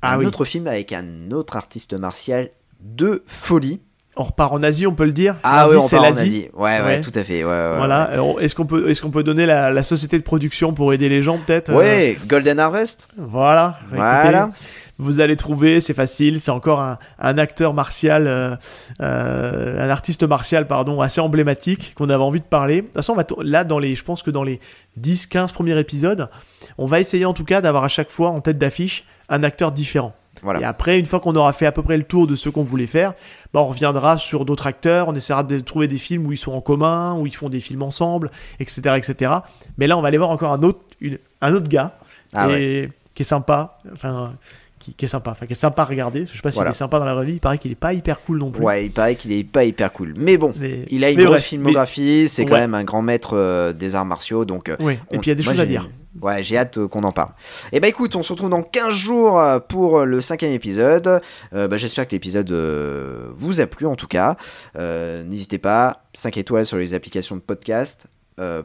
Ah 0.00 0.14
un 0.14 0.18
oui. 0.18 0.26
autre 0.26 0.44
film, 0.44 0.68
avec 0.68 0.92
un 0.92 1.32
autre 1.32 1.56
artiste 1.56 1.94
martial 1.94 2.50
de 2.80 3.24
folie. 3.26 3.80
On 4.16 4.24
repart 4.24 4.52
en 4.52 4.62
Asie, 4.62 4.86
on 4.86 4.94
peut 4.94 5.06
le 5.06 5.12
dire. 5.12 5.36
Ah 5.42 5.68
oui, 5.70 5.76
on 5.76 5.80
c'est 5.80 5.96
part 5.96 6.04
en 6.04 6.08
l'Asie. 6.08 6.20
Asie. 6.22 6.48
Ouais, 6.52 6.80
ouais, 6.80 6.82
Ouais. 6.82 7.00
tout 7.00 7.12
à 7.14 7.24
fait. 7.24 7.44
Ouais, 7.44 7.50
ouais, 7.50 7.76
Voilà. 7.78 8.10
Est-ce 8.40 8.54
qu'on 8.54 8.66
peut, 8.66 8.90
est-ce 8.90 9.00
qu'on 9.00 9.10
peut 9.10 9.22
donner 9.22 9.46
la, 9.46 9.70
la 9.70 9.82
société 9.82 10.18
de 10.18 10.22
production 10.22 10.74
pour 10.74 10.92
aider 10.92 11.08
les 11.08 11.22
gens 11.22 11.38
peut-être 11.38 11.70
euh, 11.70 11.76
Ouais, 11.78 12.18
Golden 12.26 12.58
Harvest. 12.60 13.08
Voilà. 13.16 13.78
Écoutez, 13.84 13.96
Voilà. 13.96 14.50
vous 14.98 15.20
allez 15.20 15.36
trouver, 15.36 15.80
c'est 15.80 15.94
facile. 15.94 16.40
C'est 16.40 16.50
encore 16.50 16.80
un, 16.82 16.98
un 17.20 17.38
acteur 17.38 17.72
martial, 17.72 18.26
euh, 18.26 18.54
euh, 19.00 19.82
un 19.86 19.88
artiste 19.90 20.22
martial, 20.24 20.66
pardon, 20.66 21.00
assez 21.00 21.20
emblématique 21.22 21.94
qu'on 21.94 22.10
avait 22.10 22.22
envie 22.22 22.40
de 22.40 22.44
parler. 22.44 22.76
De 22.82 22.86
toute 22.88 22.94
façon, 22.94 23.14
on 23.14 23.16
va 23.16 23.24
t- 23.24 23.34
là, 23.42 23.64
dans 23.64 23.78
les, 23.78 23.94
je 23.94 24.04
pense 24.04 24.22
que 24.22 24.30
dans 24.30 24.44
les 24.44 24.60
10-15 25.00 25.52
premiers 25.54 25.78
épisodes, 25.78 26.28
on 26.76 26.84
va 26.84 27.00
essayer 27.00 27.24
en 27.24 27.32
tout 27.32 27.44
cas 27.44 27.62
d'avoir 27.62 27.84
à 27.84 27.88
chaque 27.88 28.10
fois 28.10 28.28
en 28.28 28.40
tête 28.40 28.58
d'affiche 28.58 29.04
un 29.30 29.42
acteur 29.42 29.72
différent. 29.72 30.14
Voilà. 30.42 30.60
Et 30.60 30.64
après, 30.64 30.98
une 30.98 31.06
fois 31.06 31.20
qu'on 31.20 31.34
aura 31.36 31.52
fait 31.52 31.66
à 31.66 31.72
peu 31.72 31.82
près 31.82 31.96
le 31.96 32.02
tour 32.02 32.26
de 32.26 32.34
ce 32.34 32.48
qu'on 32.48 32.64
voulait 32.64 32.86
faire, 32.88 33.14
bah, 33.54 33.60
on 33.60 33.64
reviendra 33.64 34.16
sur 34.18 34.44
d'autres 34.44 34.66
acteurs, 34.66 35.08
on 35.08 35.14
essaiera 35.14 35.44
de 35.44 35.60
trouver 35.60 35.86
des 35.88 35.98
films 35.98 36.26
où 36.26 36.32
ils 36.32 36.36
sont 36.36 36.52
en 36.52 36.60
commun, 36.60 37.14
où 37.14 37.26
ils 37.26 37.34
font 37.36 37.48
des 37.48 37.60
films 37.60 37.82
ensemble, 37.82 38.30
etc. 38.58 38.96
etc. 38.96 39.32
Mais 39.78 39.86
là, 39.86 39.96
on 39.96 40.02
va 40.02 40.08
aller 40.08 40.18
voir 40.18 40.30
encore 40.30 40.52
un 40.52 40.62
autre, 40.62 40.80
une- 41.00 41.18
un 41.40 41.54
autre 41.54 41.68
gars 41.68 41.96
Ah 42.34 42.48
et, 42.50 42.88
qui 43.14 43.22
est 43.22 43.26
sympa, 43.26 43.78
enfin, 43.92 44.32
qui, 44.80 44.94
qui 44.94 45.04
est 45.04 45.08
sympa, 45.08 45.30
enfin, 45.30 45.46
qui 45.46 45.52
est 45.52 45.54
sympa 45.54 45.82
à 45.82 45.84
regarder. 45.84 46.26
Je 46.26 46.32
sais 46.32 46.40
pas 46.42 46.50
s'il 46.50 46.56
Voilà. 46.56 46.70
est 46.70 46.74
sympa 46.74 46.98
dans 46.98 47.04
la 47.04 47.14
vraie 47.14 47.26
vie, 47.26 47.34
il 47.34 47.40
paraît 47.40 47.58
qu'il 47.58 47.70
est 47.70 47.76
pas 47.76 47.92
hyper 47.92 48.20
cool 48.22 48.38
non 48.38 48.50
plus. 48.50 48.64
Ouais, 48.64 48.86
il 48.86 48.90
paraît 48.90 49.14
qu'il 49.14 49.30
est 49.30 49.44
pas 49.44 49.62
hyper 49.62 49.92
cool. 49.92 50.14
Mais 50.16 50.38
bon, 50.38 50.52
Mais- 50.58 50.86
il 50.90 51.04
a 51.04 51.10
une 51.10 51.22
grosse 51.22 51.44
filmographie, 51.44 52.26
c'est 52.28 52.44
quand 52.46 52.54
Ouais. 52.54 52.60
même 52.60 52.74
un 52.74 52.82
grand 52.82 53.02
maître 53.02 53.36
euh, 53.36 53.72
des 53.72 53.94
arts 53.94 54.06
martiaux, 54.06 54.44
donc... 54.44 54.68
euh. 54.70 54.76
Et 55.12 55.18
puis 55.18 55.26
il 55.26 55.28
y 55.28 55.30
a 55.30 55.34
des 55.36 55.44
moi, 55.44 55.52
choses 55.52 55.60
à 55.60 55.66
dire. 55.66 55.88
Ouais, 56.20 56.42
j'ai 56.42 56.58
hâte 56.58 56.76
euh, 56.78 56.88
qu'on 56.88 57.04
en 57.04 57.12
parle. 57.12 57.30
Et 57.72 57.80
bah 57.80 57.88
écoute, 57.88 58.14
on 58.16 58.22
se 58.22 58.32
retrouve 58.32 58.50
dans 58.50 58.62
15 58.62 58.90
jours 58.92 59.40
euh, 59.40 59.58
pour 59.60 60.00
euh, 60.00 60.04
le 60.04 60.20
cinquième 60.20 60.52
épisode. 60.52 61.22
Euh, 61.54 61.68
bah, 61.68 61.78
J'espère 61.78 62.06
que 62.06 62.12
l'épisode 62.12 62.50
euh, 62.52 63.30
vous 63.34 63.60
a 63.60 63.66
plu 63.66 63.86
en 63.86 63.96
tout 63.96 64.06
cas. 64.08 64.36
Euh, 64.76 65.24
N'hésitez 65.24 65.58
pas, 65.58 66.04
5 66.12 66.36
étoiles 66.36 66.66
sur 66.66 66.76
les 66.76 66.92
applications 66.94 67.36
de 67.36 67.40
podcast 67.40 68.06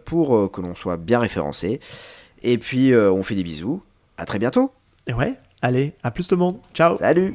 pour 0.05 0.51
que 0.51 0.59
l'on 0.59 0.73
soit 0.73 0.97
bien 0.97 1.19
référencé. 1.19 1.79
Et 2.41 2.57
puis 2.57 2.95
on 2.95 3.21
fait 3.21 3.35
des 3.35 3.43
bisous. 3.43 3.81
À 4.17 4.25
très 4.25 4.39
bientôt. 4.39 4.71
Et 5.05 5.13
ouais, 5.13 5.35
allez, 5.61 5.93
à 6.03 6.09
plus 6.09 6.27
tout 6.27 6.35
le 6.35 6.39
monde. 6.39 6.57
Ciao. 6.73 6.95
Salut 6.97 7.33